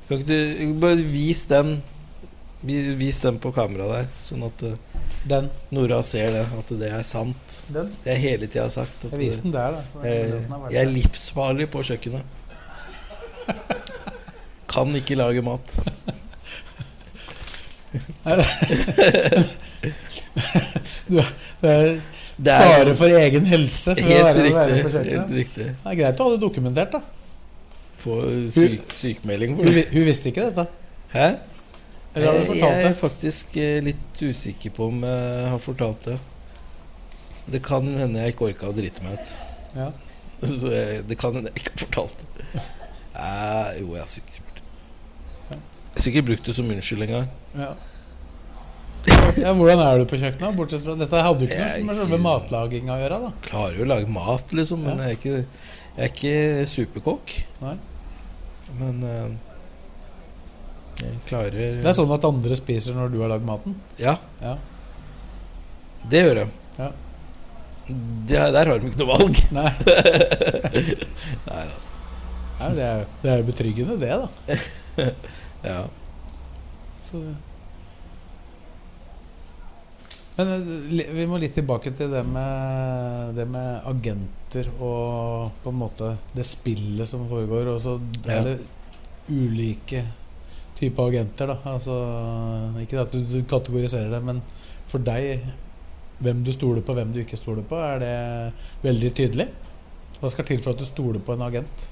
Kan 0.08 0.20
ikke 0.20 0.28
du 0.28 0.74
bare 0.80 1.04
vis 1.04 1.46
den 1.50 1.78
Vis 2.58 3.20
den 3.22 3.36
på 3.38 3.52
kamera 3.54 3.84
der, 3.86 4.06
sånn 4.26 4.40
at 4.42 4.62
eh, 4.66 4.72
Den. 5.30 5.46
Nora 5.70 6.00
ser 6.02 6.32
det, 6.34 6.42
at 6.42 6.70
det 6.80 6.88
er 6.90 7.04
sant. 7.06 7.58
den. 7.70 7.92
Det 8.02 8.16
jeg 8.16 8.22
hele 8.24 8.48
tida 8.50 8.64
sagt. 8.72 9.04
Jeg 9.06 9.20
viste 9.20 9.46
den 9.46 9.54
der, 9.54 9.76
da. 9.76 10.02
er 10.02 10.16
jeg, 10.16 10.40
jeg 10.72 10.80
er 10.82 10.90
livsfarlig 10.90 11.68
på 11.70 11.84
kjøkkenet. 11.86 12.38
Kan 14.68 14.94
ikke 14.96 15.16
lage 15.18 15.42
mat. 15.44 15.78
Det 22.38 22.52
er 22.52 22.60
fare 22.62 22.94
for 22.94 23.10
egen 23.18 23.46
helse 23.48 23.94
for 23.96 24.02
å 24.02 24.08
helt 24.08 24.26
være, 24.54 24.74
riktig. 24.76 25.12
Helt 25.14 25.32
riktig. 25.34 25.68
Det 25.72 25.92
er 25.92 25.96
greit 26.02 26.20
å 26.20 26.26
ha 26.26 26.34
det 26.34 26.42
dokumentert, 26.42 26.92
da. 26.94 27.00
På 27.98 28.20
syk, 28.54 28.92
sykemelding 28.94 29.56
Hun, 29.58 29.66
hun 29.66 30.04
visste 30.06 30.30
ikke 30.30 30.44
dette. 30.52 30.68
Hæ? 31.10 31.32
Eller 32.14 32.38
hadde 32.38 32.58
Jeg 32.60 32.84
er 32.86 32.94
faktisk 32.98 33.56
eh, 33.58 33.80
litt 33.84 34.22
usikker 34.22 34.74
på 34.76 34.86
om 34.92 35.02
jeg 35.02 35.48
har 35.52 35.62
fortalt 35.62 36.06
det. 36.12 36.18
Det 37.48 37.60
kan 37.64 37.86
hende 37.98 38.22
jeg 38.22 38.34
ikke 38.34 38.50
orka 38.52 38.70
å 38.70 38.76
drite 38.76 39.04
meg 39.04 39.18
ut. 39.18 39.34
Ja. 39.78 39.88
Så 40.60 40.70
jeg, 40.72 41.02
det 41.08 41.18
kan 41.20 41.34
hende 41.36 41.50
jeg 41.52 41.64
ikke 41.64 41.74
har 41.74 41.84
fortalt 41.86 42.22
det. 42.22 42.62
Eh, 43.18 43.68
jo, 43.80 43.92
jeg 43.96 44.04
er 44.04 44.10
sikkert 44.14 44.38
gjort 44.38 44.60
det. 44.60 44.66
Jeg 45.48 45.56
har 45.56 45.64
sikkert 45.96 46.28
brukt 46.28 46.44
det 46.48 46.54
som 46.56 46.68
unnskyldning 46.70 47.10
en 47.10 47.16
gang. 47.16 47.28
Ja. 47.58 47.70
ja, 49.38 49.52
Hvordan 49.56 49.80
er 49.86 49.98
du 50.02 50.04
på 50.10 50.18
kjøkkenet? 50.20 50.56
Bortsett 50.58 50.84
fra 50.84 50.94
Dette 50.98 51.22
hadde 51.24 51.46
jo 51.46 51.48
ikke 51.48 51.64
noe 51.64 51.88
med 51.88 52.00
selve 52.02 52.18
matlaginga 52.22 52.96
å 52.96 53.00
gjøre, 53.02 53.18
da. 53.24 53.32
Klarer 53.48 53.78
jo 53.80 53.86
å 53.86 53.90
lage 53.94 54.12
mat, 54.12 54.52
liksom, 54.54 54.84
men 54.84 55.00
jeg, 55.02 55.08
er 55.08 55.18
ikke, 55.18 55.36
jeg 55.96 56.04
er 56.04 56.12
ikke 56.12 56.66
superkokk. 56.74 57.34
Nei. 57.64 57.76
Men 58.78 58.98
uh, 59.00 59.28
jeg 61.00 61.20
klarer 61.28 61.78
Det 61.80 61.88
er 61.88 61.96
sånn 61.96 62.12
at 62.12 62.26
andre 62.28 62.56
spiser 62.58 62.96
når 62.98 63.12
du 63.14 63.20
har 63.22 63.32
lagd 63.32 63.46
maten. 63.48 63.76
Ja, 64.02 64.16
Ja. 64.42 64.56
det 66.10 66.24
gjør 66.26 66.42
jeg. 66.44 66.50
Ja. 66.78 66.90
Det, 67.88 68.40
der 68.52 68.68
har 68.68 68.78
de 68.82 68.90
ikke 68.90 69.00
noe 69.00 69.14
valg. 69.14 69.38
Nei, 69.56 69.70
Nei 71.48 71.62
da. 71.64 71.76
Nei 72.58 72.68
det, 72.74 72.86
er, 72.90 73.04
det 73.22 73.30
er 73.30 73.36
jo 73.38 73.46
betryggende, 73.46 73.94
det, 74.02 74.10
da. 74.18 75.06
Ja. 75.64 75.84
Så 77.04 77.20
det. 77.24 77.34
Men 80.38 80.52
eh, 80.54 81.12
vi 81.18 81.26
må 81.26 81.38
litt 81.42 81.54
tilbake 81.58 81.90
til 81.98 82.12
det 82.12 82.22
med, 82.28 83.34
det 83.38 83.46
med 83.50 83.80
agenter 83.90 84.68
og 84.78 85.50
på 85.64 85.72
en 85.72 85.80
måte 85.80 86.12
det 86.36 86.46
spillet 86.46 87.10
som 87.10 87.26
foregår. 87.30 87.72
Og 87.74 87.80
så 87.82 87.96
er 88.26 88.36
Ja. 88.36 88.42
det 88.52 88.58
ulike 89.28 90.04
typer 90.78 91.08
agenter, 91.10 91.50
da. 91.50 91.56
Altså, 91.74 91.94
ikke 92.80 93.00
at 93.02 93.12
du, 93.12 93.18
du 93.26 93.40
kategoriserer 93.50 94.10
det, 94.14 94.22
men 94.24 94.38
for 94.88 95.02
deg 95.04 95.42
hvem 96.22 96.40
du 96.46 96.52
stoler 96.54 96.82
på, 96.82 96.94
hvem 96.96 97.12
du 97.14 97.20
ikke 97.22 97.36
stoler 97.38 97.62
på, 97.66 97.76
er 97.78 97.98
det 98.02 98.14
veldig 98.82 99.10
tydelig? 99.14 99.48
Hva 100.18 100.30
skal 100.32 100.46
til 100.48 100.58
for 100.62 100.72
at 100.74 100.80
du 100.80 100.86
stoler 100.88 101.20
på 101.22 101.34
en 101.36 101.44
agent? 101.46 101.84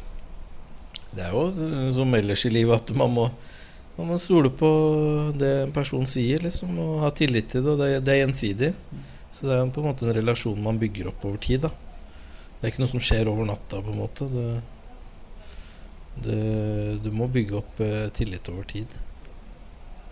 Det 1.13 1.27
er 1.27 1.35
jo 1.35 1.45
eh, 1.51 1.91
som 1.95 2.15
ellers 2.15 2.47
i 2.47 2.55
livet 2.55 2.79
at 2.81 2.95
man 2.99 3.11
må, 3.15 3.27
man 3.99 4.09
må 4.09 4.19
stole 4.21 4.51
på 4.51 4.69
det 5.39 5.53
en 5.65 5.73
person 5.73 6.05
sier, 6.07 6.39
liksom, 6.45 6.79
og 6.79 7.01
ha 7.01 7.11
tillit 7.11 7.49
til 7.49 7.63
det. 7.65 7.71
Og 7.73 7.79
det, 7.81 7.87
er- 7.95 8.01
det 8.05 8.13
er 8.15 8.27
gjensidig. 8.27 8.75
Så 9.33 9.47
det 9.49 9.57
er 9.57 9.71
på 9.73 9.81
en 9.83 9.89
måte 9.91 10.05
en 10.07 10.15
relasjon 10.17 10.63
man 10.63 10.79
bygger 10.79 11.09
opp 11.09 11.25
over 11.25 11.37
tid. 11.39 11.61
da 11.63 11.69
Det 11.69 12.63
er 12.63 12.73
ikke 12.73 12.83
noe 12.85 12.89
som 12.93 13.01
skjer 13.01 13.29
over 13.29 13.45
natta, 13.49 13.81
på 13.83 13.93
en 13.93 13.99
måte. 14.01 14.29
Det, 14.33 14.63
det, 16.25 17.03
du 17.05 17.11
må 17.13 17.27
bygge 17.29 17.57
opp 17.59 17.81
eh, 17.85 18.07
tillit 18.17 18.49
over 18.53 18.65
tid. 18.69 18.87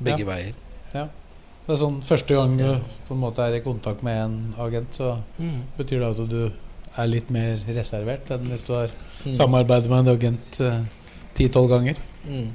Begge 0.01 0.25
Ja. 0.25 0.29
veier. 0.29 0.55
Det 0.95 1.73
er 1.73 1.79
sånn 1.81 2.03
Første 2.05 2.35
gang 2.37 2.59
du 2.59 2.67
på 3.09 3.15
en 3.15 3.21
måte 3.23 3.41
er 3.41 3.55
i 3.57 3.61
kontakt 3.65 4.03
med 4.05 4.19
en 4.21 4.55
agent, 4.61 4.93
så 4.93 5.23
Mm. 5.39 5.63
betyr 5.79 6.01
det 6.01 6.11
at 6.21 6.29
du 6.29 6.53
er 6.99 7.07
litt 7.07 7.31
mer 7.31 7.57
reservert 7.69 8.31
enn 8.31 8.45
hvis 8.51 8.63
du 8.67 8.73
har 8.75 8.89
Mm. 9.25 9.33
samarbeidet 9.35 9.89
med 9.89 9.99
en 10.07 10.15
agent 10.15 10.61
ti-tolv 11.35 11.69
ganger. 11.71 11.97
Mm. 12.29 12.51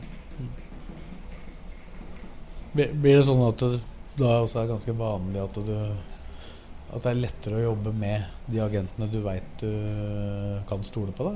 Blir 2.74 3.16
det 3.18 3.26
sånn 3.26 3.42
at 3.48 3.64
det 3.64 3.80
da 4.20 4.42
også 4.44 4.62
er 4.62 4.72
ganske 4.74 4.94
vanlig 5.00 5.42
at 5.42 5.58
du 5.64 5.76
At 6.90 7.04
det 7.06 7.12
er 7.12 7.22
lettere 7.22 7.60
å 7.60 7.68
jobbe 7.70 7.94
med 7.96 8.26
de 8.50 8.62
agentene 8.64 9.08
du 9.12 9.20
veit 9.24 9.62
du 9.62 9.72
kan 10.70 10.84
stole 10.84 11.14
på? 11.16 11.28
da? 11.30 11.34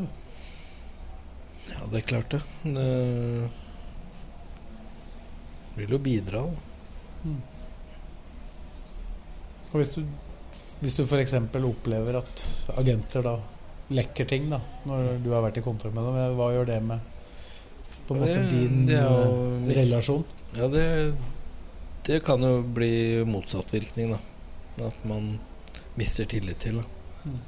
Ja, 1.73 1.85
det 1.91 1.99
er 2.01 2.07
klart 2.09 2.33
det. 2.33 2.41
Det 2.63 2.89
vil 5.77 5.93
jo 5.95 5.99
bidra. 6.01 6.41
da. 6.43 7.35
Og 9.71 9.79
hvis 9.79 9.93
du, 9.95 10.01
hvis 10.81 10.97
du 10.97 11.03
f.eks. 11.05 11.37
opplever 11.61 12.19
at 12.19 12.43
agenter 12.77 13.25
da 13.25 13.37
lekker 13.93 14.25
ting 14.29 14.49
da 14.51 14.59
når 14.89 15.17
du 15.23 15.31
har 15.33 15.45
vært 15.45 15.61
i 15.61 15.65
kontakt 15.65 15.95
med 15.95 16.05
dem, 16.05 16.35
hva 16.37 16.51
gjør 16.53 16.69
det 16.69 16.81
med 16.85 17.12
på 18.07 18.13
en 18.15 18.19
måte 18.21 18.33
Det- 18.41 18.49
din 18.51 18.85
det 18.85 18.99
jo 18.99 19.15
eh, 19.69 19.75
relasjon? 19.75 20.23
Ja, 20.57 20.67
det, 20.67 21.15
det 22.05 22.19
kan 22.25 22.41
jo 22.43 22.61
bli 22.61 23.23
motsatt 23.25 23.73
virkning, 23.73 24.11
da. 24.11 24.19
At 24.87 25.05
man 25.05 25.39
mister 25.95 26.25
tillit 26.25 26.59
til. 26.59 26.81
Da. 26.81 26.83
Mm. 27.25 27.39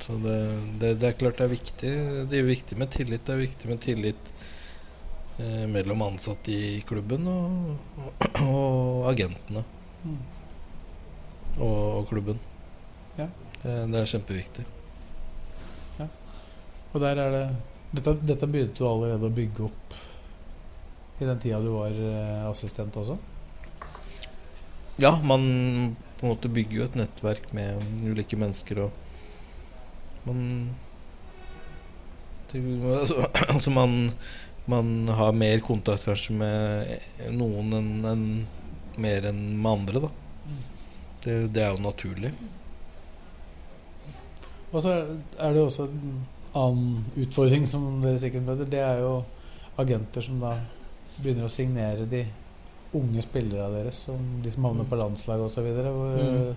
Så 0.00 0.12
det, 0.20 0.94
det, 1.00 1.08
er 1.08 1.12
klart 1.18 1.38
det 1.38 1.44
er 1.44 1.52
viktig. 1.54 1.92
Det 2.30 2.38
er 2.38 2.46
viktig 2.48 2.78
med 2.78 2.90
tillit. 2.90 3.24
Det 3.26 3.32
er 3.34 3.40
viktig 3.42 3.68
med 3.70 3.80
tillit 3.80 4.34
eh, 5.38 5.64
mellom 5.70 6.02
ansatte 6.02 6.52
i 6.52 6.80
klubben 6.86 7.26
og, 7.28 7.76
og 8.44 9.08
agentene. 9.12 9.64
Mm. 10.04 10.18
Og, 11.58 11.78
og 12.00 12.08
klubben. 12.10 12.40
Ja. 13.18 13.28
Det, 13.62 13.76
det 13.92 14.00
er 14.00 14.10
kjempeviktig. 14.16 14.66
Og 16.94 17.00
der 17.02 17.18
er 17.18 17.32
det 17.34 17.46
dette, 17.94 18.16
dette 18.26 18.48
begynte 18.50 18.80
du 18.80 18.88
allerede 18.88 19.30
å 19.30 19.34
bygge 19.34 19.68
opp 19.68 19.98
i 21.22 21.28
den 21.28 21.38
tida 21.42 21.60
du 21.62 21.70
var 21.74 21.94
eh, 21.94 22.42
assistent 22.48 22.96
også? 22.98 23.16
Ja, 25.02 25.16
man 25.22 25.44
på 26.18 26.26
en 26.26 26.32
måte 26.34 26.50
bygger 26.52 26.78
jo 26.78 26.88
et 26.88 26.98
nettverk 26.98 27.52
med 27.56 27.82
ulike 28.06 28.38
mennesker 28.38 28.86
og 28.86 29.00
man 30.24 30.42
altså, 32.54 33.28
altså 33.54 33.70
man, 33.74 34.12
man 34.70 35.08
har 35.08 35.32
mer 35.36 35.62
kontakt 35.66 36.06
kanskje 36.08 36.36
med 36.38 37.32
noen 37.34 37.74
enn 37.78 37.96
enn 38.12 38.28
mer 38.96 39.26
enn 39.26 39.40
med 39.58 39.70
andre, 39.72 40.04
da. 40.04 40.10
Det, 41.24 41.32
det 41.54 41.62
er 41.64 41.72
jo 41.74 41.82
naturlig. 41.82 42.30
Og 44.70 44.82
så 44.82 44.92
er 44.94 45.54
det 45.54 45.62
også 45.62 45.88
en 45.88 46.20
annen 46.54 47.04
utfordring 47.24 47.66
som 47.68 48.00
dere 48.02 48.20
sikkert 48.22 48.46
møter. 48.46 48.70
Det 48.70 48.80
er 48.82 49.02
jo 49.02 49.18
agenter 49.80 50.24
som 50.24 50.38
da 50.42 50.54
begynner 51.18 51.48
å 51.48 51.52
signere 51.52 52.06
de 52.10 52.24
unge 52.94 53.22
spillerne 53.24 53.74
deres, 53.74 54.04
som 54.06 54.22
de 54.42 54.50
som 54.52 54.66
havner 54.68 54.86
på 54.88 54.98
landslaget 54.98 55.48
osv. 55.48 55.68
Mm. 55.74 56.54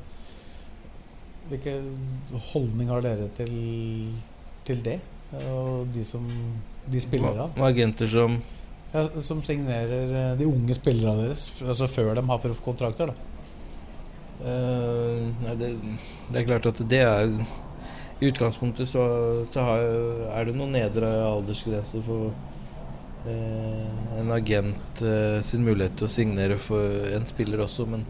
Hvilken 1.50 1.88
holdning 2.52 2.92
har 2.94 3.06
dere 3.06 3.30
til, 3.38 3.54
til 4.68 4.84
det? 4.86 5.00
Og 5.48 5.88
de 5.94 6.06
som 6.08 6.28
de 6.88 7.02
spiller 7.04 7.42
av? 7.48 7.58
agenter 7.68 8.08
som 8.08 8.38
Ja, 8.94 9.02
som 9.20 9.42
signerer 9.44 10.14
eh, 10.16 10.38
de 10.40 10.46
unge 10.48 10.76
spillerne 10.78 11.26
deres, 11.26 11.50
altså 11.62 11.90
før 11.92 12.14
de 12.16 12.24
har 12.30 12.40
proffkontrakter. 12.40 13.10
da. 13.12 13.16
uh, 14.46 15.26
nei, 15.44 15.56
det, 15.60 15.74
det 16.32 16.40
er 16.40 16.46
klart 16.48 16.70
at 16.72 16.80
det 16.88 17.02
er 17.04 17.34
I 18.20 18.30
utgangspunktet 18.32 18.88
så, 18.90 19.04
så 19.52 19.62
har, 19.62 19.84
er 20.34 20.48
det 20.50 20.56
noen 20.58 20.74
nedre 20.74 21.10
aldersgrenser 21.28 22.02
for 22.06 22.32
eh, 23.30 24.22
en 24.22 24.32
agent 24.34 25.04
eh, 25.06 25.38
sin 25.46 25.62
mulighet 25.68 26.00
til 26.00 26.08
å 26.08 26.14
signere 26.16 26.58
for 26.62 27.12
en 27.14 27.28
spiller 27.30 27.62
også, 27.66 27.86
men 27.92 28.06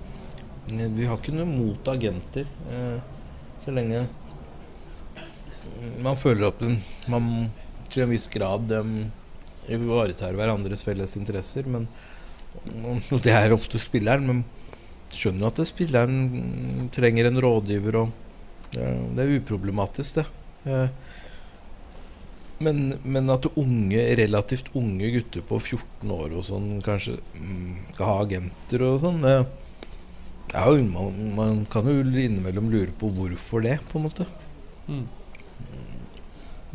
vi 0.95 1.07
har 1.07 1.19
ikke 1.19 1.35
noe 1.35 1.47
mot 1.47 1.91
agenter. 1.91 2.47
eh, 2.71 2.97
så 3.65 3.73
lenge 3.75 4.05
man 6.03 6.15
føler 6.15 6.47
at 6.47 6.59
den- 6.63 6.79
man 7.11 7.49
til 7.91 8.03
en 8.05 8.09
viss 8.13 8.27
grad 8.31 8.71
ivaretar 9.67 10.33
hverandres 10.35 10.83
felles 10.87 11.17
interesser. 11.19 11.67
Men 11.67 11.87
det 13.23 13.33
er 13.35 13.53
opp 13.55 13.67
til 13.69 13.79
spilleren. 13.79 14.25
Men 14.27 14.43
skjønner 15.11 15.47
at 15.51 15.59
spilleren 15.67 16.89
trenger 16.95 17.27
en 17.29 17.39
rådgiver, 17.43 17.95
og 18.01 18.11
det 18.77 18.85
er, 18.85 18.97
det 19.17 19.25
er 19.25 19.37
uproblematisk, 19.41 20.21
det. 20.21 20.27
Eh, 20.71 20.89
Men, 22.57 22.95
men 23.05 23.29
at 23.29 23.45
unge, 23.53 23.99
relativt 24.17 24.71
unge 24.73 25.11
gutter 25.13 25.43
på 25.45 25.59
14 25.59 26.09
år 26.09 26.31
og 26.39 26.45
sånn 26.47 26.79
kanskje 26.81 27.19
mm, 27.37 27.75
skal 27.91 28.07
ha 28.09 28.15
agenter 28.23 28.81
og 28.87 28.95
sånn 29.03 29.19
jo, 29.27 30.87
man, 30.89 31.19
man 31.37 31.61
kan 31.69 31.85
jo 31.85 32.01
innimellom 32.01 32.71
lure 32.73 32.95
på 32.97 33.11
hvorfor 33.13 33.61
det, 33.61 33.75
på 33.91 33.99
en 33.99 34.07
måte. 34.07 34.25
Mm. 34.87 35.05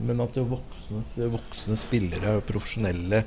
Men 0.07 0.23
at 0.23 0.37
voksne, 0.37 1.03
voksne 1.33 1.79
spillere, 1.81 2.37
profesjonelle, 2.47 3.25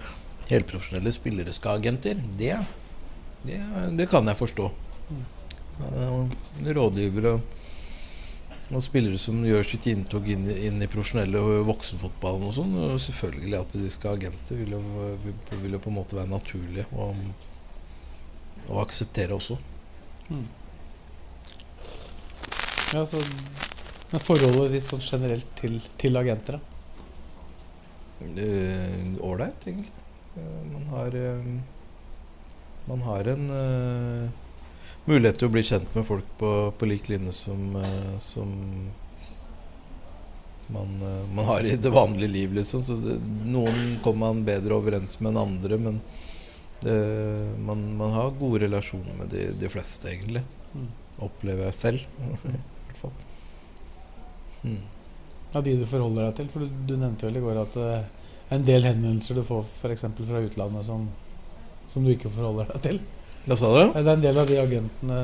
helprofesjonelle 0.47 1.11
spillere 1.17 1.51
skal 1.55 1.76
ha 1.76 1.82
agenter, 1.82 2.23
det, 2.39 2.55
det, 3.43 3.59
det 3.99 4.07
kan 4.11 4.32
jeg 4.32 4.39
forstå. 4.45 4.71
Mm. 5.11 5.26
rådgivere 6.80 7.36
og 7.36 7.64
spillere 8.82 9.18
som 9.22 9.43
gjør 9.45 9.66
sitt 9.68 9.86
inntog 9.91 10.26
inn, 10.32 10.47
inn 10.49 10.82
i 10.82 10.89
profesjonelle 10.89 11.38
og 11.38 11.68
voksenfotballen 11.70 12.47
og 12.47 12.53
sånn. 12.55 12.74
Og 12.82 13.01
selvfølgelig 13.01 13.59
at 13.59 13.76
de 13.78 13.91
skal 13.93 14.13
ha 14.13 14.20
agenter, 14.20 14.57
vil 14.61 14.74
jo, 14.74 14.82
vil, 15.26 15.76
jo 15.76 15.82
på 15.84 15.91
en 15.91 15.97
måte 15.99 16.18
være 16.18 16.32
naturlig 16.32 16.86
å, 16.97 17.11
å 18.74 18.80
akseptere 18.82 19.38
også. 19.38 19.59
Ja, 22.95 23.03
så 23.05 23.20
Men 24.11 24.22
forholdet 24.22 24.74
ditt 24.74 24.88
sånn 24.88 25.03
generelt 25.03 25.49
til, 25.59 25.78
til 26.01 26.18
agenter, 26.18 26.57
da? 26.57 26.74
Eh, 28.41 29.22
Ålreit, 29.26 29.66
egentlig. 29.68 29.91
Eh, 30.39 30.59
Man 30.72 30.86
har 30.93 31.18
eh, 31.20 31.49
Man 32.88 33.01
har 33.01 33.28
en 33.34 33.49
eh, 33.51 34.45
mulighet 35.06 35.39
til 35.39 35.49
å 35.49 35.53
bli 35.53 35.64
kjent 35.66 35.95
med 35.95 36.06
folk 36.08 36.30
på, 36.39 36.51
på 36.78 36.89
lik 36.89 37.10
linje 37.12 37.34
som, 37.36 37.76
eh, 37.82 38.18
som 38.22 38.51
man, 40.74 40.95
eh, 41.01 41.24
man 41.36 41.45
har 41.45 41.64
i 41.64 41.76
det 41.78 41.93
vanlige 41.93 42.32
liv, 42.32 42.53
liksom. 42.58 42.84
Så 42.84 42.97
det, 43.01 43.20
noen 43.45 43.99
kommer 44.03 44.28
man 44.28 44.45
bedre 44.47 44.78
overens 44.78 45.20
med 45.20 45.34
enn 45.34 45.41
andre, 45.43 45.78
men 45.78 46.01
det, 46.82 46.97
man, 47.66 47.86
man 47.97 48.14
har 48.14 48.36
gode 48.39 48.66
relasjoner 48.66 49.22
med 49.22 49.32
de, 49.34 49.47
de 49.60 49.72
fleste, 49.72 50.10
egentlig. 50.12 50.43
Mm. 50.74 50.89
Opplever 51.26 51.70
jeg 51.70 51.80
selv, 51.80 52.06
i 52.28 52.56
hvert 52.89 53.01
fall. 53.01 53.16
Mm. 54.66 54.84
Av 55.56 55.64
de 55.64 55.76
du 55.80 55.86
forholder 55.88 56.28
deg 56.28 56.39
til? 56.41 56.51
For 56.51 56.66
du, 56.66 56.80
du 56.89 56.95
nevnte 56.97 57.30
vel 57.30 57.39
i 57.39 57.43
går 57.45 57.62
at 57.62 57.78
er 57.80 58.08
en 58.53 58.66
del 58.66 58.86
henvendelser 58.86 59.39
du 59.39 59.45
får 59.45 59.64
f.eks. 59.66 60.06
fra 60.18 60.41
utlandet 60.45 60.86
som, 60.86 61.08
som 61.89 62.06
du 62.06 62.12
ikke 62.14 62.30
forholder 62.30 62.74
deg 62.74 62.84
til. 62.84 62.99
Hva 63.46 63.56
sa 63.60 63.68
du? 63.76 63.82
Det 63.93 64.02
er 64.02 64.12
en 64.16 64.24
del 64.24 64.38
av 64.41 64.48
de 64.50 64.56
agentene 64.58 65.18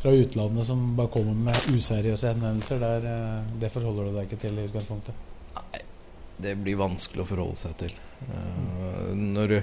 fra 0.00 0.12
utlandet 0.16 0.64
som 0.64 0.84
bare 0.96 1.12
kommer 1.12 1.36
med 1.36 1.66
useriøse 1.76 2.30
henvendelser. 2.30 2.80
Der, 2.80 3.04
eh, 3.10 3.50
det 3.60 3.68
forholder 3.74 4.08
du 4.08 4.16
deg 4.16 4.30
ikke 4.30 4.40
til 4.40 4.56
i 4.56 4.64
utgangspunktet. 4.64 5.18
Nei, 5.58 5.82
det 6.46 6.54
blir 6.64 6.78
vanskelig 6.80 7.24
å 7.26 7.28
forholde 7.28 7.58
seg 7.60 7.76
til. 7.84 7.92
Eh, 8.30 9.12
når 9.14 9.52
du 9.52 9.58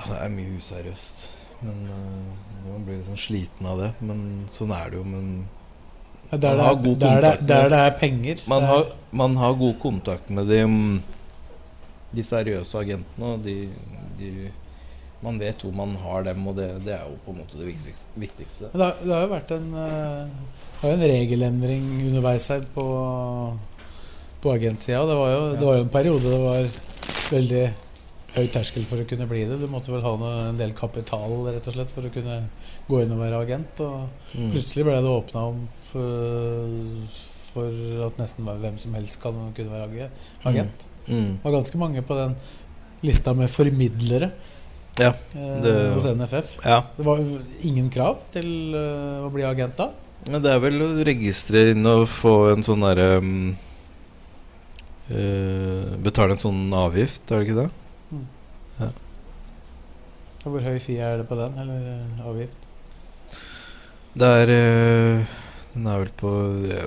Det 0.00 0.16
er 0.16 0.30
mye 0.32 0.56
useriøst. 0.56 1.24
Men 1.60 1.80
uh, 1.92 2.70
Man 2.70 2.84
blir 2.86 3.00
liksom 3.02 3.16
sliten 3.20 3.66
av 3.68 3.80
det. 3.82 3.90
Men 4.00 4.46
sånn 4.52 4.72
er 4.72 4.90
det 4.90 4.96
jo. 4.96 5.04
Men 5.04 5.48
Der, 6.30 6.56
Man 6.56 6.60
har 6.64 6.74
det, 6.76 6.82
god 6.84 7.02
er, 7.02 7.20
der, 7.20 7.36
det, 7.40 7.48
der 7.48 7.68
det 7.68 7.80
er 7.86 7.96
penger. 7.98 8.42
man 8.48 8.62
har, 8.64 8.84
man 9.10 9.36
har 9.36 9.54
god 9.58 9.78
kontakt 9.82 10.30
med 10.30 10.46
de, 10.46 10.60
de 12.16 12.24
seriøse 12.24 12.78
agentene. 12.78 13.32
Og 13.34 13.44
de, 13.44 13.68
de, 14.20 14.50
man 15.22 15.38
vet 15.38 15.60
hvor 15.62 15.72
man 15.76 15.96
har 16.00 16.22
dem, 16.24 16.46
og 16.48 16.56
det, 16.56 16.68
det 16.84 16.94
er 16.96 17.04
jo 17.08 17.18
på 17.26 17.32
en 17.34 17.38
måte 17.42 17.58
det 17.60 17.66
viktigste. 17.68 18.70
Det, 18.72 18.80
har- 18.80 18.96
det 19.04 19.12
har 19.12 19.26
jo 19.26 19.34
vært 19.34 19.50
en, 19.56 19.74
eh, 19.74 20.88
en 20.88 21.00
regelendring 21.12 21.90
underveis 22.08 22.48
her 22.48 22.62
på, 22.74 22.86
på 24.40 24.52
agentsida. 24.54 25.02
Det, 25.06 25.16
var 25.20 25.30
jo- 25.34 25.52
det 25.56 25.66
var 25.66 25.76
jo 25.76 25.82
en 25.84 25.92
periode 25.92 26.22
det 26.32 26.40
var 26.40 26.68
veldig 27.30 27.64
høy 28.30 28.46
terskel 28.54 28.84
for 28.86 29.02
å 29.02 29.06
kunne 29.10 29.26
bli 29.28 29.44
det. 29.50 29.58
Du 29.60 29.66
måtte 29.68 29.90
vel 29.92 30.04
ha 30.06 30.12
noe, 30.16 30.48
en 30.52 30.56
del 30.60 30.72
kapital 30.78 31.32
rett 31.48 31.66
og 31.66 31.74
slett 31.74 31.90
for 31.92 32.06
å 32.06 32.12
kunne 32.14 32.36
gå 32.88 33.00
inn 33.02 33.12
og 33.12 33.18
være 33.24 33.40
agent. 33.44 33.80
Og 33.80 34.08
Mm. 34.38 34.52
plutselig 34.54 34.84
ble 34.86 35.00
det 35.02 35.10
åpna 35.10 35.40
om 35.50 35.68
for, 35.90 36.70
for 37.50 38.06
at 38.06 38.16
nesten 38.22 38.46
hvem 38.46 38.78
som 38.78 38.94
helst 38.94 39.20
kan 39.22 39.34
kunne 39.56 39.72
være 39.74 39.88
agent. 39.90 40.28
agent. 40.46 40.86
Mm. 41.08 41.32
Det 41.36 41.44
var 41.44 41.56
ganske 41.58 41.78
mange 41.78 42.02
på 42.06 42.14
den 42.14 42.36
lista 43.02 43.32
med 43.34 43.48
formidlere 43.50 44.30
Ja, 44.98 45.12
eh, 45.34 45.60
det- 45.62 45.94
hos 45.94 46.06
NFF. 46.06 46.58
ja. 46.64 46.82
Det 46.96 47.04
var 47.06 47.18
ingen 47.62 47.90
krav 47.90 48.18
til 48.32 48.74
eh, 48.74 49.24
å 49.24 49.30
bli 49.32 49.42
agent 49.44 49.76
da. 49.76 49.90
Men 50.26 50.42
det 50.42 50.50
er 50.52 50.58
vel 50.60 50.80
å 50.82 51.04
registrere 51.04 51.70
inn 51.72 51.86
og 51.86 52.06
få 52.08 52.52
en 52.52 52.62
sånn 52.62 52.82
derre 52.84 53.18
um, 53.22 53.56
eh, 55.08 55.96
Betale 56.04 56.32
en 56.36 56.42
sånn 56.42 56.66
avgift, 56.76 57.30
er 57.30 57.40
det 57.40 57.48
ikke 57.48 57.62
det? 57.62 57.70
Og 60.40 60.54
Hvor 60.54 60.64
høy 60.64 60.78
fie 60.80 61.04
er 61.04 61.18
det 61.20 61.28
på 61.28 61.36
den, 61.36 61.56
eller 61.60 61.88
eh, 61.92 62.20
avgift? 62.28 62.68
Det 64.16 64.28
er 64.42 64.52
eh, 64.54 65.24
Den 65.74 65.86
er 65.86 65.98
vel 66.04 66.12
på 66.20 66.30
ja, 66.68 66.86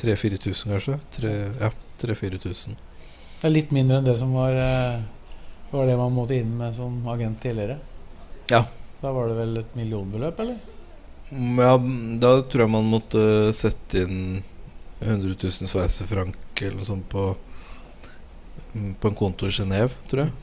3000-4000, 0.00 0.74
kanskje? 0.74 0.98
Tre, 1.16 1.32
ja, 1.60 1.70
3000-4000. 2.02 2.76
Det 3.40 3.48
er 3.48 3.54
litt 3.54 3.72
mindre 3.72 3.98
enn 4.00 4.04
det 4.08 4.16
som 4.20 4.32
var, 4.36 4.52
eh, 5.70 5.78
var 5.78 5.86
det 5.86 5.96
man 5.96 6.12
måtte 6.12 6.36
inn 6.36 6.56
med 6.58 6.74
som 6.76 7.00
agent 7.08 7.40
tidligere. 7.42 7.78
Ja. 8.50 8.64
Da 9.00 9.12
var 9.16 9.30
det 9.30 9.38
vel 9.38 9.58
et 9.62 9.76
millionbeløp, 9.78 10.40
eller? 10.40 10.58
Mm, 11.30 11.58
Ja, 11.62 11.76
da 12.20 12.32
tror 12.42 12.66
jeg 12.66 12.74
man 12.74 12.90
måtte 12.90 13.22
sette 13.56 14.02
inn 14.04 14.42
100 15.00 15.36
000 15.40 15.70
sveitserfranc 15.70 16.60
eller 16.60 16.76
noe 16.76 16.84
sånt 16.84 17.06
på 17.08 17.22
mm, 18.74 18.94
På 19.00 19.08
en 19.08 19.16
konto 19.16 19.48
i 19.48 19.54
Genéve, 19.54 19.94
tror 20.10 20.26
jeg. 20.26 20.34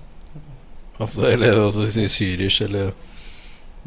Altså, 0.98 1.28
eller 1.30 1.60
altså 1.68 1.84
i 2.02 2.08
syrisk, 2.10 2.64
eller 2.66 2.96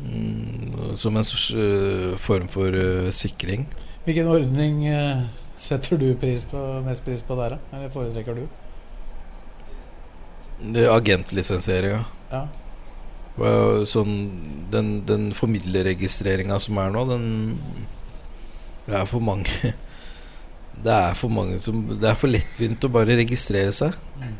Mm, 0.00 0.96
som 0.96 1.16
en 1.16 1.24
slags, 1.24 1.50
øh, 1.54 2.16
form 2.16 2.48
for 2.48 2.72
uh, 2.72 3.10
sikring. 3.10 3.66
Hvilken 4.04 4.26
ordning 4.26 4.86
uh, 4.88 5.26
setter 5.60 5.98
du 6.00 6.14
pris 6.16 6.44
på, 6.44 6.56
mest 6.86 7.04
pris 7.04 7.22
på 7.22 7.36
der, 7.36 7.56
da? 7.56 7.76
Eller 7.76 7.90
foretrekker 7.92 8.34
du? 8.34 8.46
Er 10.74 10.90
Agentlisensieringa. 10.92 12.02
Ja. 12.30 12.42
Sånn, 13.88 14.16
den, 14.72 14.90
den 15.08 15.30
formidlerregistreringa 15.32 16.58
som 16.60 16.76
er 16.82 16.90
nå, 16.92 17.04
den 17.08 17.24
Det 18.84 18.98
er 18.98 19.06
for 19.08 19.22
mange 19.24 19.70
Det 20.84 20.92
er 20.92 21.14
for 21.16 21.32
mange 21.32 21.56
som 21.62 21.80
Det 21.88 22.10
er 22.10 22.18
for 22.18 22.28
lettvint 22.32 22.84
å 22.84 22.92
bare 22.92 23.16
registrere 23.22 23.72
seg 23.72 23.96
Mm. 24.20 24.34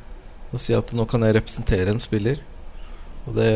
og 0.52 0.60
si 0.60 0.74
at 0.76 0.90
nå 0.92 1.06
kan 1.08 1.22
jeg 1.24 1.38
representere 1.38 1.88
en 1.88 2.02
spiller. 2.02 2.42
Og 3.24 3.32
det 3.38 3.48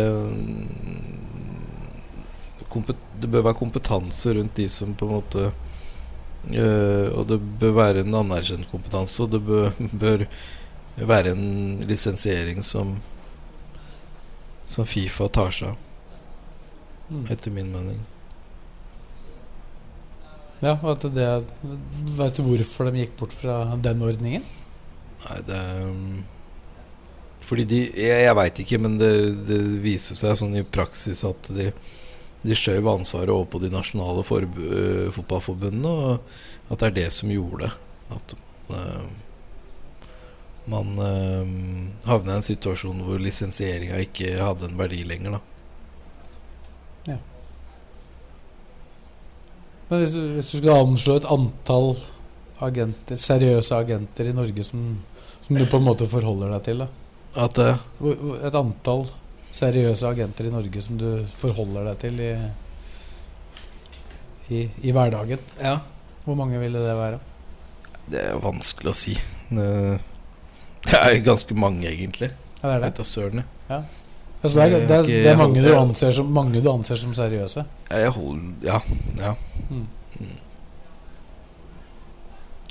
Det 3.20 3.28
bør 3.30 3.44
være 3.50 3.58
kompetanse 3.58 4.32
rundt 4.38 4.56
de 4.56 4.68
som 4.72 4.94
på 4.94 5.06
en 5.06 5.12
måte 5.18 5.44
øh, 5.50 7.08
Og 7.18 7.26
det 7.28 7.38
bør 7.60 7.76
være 7.76 8.04
en 8.04 8.14
anerkjent 8.22 8.70
kompetanse, 8.70 9.22
og 9.22 9.30
det 9.30 9.42
bør, 9.50 9.70
bør 9.92 10.26
være 10.96 11.34
en 11.34 11.82
lisensiering 11.88 12.62
som 12.62 12.96
som 14.66 14.86
Fifa 14.88 15.28
tar 15.28 15.50
seg 15.52 15.68
av, 15.74 15.80
Mm. 17.10 17.26
etter 17.28 17.52
min 17.52 17.68
mening. 17.68 17.98
Ja, 20.64 20.78
og 20.80 20.94
at 20.94 21.02
det 21.12 21.26
Vet 22.16 22.38
du 22.38 22.46
hvorfor 22.46 22.88
de 22.88 23.02
gikk 23.02 23.18
bort 23.18 23.34
fra 23.36 23.76
den 23.76 24.00
ordningen? 24.00 24.46
Nei, 25.26 25.40
det 25.44 25.58
um, 25.84 26.22
Fordi 27.44 27.66
de 27.68 27.80
Jeg, 27.92 28.22
jeg 28.24 28.36
veit 28.38 28.62
ikke, 28.64 28.80
men 28.80 28.96
det, 28.96 29.10
det 29.50 29.60
viser 29.84 30.16
seg 30.16 30.38
sånn 30.40 30.56
i 30.56 30.64
praksis 30.64 31.26
at 31.28 31.50
de 31.52 31.68
de 32.44 32.52
skjøv 32.52 32.84
ansvaret 32.90 33.32
over 33.32 33.46
på 33.48 33.58
de 33.62 33.70
nasjonale 33.72 34.20
øh, 34.20 35.06
fotballforbundene, 35.16 35.88
og 35.88 36.68
at 36.68 36.82
det 36.82 36.88
er 36.90 36.96
det 36.98 37.06
som 37.16 37.30
gjorde 37.32 37.70
at 38.12 38.34
øh, 38.68 39.06
man 40.70 40.94
øh, 40.98 41.50
havna 42.08 42.32
i 42.32 42.40
en 42.40 42.46
situasjon 42.46 43.02
hvor 43.04 43.18
lisensieringa 43.20 43.98
ikke 44.04 44.30
hadde 44.40 44.68
en 44.70 44.78
verdi 44.78 45.02
lenger. 45.04 45.36
Da. 45.36 45.40
Ja. 47.12 47.18
Men 49.90 50.00
hvis 50.00 50.14
du, 50.16 50.20
hvis 50.38 50.50
du 50.50 50.56
skulle 50.58 50.76
anslå 50.80 51.18
et 51.20 51.28
antall 51.34 51.90
agenter, 52.64 53.18
seriøse 53.20 53.76
agenter 53.76 54.30
i 54.30 54.36
Norge 54.36 54.64
som, 54.64 54.84
som 55.44 55.58
du 55.58 55.66
på 55.68 55.80
en 55.80 55.84
måte 55.90 56.08
forholder 56.08 56.54
deg 56.56 56.64
til, 56.70 56.84
da? 56.84 56.88
At 57.44 57.56
det? 57.58 57.70
Hvor- 58.00 58.38
Et 58.46 58.54
antall 58.62 59.04
seriøse 59.54 60.06
agenter 60.08 60.48
i 60.48 60.54
Norge 60.54 60.80
som 60.82 60.96
du 60.98 61.08
forholder 61.30 61.90
deg 61.90 61.98
til 62.06 62.20
i, 62.24 62.32
i, 64.54 64.64
i 64.88 64.94
hverdagen. 64.94 65.38
Ja. 65.60 65.76
Hvor 66.24 66.38
mange 66.40 66.58
ville 66.62 66.80
det 66.80 66.96
være? 66.96 67.20
Det 68.08 68.20
er 68.30 68.40
vanskelig 68.40 68.90
å 68.92 68.96
si. 68.96 69.14
Det, 69.50 69.68
det 70.90 71.00
er 71.00 71.20
ganske 71.24 71.54
mange, 71.56 71.88
egentlig. 71.90 72.30
Ja, 72.62 72.78
det 72.78 72.88
er 72.90 72.96
det. 72.98 73.06
Søren. 73.06 73.44
ja. 73.70 73.82
Altså, 74.44 74.60
det, 74.60 74.74
er, 74.76 74.86
det, 74.86 74.96
er, 74.96 75.02
det 75.08 75.28
er 75.30 75.38
mange 75.40 75.60
du 75.64 75.70
anser 75.72 76.10
som, 76.12 76.26
mange 76.36 76.60
du 76.60 76.66
anser 76.68 76.98
som 77.00 77.14
seriøse. 77.16 77.64
Jeg 77.90 78.10
holder 78.12 78.66
Ja. 78.66 78.80
ja. 79.16 79.32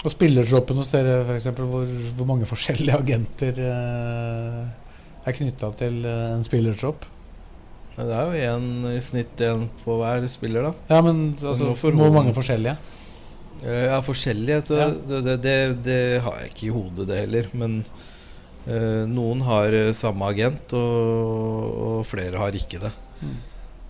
Og 0.04 0.12
spillertroppen 0.12 0.78
hos 0.78 0.92
dere, 0.92 1.22
f.eks., 1.24 1.48
hvor, 1.58 1.88
hvor 2.18 2.28
mange 2.28 2.46
forskjellige 2.46 2.98
agenter 3.00 3.62
eh, 3.64 4.62
er 5.24 5.36
knytta 5.38 5.70
til 5.80 6.02
eh, 6.06 6.34
en 6.36 6.44
spillertropp? 6.44 7.08
Det 7.96 8.10
er 8.10 8.34
jo 8.34 8.56
en, 8.58 8.68
i 8.90 9.00
snitt 9.06 9.42
én 9.46 9.68
på 9.84 9.96
hver 10.02 10.26
spiller, 10.28 10.68
da. 10.68 10.74
Ja, 10.92 11.02
men 11.06 11.24
altså, 11.40 11.72
hvor 11.80 12.12
mange 12.14 12.34
forskjellige? 12.36 12.76
Eh, 13.62 13.86
Ja, 13.92 14.02
forskjellighet 14.02 14.70
Ja. 14.74 14.90
det, 14.90 15.22
det, 15.28 15.38
det, 15.44 15.58
det 15.86 16.22
har 16.26 16.40
jeg 16.42 16.50
ikke 16.54 16.66
i 16.68 16.74
hodet, 16.76 17.08
det 17.08 17.20
heller. 17.22 17.48
Men 17.54 17.78
eh, 18.68 19.04
noen 19.08 19.42
har 19.48 19.72
eh, 19.74 19.94
samme 19.94 20.26
agent, 20.34 20.74
og, 20.74 21.74
og 21.88 22.06
flere 22.10 22.38
har 22.42 22.52
ikke 22.58 22.82
det. 22.84 22.94
Mm. 23.22 23.38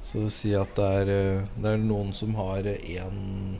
Så 0.03 0.25
si 0.29 0.51
at 0.53 0.75
det 0.75 0.89
er, 1.01 1.09
eh, 1.13 1.45
det 1.57 1.71
er 1.73 1.77
noen 1.81 2.11
som 2.13 2.35
har 2.35 2.67
én 2.67 3.57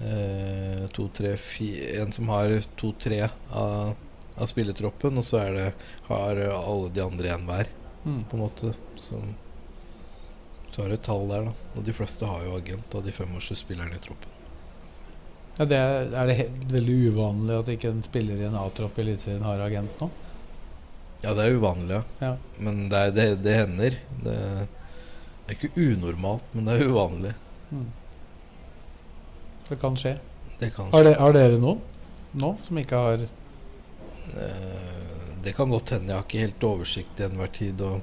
eh, 0.00 0.86
To, 0.96 1.08
tre, 1.14 1.36
fire 1.40 2.00
En 2.02 2.12
som 2.12 2.28
har 2.32 2.56
to-tre 2.80 3.22
av, 3.52 3.94
av 4.36 4.46
spillertroppen, 4.50 5.18
og 5.20 5.24
så 5.26 5.40
er 5.44 5.52
det, 5.56 5.66
har 6.08 6.40
alle 6.50 6.90
de 6.94 7.04
andre 7.04 7.34
én 7.36 7.46
hver, 7.48 7.72
Mm. 8.06 8.20
på 8.30 8.36
en 8.36 8.42
måte. 8.44 8.68
Så, 8.94 9.18
så 10.76 10.82
har 10.84 10.90
du 10.92 10.94
et 10.98 11.04
tall 11.06 11.22
der, 11.30 11.46
da. 11.48 11.52
Og 11.78 11.84
de 11.86 11.92
fleste 11.96 12.28
har 12.28 12.42
jo 12.44 12.58
agent 12.58 12.94
av 12.98 13.04
de 13.06 13.12
femårste 13.16 13.56
spillerne 13.56 13.96
i 13.96 14.02
troppen. 14.04 14.34
Ja, 15.56 15.64
det 15.64 15.78
er, 15.80 16.10
er 16.12 16.28
det 16.28 16.36
veldig 16.68 16.96
uvanlig 17.14 17.54
at 17.56 17.70
ikke 17.72 17.88
en 17.94 18.02
spiller 18.04 18.42
i 18.42 18.44
en 18.44 18.58
A-tropp 18.60 18.98
i 19.00 19.06
Eliteserien 19.06 19.46
har 19.46 19.62
agent 19.64 20.02
nå? 20.02 20.10
Ja, 21.22 21.32
det 21.32 21.46
er 21.46 21.56
uvanlig, 21.56 21.96
ja. 21.96 22.02
Ja. 22.20 22.34
Men 22.60 22.82
det, 22.92 22.98
er, 23.06 23.14
det, 23.16 23.24
det 23.46 23.54
hender. 23.56 23.96
Det, 24.20 24.34
det 25.46 25.54
er 25.54 25.56
ikke 25.56 25.72
unormalt, 25.80 26.52
men 26.52 26.68
det 26.68 26.76
er 26.76 26.92
uvanlig. 26.92 27.32
Mm. 27.72 27.88
Det 29.70 29.80
kan 29.80 29.96
skje. 29.96 30.18
Det 30.60 30.68
kan 30.76 30.92
Har, 30.92 31.08
de, 31.08 31.16
har 31.16 31.32
dere 31.36 31.56
noen 31.60 31.80
nå 32.36 32.52
som 32.68 32.78
ikke 32.84 33.00
har 33.00 33.24
Eh, 34.26 35.42
Det 35.42 35.52
kan 35.54 35.70
godt 35.70 35.90
hende. 35.94 36.10
Jeg 36.10 36.16
har 36.18 36.24
ikke 36.26 36.40
helt 36.42 36.64
oversikt 36.66 37.12
til 37.16 37.28
enhver 37.30 37.50
tid. 37.54 37.80
Og 37.86 38.00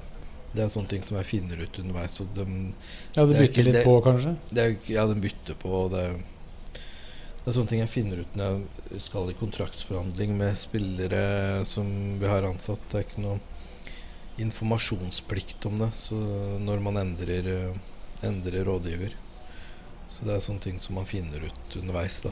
det 0.54 0.62
er 0.64 0.68
sånne 0.70 0.88
ting 0.88 1.02
som 1.02 1.16
jeg 1.18 1.26
finner 1.26 1.60
ut 1.64 1.78
underveis. 1.82 2.18
De, 2.34 2.44
Ja, 3.16 3.22
er 3.22 3.26
bytter 3.26 3.48
ikke 3.48 3.64
litt 3.64 3.74
det- 3.74 3.84
på, 3.84 4.00
kanskje? 4.04 4.36
det 4.52 4.62
er, 4.64 4.76
ja, 4.92 5.06
de 5.06 5.14
bytter 5.20 5.54
på. 5.58 5.88
Det, 5.90 6.04
er- 6.04 6.22
det 7.44 7.48
er 7.48 7.52
sånne 7.58 7.68
ting 7.68 7.80
jeg 7.80 7.88
finner 7.90 8.20
ut 8.20 8.34
når 8.36 8.62
jeg 8.92 9.00
skal 9.00 9.28
i 9.30 9.34
kontraktsforhandling 9.34 10.36
med 10.38 10.56
spillere 10.56 11.64
som 11.66 12.18
vi 12.20 12.26
har 12.26 12.42
ansatt. 12.42 12.80
Det 12.88 13.00
er 13.00 13.04
ikke 13.08 13.20
noe 13.26 13.40
informasjonsplikt 14.38 15.66
om 15.66 15.78
det 15.78 15.90
så 15.94 16.16
når 16.60 16.80
man 16.82 16.96
endrer, 16.96 17.46
eh, 17.46 17.74
endrer 18.26 18.64
rådgiver. 18.64 19.12
Så 20.10 20.24
det 20.24 20.34
er 20.34 20.40
sånne 20.40 20.60
ting 20.60 20.78
som 20.80 20.94
man 20.96 21.04
finner 21.06 21.42
ut 21.44 21.76
underveis. 21.76 22.20
da 22.22 22.30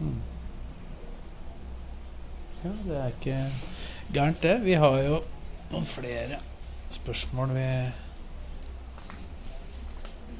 Mm. 0.00 0.20
Ja, 2.64 2.70
det 2.86 2.96
er 2.96 3.08
ikke 3.10 3.52
gærent, 4.12 4.40
det. 4.40 4.60
Vi 4.64 4.74
har 4.74 4.96
jo 5.02 5.18
noen 5.72 5.84
flere 5.84 6.38
spørsmål 7.08 7.54
vi 7.56 7.68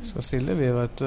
skal 0.05 0.23
stille, 0.23 0.55
vi, 0.55 0.66
vet 0.75 0.99
du, 1.01 1.07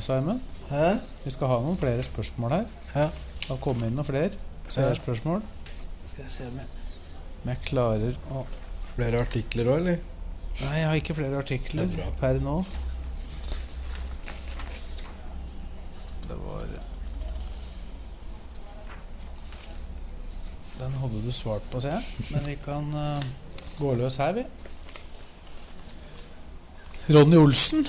Simon. 0.00 0.40
Hæ? 0.70 0.94
Vi 1.24 1.30
skal 1.30 1.50
ha 1.50 1.58
noen 1.60 1.76
flere 1.76 2.02
spørsmål 2.02 2.54
her. 2.54 2.64
Hæ? 2.94 3.02
Det 3.42 3.50
har 3.50 3.58
kommet 3.60 3.90
inn 3.90 3.98
noen 3.98 4.08
flere 4.08 4.30
seerspørsmål. 4.72 5.42
Skal 6.06 6.22
jeg 6.24 6.32
se 6.32 6.46
om 6.48 6.56
jeg, 6.56 6.86
om 7.42 7.50
jeg 7.52 7.60
klarer 7.66 8.16
å 8.32 8.46
Flere 8.98 9.20
artikler 9.22 9.68
òg, 9.70 9.76
eller? 9.78 9.98
Nei, 10.58 10.72
jeg 10.80 10.86
har 10.88 10.96
ikke 10.98 11.14
flere 11.14 11.38
artikler 11.38 11.92
er 12.02 12.14
per 12.18 12.40
nå. 12.42 12.54
Det 16.24 16.38
var 16.40 16.72
Den 20.80 20.96
hadde 21.02 21.22
du 21.22 21.30
svart 21.36 21.68
på, 21.70 21.84
ser 21.84 21.94
jeg. 21.94 22.26
Men 22.32 22.48
vi 22.48 22.56
kan 22.64 22.90
uh, 22.96 23.22
gå 23.78 23.94
løs 24.00 24.18
her, 24.18 24.34
vi. 24.40 24.48
Ronny 27.08 27.38
Olsen. 27.40 27.86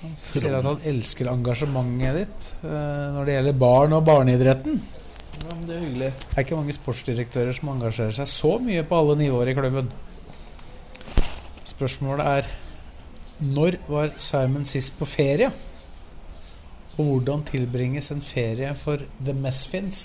Han 0.00 0.14
sier 0.16 0.54
at 0.56 0.64
han 0.64 0.78
elsker 0.88 1.28
engasjementet 1.28 2.14
ditt 2.22 2.44
eh, 2.64 3.08
når 3.12 3.26
det 3.26 3.34
gjelder 3.34 3.56
barn 3.60 3.92
og 3.92 4.06
barneidretten. 4.06 4.78
Ja, 4.80 5.50
men 5.50 5.66
det 5.68 5.74
er 5.74 5.82
hyggelig. 5.84 6.12
Det 6.22 6.30
er 6.32 6.46
ikke 6.46 6.56
mange 6.56 6.76
sportsdirektører 6.76 7.56
som 7.56 7.72
engasjerer 7.74 8.14
seg 8.16 8.30
så 8.30 8.54
mye 8.64 8.84
på 8.88 8.96
alle 8.96 9.18
nivåer 9.20 9.50
i 9.52 9.56
klubben. 9.58 9.90
Spørsmålet 11.68 12.30
er 12.38 12.48
Når 13.40 13.76
var 13.88 14.10
Simon 14.20 14.64
sist 14.68 14.98
på 14.98 15.08
ferie? 15.08 15.50
Og 16.96 17.04
hvordan 17.06 17.44
tilbringes 17.48 18.10
en 18.12 18.20
ferie 18.24 18.72
for 18.76 19.00
The 19.24 19.34
Mesfins? 19.36 20.00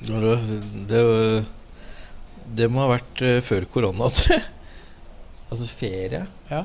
Det, 0.00 0.20
Det, 0.20 0.60
det, 0.88 1.02
det 2.46 2.68
må 2.72 2.82
ha 2.84 2.90
vært 2.94 3.22
eh, 3.26 3.40
før 3.44 3.66
korona, 3.72 4.08
tror 4.16 4.36
jeg. 4.36 4.46
Altså 5.50 5.66
ferie. 5.66 6.22
Ja. 6.50 6.64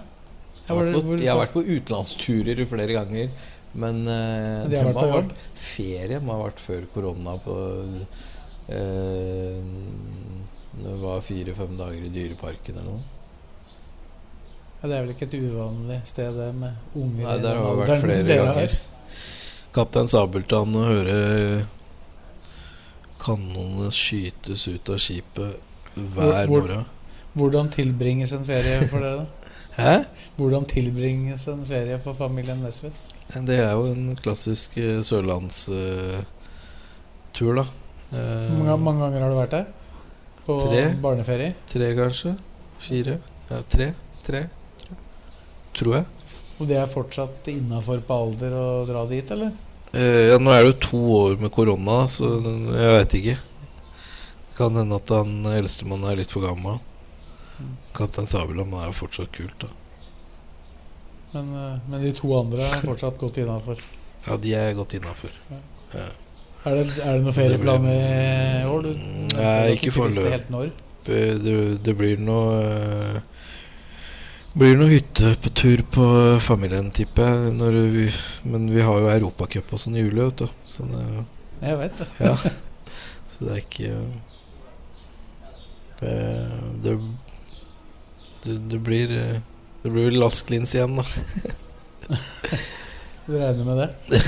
Jeg 0.65 0.69
har, 0.69 0.79
vært 0.81 0.95
på, 0.95 1.17
jeg 1.21 1.29
har 1.29 1.41
vært 1.41 1.53
på 1.53 1.65
utenlandsturer 1.65 2.63
flere 2.69 2.97
ganger. 2.97 3.33
Men 3.75 4.05
uh, 4.07 4.63
De 4.63 4.71
det 4.71 4.83
må 4.87 4.93
ha 4.95 5.07
vært 5.17 5.33
ferie 5.59 6.19
må 6.23 6.31
ha 6.37 6.45
vært 6.45 6.61
før 6.63 6.85
korona. 6.93 7.35
På, 7.43 7.55
uh, 8.69 9.59
det 10.75 10.95
var 11.01 11.25
fire-fem 11.25 11.75
dager 11.79 12.07
i 12.07 12.13
Dyreparken 12.13 12.79
eller 12.79 12.95
noe. 12.95 13.03
Ja, 14.81 14.89
det 14.89 14.95
er 14.95 15.05
vel 15.05 15.13
ikke 15.15 15.27
et 15.27 15.37
uvanlig 15.39 15.99
sted 16.07 16.35
det 16.37 16.51
med 16.55 16.97
unger 16.99 17.23
Nei, 17.25 17.37
der 17.41 17.57
har 17.57 17.69
det 17.71 17.79
vært 17.81 18.03
flere 18.03 18.39
ganger. 18.41 18.75
Kaptein 19.75 20.11
Sabeltann 20.11 20.75
å 20.77 20.83
høre 20.87 21.15
kanonene 23.25 23.89
skytes 23.93 24.67
ut 24.69 24.91
av 24.93 24.99
skipet 25.01 25.95
hver 25.95 26.49
morgen. 26.51 26.85
Hvordan 27.35 27.67
tilbringes 27.73 28.31
en 28.37 28.45
ferie 28.47 28.85
for 28.87 29.03
dere, 29.03 29.25
da? 29.25 29.25
Hæ? 29.79 29.95
Hvordan 30.37 30.63
tilbringes 30.71 31.47
en 31.51 31.65
ferie 31.67 31.97
for 31.99 32.15
familien 32.15 32.61
Nesvit? 32.63 32.95
Det 33.47 33.57
er 33.59 33.73
jo 33.75 33.89
en 33.91 34.13
klassisk 34.21 34.77
uh, 34.79 35.01
sørlandstur, 35.03 36.23
da. 37.57 37.65
Eh, 38.13 38.51
Hvor 38.53 38.61
mange, 38.61 38.77
mange 38.85 39.01
ganger 39.01 39.25
har 39.25 39.33
du 39.33 39.37
vært 39.39 39.55
der? 39.57 39.65
På 40.45 40.59
Tre. 40.61 40.83
barneferie? 41.01 41.55
Tre, 41.67 41.87
kanskje? 41.97 42.35
Fire? 42.79 43.17
Ja, 43.49 43.59
tre. 43.67 43.87
Tre. 44.23 44.43
Tror 45.75 45.95
jeg. 45.97 46.05
Og 46.61 46.69
det 46.69 46.77
er 46.79 46.87
fortsatt 46.87 47.49
innafor 47.51 47.99
på 48.07 48.19
alder 48.27 48.53
å 48.55 48.65
dra 48.87 49.01
dit, 49.09 49.31
eller? 49.35 49.51
Eh, 49.95 50.25
ja, 50.29 50.39
nå 50.41 50.51
er 50.51 50.63
det 50.65 50.71
jo 50.73 50.79
to 50.89 51.01
år 51.21 51.37
med 51.39 51.53
korona, 51.55 52.01
så 52.11 52.33
jeg 52.43 52.91
veit 52.97 53.15
ikke. 53.21 53.37
Det 54.49 54.57
kan 54.57 54.75
hende 54.75 54.99
at 54.99 55.11
han 55.15 55.37
eldstemann 55.55 56.03
er 56.09 56.19
litt 56.19 56.33
for 56.33 56.43
gammel. 56.43 56.81
Kaptein 57.95 58.27
Sabeltann 58.27 58.73
er 58.75 58.89
jo 58.89 58.95
fortsatt 58.97 59.31
kult, 59.35 59.55
da. 59.63 59.71
Men, 61.35 61.51
eh, 61.59 61.77
men 61.87 62.03
de 62.03 62.11
to 62.15 62.31
andre 62.37 62.67
er 62.67 62.83
fortsatt 62.83 63.19
godt 63.19 63.39
innafor. 63.43 63.79
Ja, 64.25 64.37
de 64.41 64.53
er 64.57 64.73
godt 64.75 64.97
innafor. 64.97 65.31
Er 66.65 66.79
det, 66.79 66.85
er 66.97 67.13
det 67.13 67.21
noen 67.21 67.35
ferieplan 67.35 67.87
i 67.87 67.99
år? 68.65 68.87
Du, 68.87 68.91
Nei, 69.37 69.75
ikke 69.75 69.93
foreløpig. 69.93 70.71
Det, 71.05 71.19
det 71.85 71.93
blir 71.99 72.21
noe 72.25 72.55
eh, 72.65 73.19
blir 74.55 74.77
noe 74.79 74.91
hytte 74.93 75.33
på 75.43 75.51
tur 75.51 75.81
på 75.91 76.05
familien, 76.43 76.87
tipper 76.95 77.27
jeg. 77.27 78.11
Men 78.47 78.69
vi 78.71 78.83
har 78.85 79.01
jo 79.01 79.11
Europacup 79.11 79.73
og 79.75 79.81
sånn 79.81 79.97
i 79.99 80.03
juli, 80.05 80.21
vet 80.23 80.45
du. 80.45 80.47
Så 80.69 80.87
det, 80.91 81.03
Jeg 81.65 81.79
vet 81.81 81.99
det. 81.99 82.07
ja. 82.23 82.35
Så 83.35 83.43
det 83.43 83.51
er 83.51 83.57
ikke 83.59 83.87
Det, 85.99 86.13
det, 86.85 86.93
det, 88.45 88.55
det 88.71 88.79
blir 88.85 89.11
eh, 89.11 89.39
Det 89.83 89.91
blir 89.91 90.05
vel 90.07 90.19
Lasklins 90.21 90.75
igjen, 90.75 90.95
da. 91.01 91.03
Du 93.25 93.33
regner 93.35 93.65
med 93.65 93.81
det? 93.81 94.21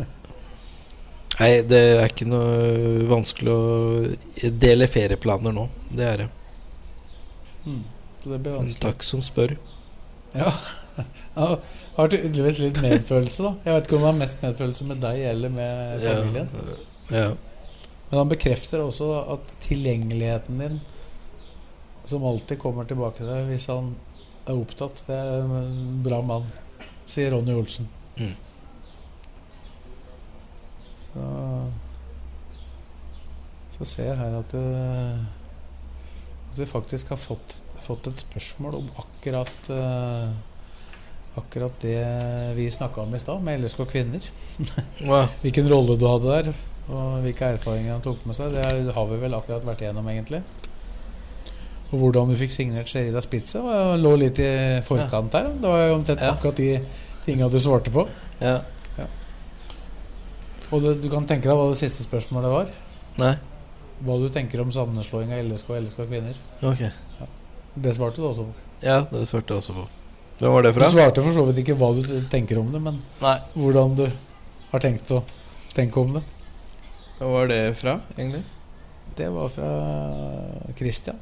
Nei, 1.40 1.52
det 1.64 1.80
er 1.94 2.02
ikke 2.10 2.26
noe 2.28 3.06
vanskelig 3.08 3.52
å 3.54 4.50
dele 4.60 4.88
ferieplaner 4.90 5.54
nå. 5.56 5.64
Det 5.88 6.04
er 6.04 6.16
det. 6.24 6.28
Mm. 7.64 7.80
Så 8.22 8.30
det 8.30 8.38
blir 8.38 8.56
vanskelig. 8.58 8.80
takk 8.84 9.06
som 9.06 9.22
spør. 9.24 9.56
Ja. 10.32 10.52
ja. 11.34 11.48
Har 11.96 12.12
tydeligvis 12.12 12.60
litt 12.62 12.80
medfølelse, 12.82 13.46
da. 13.46 13.54
Jeg 13.64 13.76
vet 13.76 13.88
ikke 13.88 13.98
om 13.98 14.06
han 14.06 14.14
har 14.14 14.20
mest 14.22 14.44
medfølelse 14.44 14.88
med 14.90 15.00
deg 15.04 15.22
eller 15.32 15.54
med 15.54 16.04
familien. 16.04 16.52
Ja. 17.10 17.30
Men 18.10 18.18
han 18.18 18.30
bekrefter 18.30 18.82
også 18.82 19.10
at 19.36 19.52
tilgjengeligheten 19.62 20.58
din, 20.58 20.78
som 22.04 22.24
alltid 22.26 22.58
kommer 22.58 22.88
tilbake 22.88 23.20
til 23.20 23.30
deg 23.30 23.50
hvis 23.50 23.68
han 23.70 23.92
er 24.48 24.58
opptatt, 24.58 25.04
det 25.06 25.16
er 25.16 25.44
en 25.44 26.00
bra 26.02 26.20
mann, 26.26 26.48
sier 27.10 27.30
Ronny 27.34 27.54
Olsen. 27.54 27.86
Mm. 28.18 28.32
Så, 31.10 31.26
så 33.76 33.88
ser 33.92 34.10
jeg 34.10 34.18
her 34.20 34.38
at, 34.40 34.54
det, 34.54 35.26
at 36.50 36.58
vi 36.58 36.66
faktisk 36.70 37.14
har 37.14 37.20
fått, 37.20 37.60
fått 37.84 38.06
et 38.10 38.22
spørsmål 38.22 38.78
om 38.82 38.88
akkurat 39.02 39.70
eh, 39.74 40.30
Akkurat 41.38 41.76
det 41.80 42.00
vi 42.56 42.64
snakka 42.74 43.04
om 43.04 43.12
i 43.14 43.18
stad, 43.22 43.38
med 43.46 43.60
LSK 43.62 43.84
kvinner. 43.88 44.24
Ja. 45.06 45.20
Hvilken 45.44 45.68
rolle 45.70 45.94
du 45.96 46.02
hadde 46.10 46.32
der, 46.34 46.48
og 46.90 47.20
hvilke 47.22 47.52
erfaringer 47.54 47.92
han 47.94 48.02
tok 48.02 48.24
med 48.26 48.34
seg. 48.34 48.50
Det 48.56 48.94
har 48.96 49.06
vi 49.12 49.18
vel 49.22 49.36
akkurat 49.38 49.64
vært 49.68 49.84
igjennom, 49.84 50.08
egentlig. 50.10 50.40
Og 51.92 52.02
hvordan 52.02 52.28
du 52.30 52.34
fikk 52.38 52.50
signert 52.54 52.90
Sherida 52.90 53.22
Spitze, 53.22 53.62
og 53.62 53.94
lå 54.02 54.16
litt 54.24 54.42
i 54.42 54.50
forkant 54.86 55.30
der. 55.32 55.48
Det 55.62 55.70
var 55.70 55.86
jo 55.86 55.94
omtrent 56.00 56.20
Ja. 56.26 56.32
akkurat 56.34 56.58
de 56.58 56.80
tinga 57.24 57.48
du 57.48 57.58
svarte 57.62 57.94
på. 57.94 58.04
ja. 58.42 58.58
Og 60.70 60.82
det, 60.84 60.96
du 61.02 61.08
kan 61.10 61.24
tenke 61.26 61.48
deg 61.48 61.56
hva 61.58 61.70
det 61.72 61.78
siste 61.80 62.04
spørsmålet 62.04 62.50
var? 62.52 62.68
Nei. 63.18 63.32
Hva 64.06 64.18
du 64.22 64.28
tenker 64.30 64.60
om 64.62 64.70
sammenslåing 64.70 65.32
av 65.34 65.40
LSK 65.48 65.72
og 65.72 65.80
LSK 65.82 66.04
kvinner? 66.10 66.36
Ok. 66.62 66.84
Det 67.74 67.94
svarte 67.94 68.20
du 68.20 68.26
også 68.28 68.44
på. 68.48 68.54
Ja, 68.82 69.00
det 69.10 69.26
svarte 69.28 69.54
jeg 69.54 69.62
også 69.62 69.74
på. 69.76 69.86
Hvem 70.40 70.52
var 70.56 70.62
det 70.64 70.72
fra? 70.74 70.88
Du 70.88 70.94
svarte 70.96 71.22
for 71.22 71.36
så 71.36 71.44
vidt 71.48 71.60
ikke 71.62 71.76
hva 71.78 71.90
du 71.94 72.02
tenker 72.32 72.58
om 72.60 72.70
det, 72.72 72.80
men 72.82 73.02
Nei. 73.20 73.36
hvordan 73.54 73.94
du 73.98 74.06
har 74.72 74.80
tenkt 74.82 75.10
å 75.12 75.20
tenke 75.76 76.00
om 76.00 76.14
det. 76.16 76.22
Hvem 77.18 77.34
var 77.34 77.50
det 77.50 77.60
fra, 77.76 77.98
egentlig? 78.16 78.40
Det 79.18 79.26
var 79.34 79.50
fra 79.52 79.70
Christian. 80.78 81.18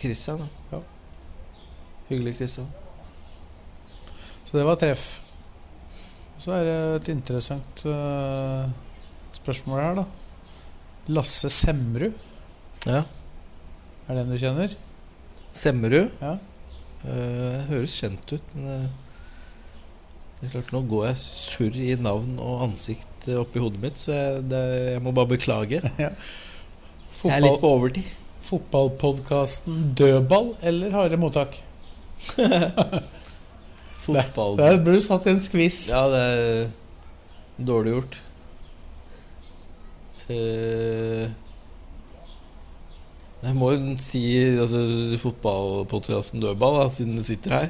Christian, 0.00 0.46
Ja. 0.70 0.78
Hyggelig, 2.08 2.36
Christian. 2.38 2.68
Så 4.44 4.56
det 4.58 4.64
var 4.66 4.76
treff. 4.80 5.20
Så 6.40 6.52
er 6.56 6.64
det 6.64 6.76
et 7.02 7.08
interessant 7.12 7.82
uh, 7.86 8.70
spørsmål 9.36 9.80
her, 9.82 9.98
da. 10.00 10.04
Lasse 11.10 11.50
Semrud, 11.50 12.14
Ja. 12.86 13.02
er 14.08 14.14
det 14.14 14.22
en 14.24 14.30
du 14.32 14.38
kjenner? 14.38 14.74
Semmerud? 15.52 16.10
Ja. 16.20 16.36
Uh, 17.00 17.60
høres 17.70 17.96
kjent 17.96 18.28
ut, 18.28 18.50
men 18.54 18.66
eh, 18.74 18.88
det 20.40 20.50
er 20.50 20.52
klart 20.52 20.72
Nå 20.74 20.80
går 20.88 21.06
jeg 21.06 21.16
surr 21.22 21.78
i 21.80 21.94
navn 21.96 22.34
og 22.44 22.66
ansikt 22.66 23.28
oppi 23.40 23.62
hodet 23.62 23.80
mitt, 23.80 23.96
så 24.00 24.12
jeg, 24.12 24.42
det, 24.50 24.60
jeg 24.94 25.02
må 25.04 25.14
bare 25.16 25.32
beklage. 25.34 25.80
Jeg 27.20 27.34
er 27.34 27.42
litt 27.42 27.58
på 27.60 27.68
overtid. 27.74 28.06
fotballpodkasten 28.46 29.80
Dødball 29.98 30.52
eller 30.64 30.92
Harde 30.94 31.18
mottak? 31.20 31.56
Fotball 34.04 34.56
Der 34.60 34.78
ble 34.80 34.94
du 34.94 35.02
satt 35.02 35.26
i 35.26 35.34
en 35.34 35.42
skviss. 35.44 35.88
Ja, 35.90 36.04
det 36.12 36.20
er 36.22 37.64
dårlig 37.66 37.96
gjort. 37.96 38.20
Eh, 40.30 41.26
jeg 43.42 43.54
må 43.56 43.70
jo 43.72 43.94
si 44.04 44.20
altså, 44.60 44.80
fotballpodkasten 45.22 46.40
Dødball, 46.42 46.80
da, 46.82 46.88
siden 46.92 47.16
du 47.16 47.22
sitter 47.24 47.50
her. 47.56 47.68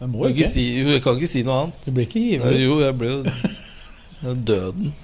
Jeg, 0.00 0.08
må 0.10 0.24
Jeg 0.26 0.36
ikke. 0.38 0.48
si, 0.50 0.64
jeg 0.80 1.02
kan 1.04 1.14
ikke 1.20 1.28
si 1.30 1.42
noe 1.46 1.58
annet. 1.66 1.84
Du 1.86 1.90
blir 1.94 2.06
ikke 2.08 2.22
givet 2.24 2.46
ut. 2.54 2.60
Jo, 2.64 2.78
jeg 2.80 2.94
ble 2.98 3.08
jo 3.12 4.34
døden. 4.48 4.94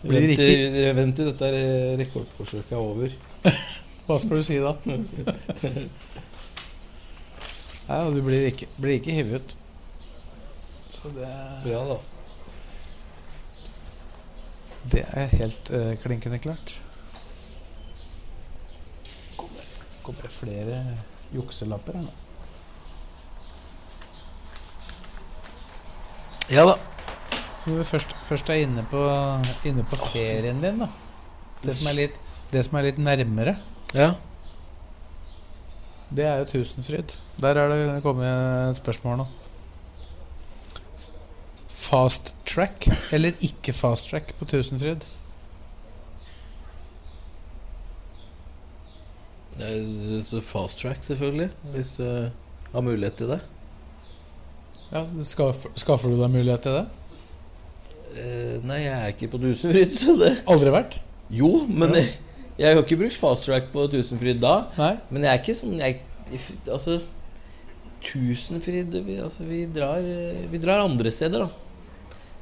Blir 0.00 0.20
Vent 0.24 0.30
ikke- 0.32 0.94
vent 0.96 1.16
til 1.18 1.26
dette 1.28 1.48
rekordforsøket 2.00 2.72
er 2.72 2.76
over. 2.80 3.08
Hva 4.06 4.16
skal 4.22 4.36
du 4.40 4.42
si 4.46 4.56
da? 4.62 4.72
Ja, 7.90 8.04
du 8.14 8.20
blir 8.22 8.44
ikke, 8.46 8.66
blir 8.78 8.92
ikke 9.00 9.12
hivet 9.18 9.40
ut. 9.42 9.56
Så 10.94 11.10
det, 11.16 11.26
Ja 11.66 11.80
da. 11.88 11.96
det 14.92 15.02
er 15.10 15.26
helt 15.40 15.70
uh, 15.74 15.90
klinkende 16.02 16.38
klart. 16.38 16.76
Kommer, 20.02 20.22
det 20.22 20.30
flere 20.32 20.80
jukselapper 21.34 21.92
her 21.98 22.06
nå? 22.06 22.12
Ja 26.50 26.64
da. 26.66 26.74
Når 27.66 27.76
vi 27.76 27.84
først, 27.84 28.14
først 28.26 28.48
er 28.50 28.54
inne 28.64 28.82
på, 28.90 29.00
inne 29.68 29.84
på 29.86 29.96
ferien 30.00 30.58
din, 30.62 30.80
da. 30.80 30.88
Det 31.60 31.74
som, 31.76 31.90
er 31.92 31.98
litt, 31.98 32.16
det 32.50 32.64
som 32.66 32.78
er 32.80 32.88
litt 32.88 32.98
nærmere, 32.98 33.56
Ja. 33.94 34.14
det 36.10 36.24
er 36.24 36.38
jo 36.40 36.44
Tusenfryd. 36.44 37.12
Der 37.40 37.54
er 37.60 37.68
det 37.68 38.02
kommet 38.02 38.26
et 38.26 38.76
spørsmål 38.80 39.16
nå. 39.20 39.26
Fast 41.68 42.34
track 42.46 42.88
eller 43.12 43.32
ikke 43.40 43.72
fast 43.74 44.10
track 44.10 44.34
på 44.38 44.44
Tusenfryd? 44.44 45.04
Det 49.49 49.49
er 49.49 49.49
så 49.49 49.49
fast 50.42 50.78
track, 50.80 51.02
selvfølgelig. 51.04 51.50
Hvis 51.74 51.92
du 51.98 52.04
har 52.72 52.80
mulighet 52.86 53.16
til 53.20 53.28
det. 53.34 53.40
Ja, 54.90 55.04
skaffer, 55.22 55.70
skaffer 55.78 56.10
du 56.10 56.18
deg 56.18 56.32
mulighet 56.34 56.64
til 56.66 56.72
det? 56.80 56.86
Eh, 58.18 58.56
nei, 58.66 58.80
jeg 58.82 58.96
er 58.96 59.12
ikke 59.14 59.28
på 59.30 59.38
Tusenfryd, 59.38 59.92
så 59.94 60.16
det 60.18 60.32
Aldri 60.50 60.72
vært? 60.74 60.96
Jo, 61.30 61.64
men 61.68 61.94
Ja. 61.94 62.00
jeg, 62.02 62.18
jeg 62.58 62.74
har 62.74 62.82
ikke 62.82 62.98
brukt 63.04 63.18
fast 63.20 63.46
track 63.46 63.68
på 63.72 63.84
Tusenfryd 63.92 64.40
da. 64.42 64.54
Nei? 64.80 64.96
Men 65.10 65.22
jeg 65.28 65.30
er 65.30 65.42
ikke 65.44 65.54
sånn 65.60 65.78
jeg, 65.78 66.00
Altså 66.66 67.00
Tusenfryd 68.02 68.94
vi, 69.06 69.16
altså, 69.22 69.44
vi, 69.46 69.64
drar, 69.70 69.98
eh, 70.02 70.42
vi 70.50 70.58
drar 70.62 70.82
andre 70.82 71.10
steder, 71.14 71.44
da. 71.46 71.50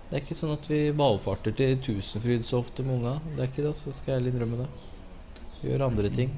Det 0.08 0.16
er 0.16 0.22
ikke 0.24 0.36
sånn 0.38 0.54
at 0.54 0.64
vi 0.70 0.78
valfarter 0.96 1.52
til 1.52 1.76
Tusenfryd 1.84 2.46
så 2.48 2.62
ofte 2.62 2.84
med 2.86 2.96
unga. 3.02 3.18
Det 3.34 3.42
er 3.44 3.50
ikke 3.50 3.64
det, 3.66 3.74
så 3.76 3.92
skal 3.92 4.14
jeg 4.14 4.22
ærlig 4.22 4.32
innrømme 4.32 4.62
det. 4.62 4.68
Vi 5.60 5.68
gjør 5.72 5.84
andre 5.90 6.08
ting. 6.14 6.30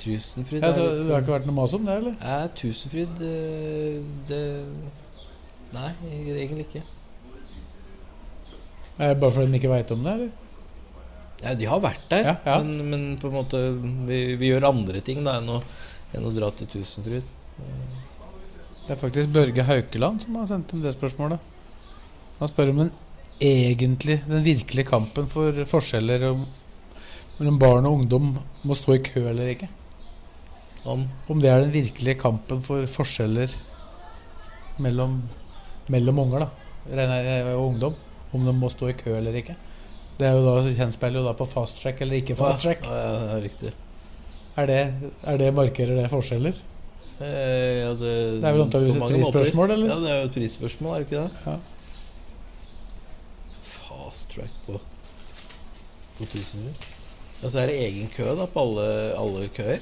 Tusenfryd 0.00 0.60
Ja, 0.60 0.70
altså, 0.70 0.86
det 1.00 1.12
har 1.12 1.24
ikke 1.24 1.36
vært 1.38 1.48
noe 1.48 1.56
mas 1.56 1.74
om 1.76 1.86
det, 1.86 1.96
eller? 2.02 2.16
Ja, 2.20 2.50
Tusenfryd 2.58 3.22
eh, 3.26 4.00
Det 4.28 4.40
Nei, 5.76 5.90
egentlig 6.06 6.68
ikke. 6.68 6.82
Er 8.96 9.10
det 9.12 9.20
bare 9.20 9.34
fordi 9.34 9.50
de 9.52 9.58
ikke 9.58 9.72
veit 9.72 9.90
om 9.92 10.04
det, 10.06 10.12
eller? 10.14 10.30
Ja, 11.42 11.52
de 11.58 11.66
har 11.68 11.80
vært 11.84 12.06
der, 12.08 12.22
Ja, 12.30 12.34
ja. 12.46 12.58
Men, 12.64 12.92
men 12.92 13.02
på 13.20 13.28
en 13.28 13.36
måte 13.36 13.60
vi, 14.08 14.20
vi 14.40 14.52
gjør 14.52 14.70
andre 14.70 15.02
ting 15.04 15.20
da 15.26 15.36
enn 15.40 15.50
å, 15.52 15.58
enn 16.16 16.28
å 16.28 16.32
dra 16.32 16.48
til 16.56 16.70
Tusenfryd. 16.72 17.26
Det 18.86 18.94
er 18.94 19.00
faktisk 19.00 19.34
Børge 19.34 19.66
Haukeland 19.66 20.22
som 20.22 20.38
har 20.38 20.48
sendt 20.48 20.72
inn 20.72 20.84
det 20.84 20.94
spørsmålet. 20.94 21.42
Han 22.38 22.52
spør 22.52 22.72
om 22.72 22.84
den 22.84 22.92
egentlig, 23.42 24.20
den 24.28 24.44
virkelige 24.46 24.88
kampen 24.88 25.28
for 25.28 25.64
forskjeller 25.68 26.28
om, 26.30 26.46
mellom 27.40 27.58
barn 27.60 27.88
og 27.88 28.00
ungdom 28.00 28.30
må 28.64 28.76
stå 28.78 28.96
i 28.96 29.02
kø 29.04 29.26
eller 29.32 29.52
ikke. 29.52 29.68
Om 30.86 31.06
Om 31.28 31.40
det 31.42 31.50
er 31.50 31.64
den 31.64 31.72
virkelige 31.74 32.18
kampen 32.20 32.60
for 32.62 32.86
forskjeller 32.90 33.50
mellom, 34.82 35.18
mellom 35.90 36.18
unger 36.26 36.44
da, 36.46 36.50
jeg, 36.86 37.46
og 37.54 37.72
ungdom. 37.72 37.96
Om 38.34 38.44
de 38.46 38.52
må 38.54 38.68
stå 38.70 38.90
i 38.92 38.96
kø 38.98 39.16
eller 39.16 39.34
ikke. 39.40 39.56
Det 40.16 40.28
er 40.28 40.36
jo 40.36 40.44
da, 40.46 40.54
henspeiler 40.78 41.20
jo 41.20 41.26
da 41.26 41.34
på 41.36 41.46
fast 41.48 41.82
track 41.82 42.00
eller 42.04 42.20
ikke 42.20 42.36
fast 42.38 42.62
track. 42.64 42.86
Ja, 42.86 42.96
ja, 43.02 43.18
ja, 43.32 43.40
riktig. 43.42 43.72
Er 44.56 44.68
det, 44.70 44.80
er 45.28 45.40
det 45.40 45.52
markerer 45.54 45.98
det 45.98 46.08
forskjeller? 46.12 46.56
Eh, 47.20 47.72
ja, 47.82 47.90
det, 47.96 48.12
Det 48.40 48.44
er 48.44 48.52
vel 48.56 48.64
antakeligvis 48.64 48.96
et 48.96 49.08
prisspørsmål, 49.12 49.74
eller? 49.74 49.92
Ja, 49.92 49.98
det 50.00 50.10
er 50.12 50.20
jo 50.20 50.28
et 50.28 50.36
prisspørsmål, 50.36 50.94
er 50.94 50.98
det 50.98 51.06
ikke 51.08 51.22
det? 51.22 51.46
Ja. 51.46 51.56
Fast 53.76 54.30
track 54.32 54.56
på, 54.66 54.80
på 56.18 56.28
Ja, 56.32 56.72
Altså 57.44 57.60
er 57.60 57.66
det 57.68 57.78
egen 57.84 58.08
kø 58.16 58.24
da 58.38 58.46
på 58.48 58.62
alle, 58.64 58.88
alle 59.20 59.48
køer? 59.56 59.80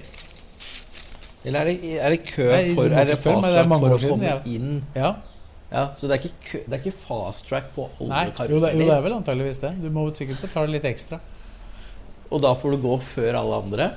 Eller 1.44 1.60
er 1.60 1.70
det, 1.70 1.92
er 2.00 2.14
det 2.14 2.20
kø 2.24 2.46
Nei, 2.48 2.62
for 2.76 2.88
Er 2.88 3.08
det 3.10 3.16
fast 3.20 3.40
meg, 3.44 3.52
track 3.52 3.72
for 3.72 3.94
å 3.96 3.98
komme 4.14 4.30
ja. 4.30 4.38
inn? 4.48 4.78
Ja, 4.96 5.10
Ja, 5.74 5.84
Så 5.98 6.08
det 6.08 6.16
er 6.16 6.26
kø, 6.30 6.62
det 6.64 6.78
er 6.78 6.80
ikke 6.80 6.96
fast 6.96 7.48
track 7.50 7.70
på 7.74 7.86
alle 7.98 8.10
Nei, 8.14 8.48
jo 8.48 8.60
det, 8.62 8.72
jo 8.78 8.88
det 8.88 8.96
er 8.96 9.04
vel 9.04 9.16
antageligvis 9.18 9.60
det. 9.64 9.72
Du 9.82 9.88
må 9.92 10.06
sikkert 10.16 10.42
betale 10.44 10.72
litt 10.72 10.88
ekstra. 10.88 11.20
Og 12.30 12.42
da 12.42 12.54
får 12.58 12.76
du 12.76 12.84
gå 12.84 12.96
før 13.04 13.40
alle 13.42 13.60
andre? 13.66 13.88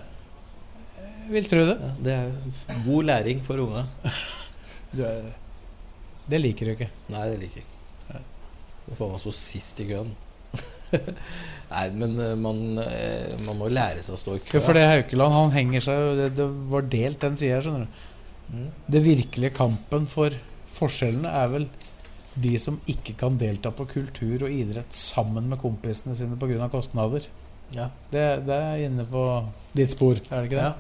Jeg 0.98 1.34
vil 1.36 1.50
tro 1.52 1.64
det. 1.68 1.78
Ja, 1.84 1.92
det 2.08 2.16
er 2.18 2.82
god 2.86 3.12
læring 3.12 3.44
for 3.46 3.64
unge. 3.68 3.86
Du 4.88 5.04
det 6.28 6.40
liker 6.44 6.68
du 6.68 6.74
ikke. 6.74 6.90
Nei, 7.12 7.24
det 7.32 7.38
liker 7.40 7.62
jeg 7.62 7.66
ikke. 7.68 8.22
Det 8.88 8.96
får 9.00 9.12
man 9.14 9.22
så 9.24 9.32
sist 9.36 9.80
i 9.84 9.88
køen. 9.88 10.10
Nei, 11.68 11.88
men 12.00 12.20
eh, 12.24 12.36
man, 12.40 12.62
eh, 12.80 13.34
man 13.44 13.58
må 13.60 13.68
lære 13.72 14.04
seg 14.04 14.16
å 14.16 14.22
stå 14.22 14.38
i 14.38 14.44
kø. 14.44 14.54
Ja, 14.56 14.64
for 14.64 14.78
det 14.78 14.86
Haukeland 14.88 15.36
han 15.36 15.56
henger 15.56 15.84
seg 15.84 16.06
det, 16.22 16.30
det 16.40 16.48
var 16.72 16.88
delt, 16.88 17.20
den 17.24 17.40
sida, 17.40 17.60
skjønner 17.64 17.84
du. 17.88 18.06
Mm. 18.48 18.70
Det 18.96 19.02
virkelige 19.04 19.56
kampen 19.58 20.08
for 20.08 20.36
forskjellene 20.78 21.34
er 21.42 21.52
vel 21.52 21.68
de 22.38 22.54
som 22.62 22.78
ikke 22.90 23.18
kan 23.20 23.38
delta 23.42 23.74
på 23.76 23.88
kultur 23.90 24.46
og 24.46 24.54
idrett 24.54 24.94
sammen 24.96 25.50
med 25.52 25.60
kompisene 25.60 26.16
sine 26.16 26.38
pga. 26.40 26.70
kostnader. 26.72 27.26
Ja. 27.76 27.90
Det, 28.14 28.26
det 28.48 28.58
er 28.70 28.84
inne 28.86 29.04
på 29.10 29.24
ditt 29.76 29.92
spor, 29.92 30.16
er 30.30 30.46
det 30.46 30.52
ikke 30.52 30.62
det? 30.62 30.70
Ja. 30.70 30.76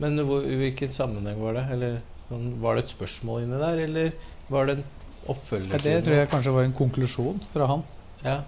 Men 0.00 0.16
hvor, 0.24 0.46
i 0.48 0.56
hvilken 0.56 0.90
sammenheng 0.92 1.38
var 1.42 1.58
det? 1.58 1.66
Eller 1.74 1.98
sånn, 2.30 2.54
Var 2.62 2.78
det 2.78 2.86
et 2.86 2.94
spørsmål 2.94 3.44
inni 3.44 3.60
der, 3.60 3.82
eller 3.84 4.14
var 4.50 4.66
det 4.66 4.78
en 4.78 4.86
oppfølger? 5.28 5.76
Ja, 5.76 5.82
det 5.84 5.98
tror 6.06 6.16
jeg 6.16 6.30
kanskje 6.32 6.56
var 6.56 6.66
en 6.66 6.78
konklusjon 6.80 7.42
fra 7.52 7.68
han. 7.70 7.84
Ja. 8.24 8.38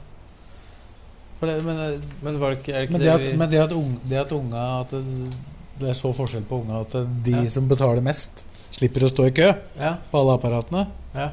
Det, 1.42 1.56
men 1.66 2.00
Men 2.22 2.36
var 2.40 2.50
det 2.50 2.58
ikke, 2.60 2.72
det 2.72 2.82
ikke 2.86 2.92
men 2.92 3.00
det, 3.02 3.08
at, 3.10 3.20
vi 3.20 3.36
men 3.36 3.50
det 3.50 3.58
at, 3.60 3.72
unge, 3.72 3.96
det 4.08 4.18
at 4.20 4.32
unga 4.32 4.64
at 4.80 4.90
det, 5.80 5.88
er 5.88 5.96
så 5.98 6.12
forskjell 6.14 6.44
på 6.46 6.60
unga 6.62 6.80
at 6.84 6.92
de 7.26 7.30
Ja. 7.34 7.48
som 7.50 7.66
betaler 7.68 8.02
mest, 8.06 8.44
slipper 8.70 9.02
å 9.04 9.08
stå 9.10 9.26
i 9.26 9.32
kø 9.34 9.48
Ja. 9.80 9.96
på 10.12 10.20
alle 10.20 10.36
apparatene. 10.38 10.86
ja. 11.14 11.30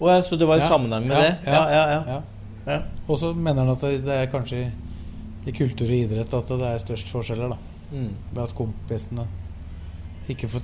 Oh, 0.00 0.06
ja, 0.10 0.20
så 0.22 0.36
det 0.38 0.46
var 0.46 0.56
i 0.56 0.60
Ja, 0.60 0.68
sammenheng 0.68 1.08
med 1.08 1.16
ja, 1.16 1.22
det? 1.22 1.38
Ja, 1.46 1.62
ja, 1.70 1.86
ja. 1.90 2.02
Ja. 2.06 2.22
Ja. 2.72 2.82
Og 3.08 3.18
så 3.18 3.32
mener 3.34 3.64
han 3.64 3.70
at 3.72 3.80
det, 3.80 4.06
er 4.08 4.26
kanskje 4.30 4.56
i, 4.60 4.70
i 5.46 5.52
kultur 5.52 5.86
og 5.90 5.94
idrett 5.96 6.34
at 6.34 6.48
det 6.48 6.62
er 6.68 6.78
størst 6.78 7.08
forskjeller. 7.10 7.48
da 7.48 7.56
Mm. 7.90 8.10
Ved 8.34 8.42
at 8.42 8.54
kompisene 8.54 9.24
ikke 10.28 10.48
får 10.48 10.60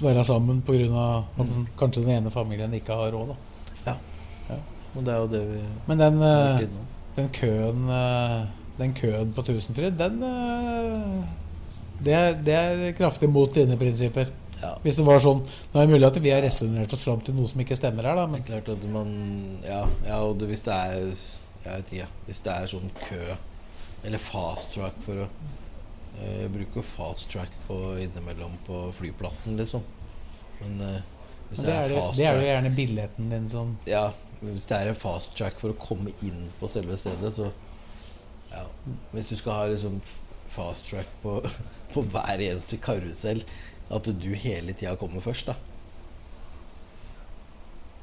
være 0.00 0.22
sammen 0.24 0.62
pga. 0.62 1.24
at 1.38 1.48
den, 1.48 1.66
kanskje 1.76 2.04
den 2.04 2.10
ene 2.16 2.30
familien 2.30 2.72
ikke 2.74 2.94
har 2.94 3.10
råd. 3.10 3.34
da 3.84 3.94
Og 4.94 5.04
det 5.04 5.12
er 5.14 5.18
jo 5.18 5.26
det 5.26 5.40
vi 5.48 5.60
Men 5.86 5.98
den. 5.98 6.18
Den 7.16 7.30
køen 7.36 7.88
eh, 7.92 8.42
Den 8.78 8.94
køen 8.96 9.32
på 9.36 9.44
Tusenfryd, 9.46 9.96
den 9.98 10.22
eh, 10.26 11.22
det 12.02 12.14
er, 12.18 12.32
det 12.34 12.54
er 12.58 12.94
kraftig 12.98 13.28
mot 13.30 13.52
dine 13.54 13.76
prinsipper. 13.78 14.30
Ja. 14.62 14.72
Hvis 14.82 14.98
det 14.98 15.04
var 15.06 15.18
sånn 15.22 15.40
Nå 15.42 15.78
er 15.80 15.86
det 15.86 15.90
mulig 15.90 16.06
at 16.06 16.18
vi 16.22 16.30
har 16.30 16.42
resonnert 16.44 16.92
oss 16.94 17.02
fram 17.02 17.22
til 17.26 17.34
noe 17.34 17.50
som 17.50 17.62
ikke 17.64 17.74
stemmer 17.74 18.06
her, 18.06 18.18
da, 18.18 18.28
Det 18.30 18.38
er 18.38 18.44
klart 18.46 18.68
at 18.76 18.84
man 18.94 19.08
Ja, 19.66 19.80
ja 20.06 20.20
og 20.22 20.36
det, 20.38 20.46
hvis 20.52 20.62
det 20.68 20.76
er 20.76 21.00
Jeg 21.00 21.66
vet 21.66 21.90
ikke, 21.96 22.06
hvis 22.28 22.42
det 22.46 22.54
er 22.54 22.70
sånn 22.70 22.92
kø 23.00 23.22
eller 24.02 24.18
fast 24.18 24.72
track 24.74 24.96
for 25.02 25.22
å 25.22 25.26
eh, 26.18 26.42
Jeg 26.42 26.52
bruker 26.54 26.86
fast 26.86 27.30
track 27.30 27.52
på 27.68 27.78
innimellom 28.02 28.56
på 28.66 28.84
flyplassen, 28.98 29.54
liksom. 29.60 29.84
Men 30.58 30.80
eh, 30.88 30.96
hvis 31.50 31.62
det 31.62 31.68
det, 31.68 31.74
er, 31.74 31.82
er 31.82 31.92
det, 31.92 32.00
fast 32.00 32.18
det 32.18 32.26
er 32.26 32.38
jo 32.38 32.48
gjerne 32.48 32.72
billetten 32.78 33.30
din 33.30 33.46
som 33.50 33.76
Ja, 33.86 34.08
hvis 34.42 34.66
det 34.66 34.76
er 34.76 34.90
en 34.90 34.98
fast 34.98 35.36
track 35.38 35.58
for 35.60 35.72
å 35.72 35.78
komme 35.78 36.12
inn 36.26 36.48
på 36.60 36.70
selve 36.70 36.98
stedet, 37.00 37.34
så 37.34 37.50
Ja. 38.52 38.66
Hvis 39.14 39.30
du 39.30 39.36
skal 39.36 39.52
ha 39.52 39.66
liksom 39.70 40.00
fast 40.52 40.90
track 40.90 41.08
på, 41.22 41.38
på 41.94 42.02
hver 42.12 42.40
eneste 42.40 42.76
karusell, 42.76 43.40
at 43.92 44.04
du 44.04 44.34
hele 44.34 44.74
tida 44.76 44.96
kommer 45.00 45.24
først, 45.24 45.46
da. 45.48 45.54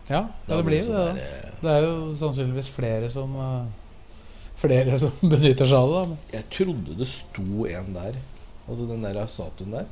Ja, 0.09 0.23
ja 0.47 0.55
det 0.57 0.63
blir 0.65 0.79
jo 0.79 0.87
sånn 0.87 0.97
det. 0.97 1.21
der, 1.21 1.45
eh, 1.45 1.59
Det 1.61 1.73
er 1.75 1.83
jo 1.85 1.93
sannsynligvis 2.17 2.71
flere 2.73 3.09
som 3.13 3.35
eh, 3.37 3.67
Flere 4.59 4.97
som 4.99 5.13
benytter 5.31 5.69
seg 5.69 5.77
av 5.77 5.91
det. 5.93 5.99
da, 6.01 6.37
Jeg 6.39 6.47
trodde 6.55 6.95
det 6.97 7.07
sto 7.07 7.67
en 7.69 7.93
der. 7.95 8.17
Altså 8.65 8.87
den 8.89 9.05
der 9.05 9.19
statuen 9.31 9.75
der. 9.77 9.85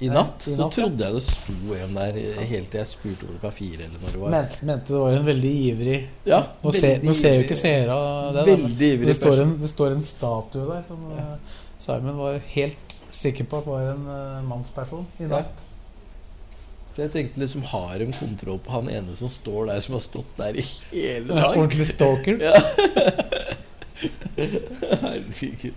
I 0.00 0.08
natt 0.12 0.44
i 0.46 0.52
så 0.52 0.56
natt, 0.60 0.76
ja. 0.76 0.76
trodde 0.76 1.04
jeg 1.06 1.14
det 1.16 1.22
sto 1.26 1.74
en 1.74 1.94
der 1.98 2.18
helt 2.52 2.68
til 2.70 2.78
jeg 2.78 2.86
spurte 2.90 3.26
klokka 3.28 3.50
fire 3.54 3.82
eller 3.86 3.98
når 4.02 4.12
det 4.14 4.20
var. 4.22 4.30
Men, 4.34 4.44
mente 4.70 4.92
det 4.92 4.98
var 5.02 5.12
en 5.16 5.26
veldig 5.26 5.52
ivrig 5.68 5.96
Ja, 6.28 6.38
Nå, 6.62 6.72
ser, 6.76 7.00
nå 7.02 7.12
ser 7.18 7.34
jo 7.38 7.42
ikke 7.46 7.56
seere 7.58 7.96
det, 7.96 8.34
da, 8.36 8.44
Veldig 8.50 8.90
ivrig 8.92 9.08
det 9.10 9.16
står, 9.18 9.40
en, 9.42 9.56
det 9.62 9.70
står 9.72 9.96
en 9.96 10.04
statue 10.06 10.66
der 10.68 10.84
som 10.86 11.00
eh, 11.16 11.32
Simon 11.82 12.16
var 12.20 12.38
helt 12.52 12.94
sikker 13.18 13.44
på 13.50 13.58
at 13.62 13.66
var 13.66 13.82
en 13.94 14.04
uh, 14.06 14.42
mannsperson 14.46 15.06
i 15.18 15.22
Ja. 15.26 15.30
natt. 15.38 15.64
Så 16.94 17.02
jeg 17.04 17.10
tenkte 17.14 17.40
liksom 17.40 17.62
Har 17.70 17.92
de 17.98 18.06
kontroll 18.10 18.58
på 18.58 18.70
han 18.74 18.88
ene 18.90 19.14
som 19.16 19.28
står 19.30 19.66
der, 19.70 19.80
som 19.80 19.94
har 19.94 20.00
stått 20.02 20.32
der 20.36 20.56
i 20.58 20.64
hele 20.92 21.26
dag? 21.28 21.36
dag? 21.36 21.58
ordentlig 21.58 21.86
stalker. 21.86 22.38
Ja. 22.42 22.58
Herregud. 25.02 25.74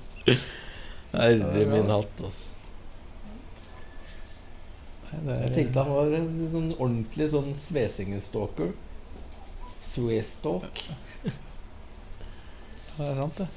Herre 1.12 1.66
min 1.70 1.90
hatt, 1.90 2.22
altså. 2.26 2.48
Er, 5.12 5.32
Jeg 5.46 5.54
tenkte 5.58 5.84
han 5.84 5.96
var 5.96 6.14
en 6.16 6.30
sånn 6.54 6.70
ordentlig 6.78 7.28
sånn 7.34 7.52
Svesingestalker. 7.58 8.72
Swestalk. 9.82 10.84
Ja. 10.88 11.34
det 12.98 13.10
er 13.10 13.18
sant, 13.18 13.42
det. 13.42 13.48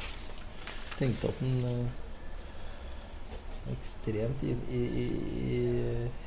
Tenkte 0.98 1.30
at 1.30 1.42
den 1.42 1.60
eh, 1.68 2.00
Ekstremt 3.72 4.42
i, 4.44 4.52
i, 4.76 4.80
i, 5.48 5.58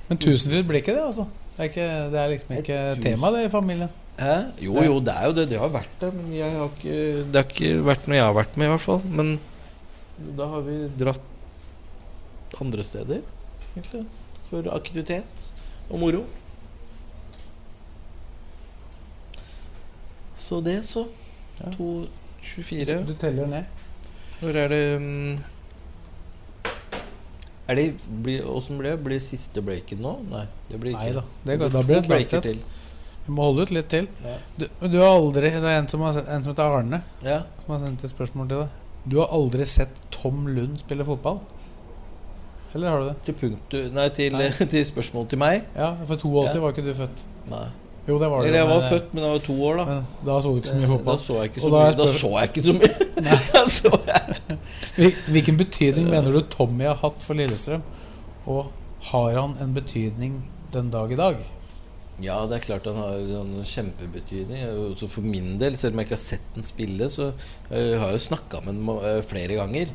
Men 0.07 0.19
Tusenfryd 0.21 0.65
blir 0.65 0.82
ikke 0.82 0.95
det, 0.95 1.03
altså. 1.05 1.28
Det 1.53 1.59
er, 1.65 1.69
ikke, 1.69 1.88
det 2.13 2.19
er 2.21 2.32
liksom 2.32 2.53
ikke 2.57 2.80
tema, 3.03 3.30
det, 3.36 3.43
i 3.45 3.51
familien. 3.53 3.91
Hæ? 4.17 4.36
Jo, 4.61 4.73
jo, 4.82 4.97
det 5.05 5.13
er 5.13 5.28
jo 5.30 5.36
det. 5.38 5.45
Det 5.51 5.59
har 5.61 5.73
vært 5.73 6.01
det. 6.01 6.09
Men 6.17 6.32
har 6.41 6.71
ikke, 6.71 6.97
det 7.30 7.41
har 7.41 7.51
ikke 7.51 7.84
vært 7.86 8.07
noe 8.09 8.17
jeg 8.17 8.25
har 8.25 8.38
vært 8.38 8.57
med, 8.57 8.69
i 8.69 8.71
hvert 8.73 8.86
fall. 8.88 9.03
Men 9.19 9.36
da 10.38 10.47
har 10.49 10.65
vi 10.65 10.78
dratt 10.97 12.57
andre 12.63 12.86
steder, 12.86 13.21
egentlig. 13.75 14.05
For 14.49 14.67
aktivitet 14.75 15.47
og 15.89 15.99
moro. 15.99 16.23
Så 20.35 20.61
det, 20.61 20.83
så. 20.85 21.05
Ja. 21.59 21.71
2.24. 21.75 23.05
Du 23.07 23.13
teller 23.19 23.47
ned. 23.51 23.63
Når 24.41 24.57
er 24.61 24.67
det 24.69 24.81
mm, 25.01 25.37
Er 27.67 27.75
det 27.75 27.85
blir, 28.23 28.43
Åssen 28.47 28.77
blir 28.77 28.93
det? 28.93 28.99
Blir 29.03 29.19
siste 29.23 29.61
breaken 29.65 29.99
nå? 30.05 30.11
Nei. 30.29 30.43
Det 30.69 30.79
blir 30.79 30.93
Nei 30.95 31.07
ikke 31.09 31.19
da. 31.19 31.23
Det, 31.49 31.55
går- 31.63 31.71
da 31.73 31.81
blir 31.89 32.01
det 32.05 32.19
et 32.37 32.43
til. 32.45 32.59
Vi 33.27 33.33
må 33.35 33.43
holde 33.49 33.65
ut 33.67 33.71
litt 33.75 33.89
til. 33.91 34.05
Ja. 34.23 34.37
Du, 34.55 34.67
du 34.87 34.99
har 35.01 35.09
aldri 35.17 35.49
Det 35.51 35.63
er 35.67 35.81
en 35.81 35.89
som, 35.91 36.05
har, 36.05 36.15
en 36.21 36.45
som 36.45 36.53
heter 36.53 36.77
Arne, 36.77 37.01
Ja. 37.25 37.41
som 37.65 37.73
har 37.73 37.81
sendt 37.83 38.05
et 38.07 38.13
spørsmål 38.13 38.47
til 38.53 38.61
deg. 38.61 38.69
Du 39.07 39.17
har 39.19 39.33
aldri 39.35 39.65
sett 39.67 39.97
Tom 40.15 40.45
Lund 40.47 40.77
spille 40.79 41.03
fotball? 41.07 41.41
Eller 42.76 42.89
har 42.91 42.99
du 43.01 43.05
det? 43.09 43.15
Til 43.26 43.36
punktu 43.39 43.78
Nei, 43.95 44.07
til, 44.15 44.34
Nei. 44.36 44.49
til 44.74 44.86
spørsmål 44.86 45.28
til 45.32 45.39
meg? 45.41 45.63
Ja, 45.76 45.93
for 46.05 46.15
82 46.20 46.55
Ja. 46.55 46.61
var 46.63 46.74
ikke 46.76 46.86
du 46.88 46.93
født. 46.97 47.24
Nei. 47.51 47.65
Jo, 48.07 48.15
det 48.22 48.28
var 48.32 48.39
du. 48.41 48.47
Eller 48.47 48.59
jeg 48.61 48.68
men, 48.68 48.78
var 48.78 48.89
født, 48.89 49.07
men 49.13 49.24
jeg 49.24 49.32
var 49.34 49.41
to 49.43 49.55
år, 49.68 49.80
da. 49.82 49.86
Men 49.89 50.05
da 50.30 50.36
så 50.43 50.51
du 50.53 50.59
ikke 50.61 50.70
så 50.72 50.76
mye 50.78 50.88
Da 50.88 50.91
fotball. 50.93 51.18
så 51.20 51.34
jeg 51.41 51.49
ikke 51.51 51.63
så 51.63 51.72
da 51.74 51.82
mye. 51.82 51.97
Da 51.99 52.05
så 52.13 52.30
jeg 52.38 52.51
ikke 52.51 52.63
så 52.68 52.76
mye. 52.78 52.91
Da 53.57 53.63
så 53.80 53.91
jeg. 54.07 55.11
Hvilken 55.36 55.57
betydning 55.59 56.07
mener 56.11 56.32
du 56.38 56.41
Tommy 56.53 56.88
har 56.88 56.99
hatt 57.01 57.24
for 57.24 57.36
Lillestrøm? 57.39 57.84
Og 58.47 58.72
har 59.11 59.39
han 59.41 59.57
en 59.63 59.74
betydning 59.76 60.38
den 60.74 60.89
dag 60.93 61.11
i 61.11 61.20
dag? 61.20 61.43
Ja, 62.24 62.39
det 62.49 62.55
er 62.57 62.63
klart 62.63 62.88
han 62.89 62.95
har 62.97 63.20
en 63.41 63.51
kjempebetydning. 63.68 64.63
Også 64.88 65.09
for 65.11 65.22
min 65.28 65.57
del, 65.61 65.76
selv 65.78 65.93
om 65.93 65.99
jeg 66.01 66.07
ikke 66.07 66.18
har 66.18 66.24
sett 66.24 66.47
den 66.55 66.65
spille, 66.65 67.09
så 67.13 67.28
eh, 67.70 67.93
har 67.99 68.07
jeg 68.09 68.18
jo 68.18 68.24
snakka 68.32 68.63
med 68.65 68.74
ham 68.74 68.89
eh, 69.03 69.20
flere 69.28 69.59
ganger. 69.59 69.91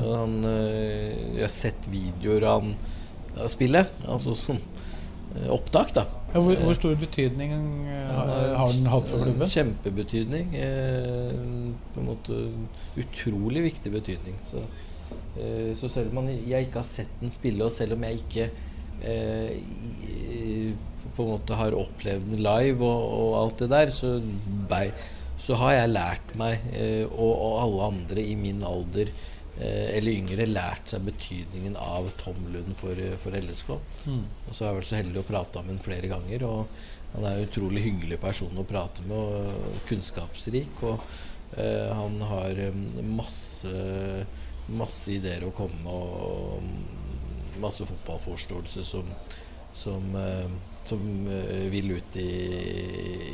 Han, 0.00 0.44
eh, 0.44 1.36
jeg 1.36 1.44
har 1.44 1.54
sett 1.54 1.88
videoer 1.92 2.46
av 2.48 2.62
han 2.62 2.74
av 3.40 3.48
spillet. 3.52 3.88
Altså 4.08 4.34
sånn 4.36 4.60
eh, 4.60 5.48
opptak, 5.52 5.94
da. 5.96 6.06
Ja, 6.32 6.40
hvor, 6.40 6.56
hvor 6.64 6.76
stor 6.76 6.94
betydning 7.00 7.52
eh, 7.92 8.12
har, 8.12 8.72
den 8.72 8.88
hatt 8.92 9.08
for 9.08 9.24
klubben? 9.24 9.52
Kjempebetydning. 9.52 10.54
På 11.92 12.02
en 12.02 12.08
måte 12.08 12.44
utrolig 13.00 13.66
viktig 13.68 13.92
betydning. 13.92 14.38
Så, 14.48 14.64
så 15.80 15.88
selv 15.92 16.16
om 16.20 16.28
jeg 16.28 16.68
ikke 16.68 16.80
har 16.80 16.88
sett 16.88 17.12
den 17.20 17.32
spille, 17.32 17.64
og 17.66 17.72
selv 17.74 17.96
om 17.96 18.04
jeg 18.08 18.22
ikke 18.22 18.50
på 21.16 21.24
en 21.24 21.30
måte 21.32 21.56
har 21.58 21.74
opplevd 21.74 22.28
den 22.30 22.44
live 22.44 22.86
og, 22.86 23.00
og 23.16 23.32
alt 23.40 23.64
det 23.64 23.68
der, 23.72 23.90
så, 23.92 24.12
så 25.42 25.56
har 25.58 25.74
jeg 25.74 25.90
lært 25.90 26.36
meg, 26.38 26.68
og, 27.10 27.32
og 27.32 27.56
alle 27.64 27.88
andre 27.90 28.22
i 28.22 28.36
min 28.38 28.62
alder 28.68 29.10
eller 29.60 30.14
yngre, 30.14 30.46
lært 30.48 30.88
seg 30.92 31.04
betydningen 31.04 31.76
av 31.76 32.08
Tom 32.20 32.38
Lund 32.54 32.72
for, 32.78 32.96
eh, 32.96 33.16
for 33.20 33.36
LSK. 33.36 33.74
Mm. 34.06 34.24
Og 34.48 34.54
så 34.54 34.64
har 34.64 34.72
jeg 34.72 34.78
vært 34.80 34.90
så 34.90 35.00
heldig 35.00 35.20
å 35.20 35.28
prate 35.28 35.62
med 35.62 35.74
ham 35.74 35.84
flere 35.84 36.08
ganger. 36.08 36.46
Og 36.48 36.66
han 37.12 37.26
er 37.28 37.36
en 37.36 37.46
utrolig 37.46 37.84
hyggelig 37.84 38.18
person 38.20 38.56
å 38.56 38.64
prate 38.64 39.04
med, 39.04 39.16
og 39.18 39.84
kunnskapsrik. 39.90 40.82
Og 40.88 41.04
eh, 41.60 41.92
han 41.92 42.18
har 42.32 42.64
eh, 42.64 42.80
masse, 43.04 43.74
masse 44.72 45.12
ideer 45.12 45.44
å 45.44 45.54
komme 45.56 45.84
med, 45.84 45.92
og 45.92 47.60
masse 47.60 47.84
fotballforståelse 47.86 48.84
som, 48.88 49.12
som, 49.76 50.16
eh, 50.16 50.48
som 50.88 51.04
eh, 51.28 51.68
vil 51.72 51.92
ut 51.98 52.16
i, 52.16 52.30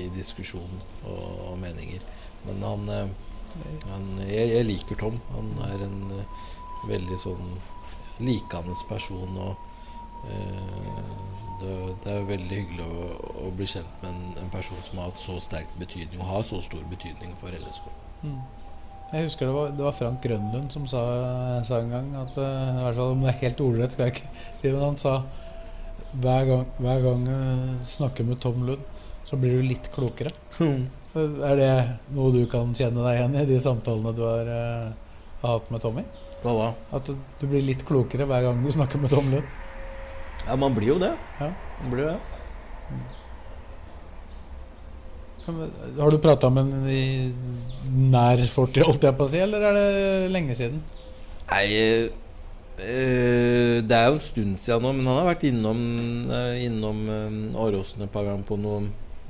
i 0.03 0.11
diskusjon 0.17 0.81
og, 1.07 1.53
og 1.53 1.59
meninger. 1.63 2.03
Men 2.49 2.63
han, 2.67 2.89
eh, 2.89 3.17
han 3.89 4.07
jeg, 4.27 4.51
jeg 4.55 4.69
liker 4.69 5.01
Tom. 5.01 5.19
Han 5.35 5.51
er 5.69 5.87
en 5.87 5.99
uh, 6.13 6.45
veldig 6.89 7.19
sånn 7.21 7.57
likende 8.23 8.77
person. 8.89 9.39
og 9.39 9.57
uh, 10.29 11.19
det, 11.61 11.73
det 12.05 12.13
er 12.13 12.29
veldig 12.29 12.61
hyggelig 12.61 12.87
å, 12.87 13.09
å 13.47 13.51
bli 13.57 13.67
kjent 13.71 14.03
med 14.03 14.13
en, 14.13 14.23
en 14.45 14.53
person 14.53 14.79
som 14.87 15.01
har 15.01 15.11
hatt 15.11 15.23
så 15.23 15.39
sterk 15.43 15.75
betydning, 15.81 16.21
og 16.23 16.33
har 16.33 16.47
så 16.47 16.61
stor 16.65 16.85
betydning 16.91 17.35
for 17.41 17.55
LSK. 17.55 17.91
Mm. 18.23 18.41
Jeg 19.09 19.25
husker 19.25 19.49
det 19.49 19.55
var, 19.55 19.71
det 19.73 19.85
var 19.87 19.95
Frank 19.97 20.21
Grønlund 20.21 20.73
som 20.75 20.85
sa, 20.89 21.01
sa 21.65 21.79
en 21.81 21.93
gang 21.95 22.09
at 22.21 22.35
eh, 22.37 22.75
I 22.75 22.83
hvert 22.83 22.99
fall 22.99 23.15
om 23.15 23.23
det 23.25 23.31
er 23.31 23.39
helt 23.47 23.63
ordrett, 23.65 23.95
skal 23.95 24.11
jeg 24.11 24.19
ikke 24.19 24.33
si 24.35 24.67
det, 24.67 24.73
men 24.75 24.85
han 24.85 24.99
sa 25.01 25.15
hver 26.09 26.45
gang, 26.49 26.67
hver 26.81 27.01
gang 27.05 27.25
du 27.25 27.85
snakker 27.85 28.29
med 28.29 28.41
Tom 28.45 28.63
Lund, 28.69 28.85
så 29.29 29.37
blir 29.41 29.59
du 29.59 29.65
litt 29.69 29.91
klokere. 29.93 30.33
Er 31.49 31.59
det 31.59 31.73
noe 32.17 32.33
du 32.35 32.43
kan 32.51 32.73
kjenne 32.77 33.05
deg 33.05 33.19
igjen 33.19 33.37
i, 33.37 33.45
de 33.49 33.61
samtalene 33.63 34.15
du 34.17 34.25
har, 34.27 34.49
uh, 34.49 35.23
hatt 35.45 35.71
med 35.75 35.83
Tommy? 35.83 36.05
Hva 36.43 36.55
da? 36.55 36.67
At 36.99 37.09
du, 37.09 37.17
du 37.41 37.47
blir 37.51 37.65
litt 37.67 37.85
klokere 37.87 38.27
hver 38.29 38.45
gang 38.47 38.61
du 38.63 38.71
snakker 38.73 39.03
med 39.03 39.11
Tom 39.13 39.31
Lund? 39.33 39.57
Ja, 40.47 40.57
man 40.57 40.77
blir 40.77 40.95
jo 40.95 40.99
det. 41.03 41.15
Ja. 41.41 41.51
Man 41.83 41.95
blir 41.95 42.13
det. 42.13 42.19
Har 45.99 46.13
du 46.13 46.19
prata 46.21 46.51
med 46.53 46.69
ham 46.69 46.87
i 46.93 47.33
nær 48.13 48.41
fortid, 48.53 48.85
holdt 48.85 49.07
jeg 49.09 49.17
på 49.17 49.25
å 49.25 49.31
si, 49.31 49.41
eller 49.41 49.65
er 49.65 49.77
det 49.79 50.33
lenge 50.35 50.57
siden? 50.57 50.83
Nei 51.49 51.65
eh, 51.73 52.09
Det 53.81 53.97
er 53.97 54.11
jo 54.11 54.19
en 54.19 54.25
stund 54.27 54.59
siden 54.61 54.85
nå, 54.85 54.93
men 54.93 55.09
han 55.09 55.23
har 55.23 55.31
vært 55.31 55.47
innom, 55.49 55.81
eh, 56.37 56.67
innom 56.67 57.01
Åråsen 57.57 58.05
et 58.05 58.13
par 58.13 58.29
ganger 58.29 58.45
på 58.49 58.61
noe, 58.61 58.83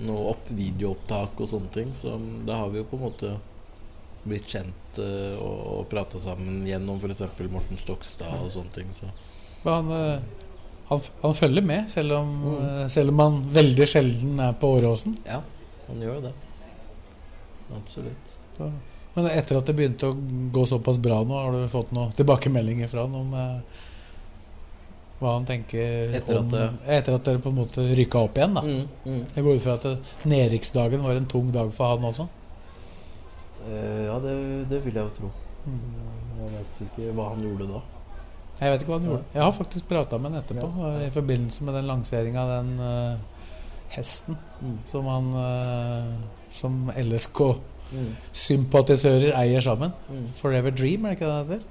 noe 0.05 0.33
opp, 0.33 0.51
videoopptak 0.55 1.41
og 1.43 1.51
sånne 1.51 1.73
ting. 1.75 1.95
Så 1.97 2.15
da 2.47 2.63
har 2.63 2.73
vi 2.73 2.83
jo 2.83 2.89
på 2.91 2.99
en 2.99 3.07
måte 3.09 3.33
blitt 4.29 4.51
kjent 4.51 5.01
uh, 5.01 5.35
og, 5.41 5.59
og 5.79 5.87
prata 5.91 6.21
sammen 6.23 6.67
gjennom 6.69 7.01
f.eks. 7.01 7.25
Morten 7.53 7.81
Stokstad 7.81 8.43
og 8.43 8.53
sånne 8.55 8.75
ting. 8.75 8.91
Så. 8.97 9.11
Han, 9.65 9.91
eh, 9.91 10.45
han, 10.89 11.01
han 11.23 11.35
følger 11.35 11.65
med, 11.67 11.89
selv 11.91 12.15
om, 12.19 12.29
mm. 12.45 12.85
selv 12.93 13.13
om 13.13 13.23
han 13.25 13.41
veldig 13.53 13.89
sjelden 13.91 14.39
er 14.45 14.55
på 14.61 14.71
Åråsen. 14.79 15.17
Ja, 15.27 15.41
han 15.89 16.05
gjør 16.05 16.23
det. 16.29 16.35
Absolutt. 17.77 18.37
Så- 18.57 18.73
Men 19.15 19.27
etter 19.27 19.59
at 19.59 19.67
det 19.67 19.75
begynte 19.75 20.13
å 20.13 20.17
gå 20.55 20.63
såpass 20.67 20.99
bra 21.03 21.25
nå, 21.27 21.35
har 21.35 21.53
du 21.53 21.69
fått 21.69 21.91
noen 21.91 22.13
tilbakemeldinger 22.15 22.89
fra 22.89 23.03
han 23.07 23.17
om 23.19 23.35
eh, 23.35 23.81
hva 25.19 25.33
han 25.35 25.45
tenker 25.49 26.13
Etter 26.15 26.37
at 26.37 26.41
om 26.41 26.49
det- 26.53 26.71
Etter 26.87 27.15
at 27.15 27.25
dere 27.25 27.39
på 27.43 27.49
en 27.51 27.57
måte 27.59 27.83
rykka 27.99 28.19
opp 28.29 28.37
igjen, 28.39 28.55
da. 28.55 28.61
Mm, 28.63 28.89
mm. 29.05 29.23
Jeg 29.35 29.45
går 29.45 29.55
ut 29.55 29.63
fra 29.65 29.75
at 29.75 30.25
nedrykksdagen 30.31 31.03
var 31.03 31.17
en 31.19 31.27
tung 31.27 31.51
dag 31.53 31.73
for 31.75 31.97
han 31.97 32.05
også. 32.05 32.29
Eh, 33.69 34.05
ja, 34.07 34.19
det, 34.23 34.35
det 34.71 34.85
vil 34.85 34.95
jeg 34.95 35.05
jo 35.05 35.15
tro. 35.19 35.31
Mm. 35.67 35.81
Jeg 36.39 36.51
vet 36.55 36.83
ikke 36.87 37.15
hva 37.17 37.31
han 37.33 37.43
gjorde 37.43 37.67
da. 37.73 37.81
Jeg 38.61 38.73
vet 38.73 38.83
ikke 38.85 38.93
hva 38.93 38.99
han 39.01 39.09
gjorde. 39.11 39.25
Jeg 39.35 39.43
har 39.43 39.53
faktisk 39.59 39.89
prata 39.91 40.19
med 40.19 40.33
han 40.33 40.43
etterpå, 40.43 40.71
ja. 40.83 40.93
i 41.07 41.11
forbindelse 41.15 41.65
med 41.67 41.75
den 41.79 41.89
lanseringa 41.91 42.45
av 42.45 42.53
den 42.57 42.71
uh, 42.81 43.43
hesten 43.95 44.39
Mm. 44.61 44.79
som 44.91 45.07
han 45.07 45.29
uh, 45.35 46.15
Som 46.53 46.89
LSK 46.97 47.61
Mm. 47.89 48.09
sympatisører 48.37 49.31
eier 49.39 49.63
sammen. 49.65 49.93
Mm. 50.13 50.25
Forever 50.37 50.71
Dream, 50.77 51.07
er 51.07 51.15
det 51.15 51.17
ikke 51.21 51.29
det 51.29 51.37
det 51.49 51.57
heter? 51.57 51.63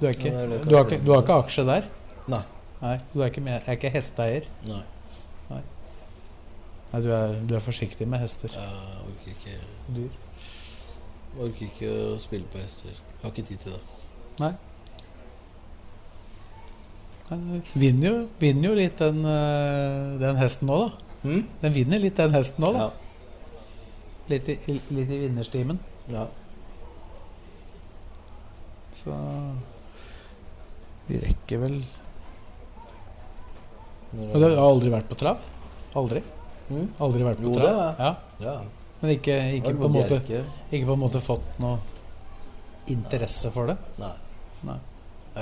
Du, 0.00 0.06
er 0.06 0.10
ikke, 0.16 0.32
Ja, 0.32 0.32
det 0.32 0.42
er 0.42 0.48
det 0.48 0.68
du, 0.70 0.76
har 0.76 0.84
du 1.04 1.12
har 1.12 1.20
ikke 1.22 1.36
aksje 1.44 1.64
der? 1.68 1.84
Nei. 2.30 2.42
Nei, 2.82 2.96
Du 3.14 3.20
er 3.22 3.30
ikke, 3.30 3.40
med, 3.40 3.62
er 3.66 3.76
ikke 3.78 3.90
hesteeier? 3.94 4.46
Nei. 4.66 4.82
Nei, 6.92 7.00
du 7.00 7.08
er, 7.14 7.38
du 7.48 7.54
er 7.56 7.62
forsiktig 7.64 8.04
med 8.08 8.20
hester. 8.20 8.52
Jeg 8.52 9.04
orker 9.08 9.30
ikke, 9.32 9.54
Dyr. 9.96 10.10
orker 11.40 11.64
ikke 11.70 11.92
å 12.12 12.18
spille 12.20 12.44
på 12.52 12.60
hester. 12.60 12.90
Jeg 12.92 13.22
Har 13.22 13.30
ikke 13.32 13.46
tid 13.48 13.62
til 13.64 13.72
det. 13.72 13.80
Nei. 14.42 14.50
Den 17.30 17.62
vinner 17.80 18.08
jo, 18.10 18.18
vinner 18.42 18.68
jo 18.68 18.74
litt 18.76 18.98
den, 19.00 19.22
eh, 19.24 20.18
den 20.20 20.36
hesten 20.36 20.68
nå, 20.68 20.76
da. 20.82 21.16
Mm? 21.22 21.46
Den 21.62 21.74
vinner 21.78 22.02
litt 22.02 22.18
den 22.20 22.34
hesten 22.36 22.66
nå, 22.66 22.72
da. 22.76 22.90
Ja. 22.90 22.90
Litt 24.34 24.48
i, 24.52 24.58
litt 24.68 25.10
i 25.16 25.22
vinnerstimen. 25.24 25.80
ja. 26.12 26.26
Så 29.02 29.16
vi 31.08 31.16
rekker 31.24 31.58
vel 31.64 31.80
Og 34.12 34.36
du 34.36 34.44
har 34.44 34.58
aldri 34.60 34.92
vært 34.92 35.08
på 35.08 35.16
trav? 35.20 35.40
Aldri? 35.98 36.20
Mm? 36.68 36.86
Aldri 37.04 37.26
vært 37.26 37.40
på 37.40 37.48
Jo, 37.48 37.54
trav? 37.56 37.64
det 37.64 37.74
har. 37.78 37.94
Ja. 37.98 38.12
Ja. 38.44 38.54
Men 39.02 39.10
ikke, 39.16 39.36
ikke, 39.58 39.74
på 39.80 39.88
måte, 39.90 40.20
ikke 40.70 40.86
på 40.86 40.94
en 40.94 41.00
måte 41.02 41.20
fått 41.22 41.58
noe 41.62 41.78
interesse 42.92 43.50
for 43.54 43.66
det? 43.72 43.76
Nei. 43.98 44.12
Nei. 44.68 44.78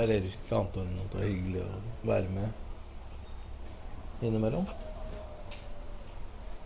Eller 0.01 0.25
ikke 0.31 0.55
annet 0.57 0.77
enn 0.81 0.93
at 1.03 1.13
det 1.13 1.19
er 1.21 1.27
hyggelig 1.27 1.61
å 1.65 1.69
være 2.09 2.27
med 2.31 2.47
innimellom. 4.25 4.65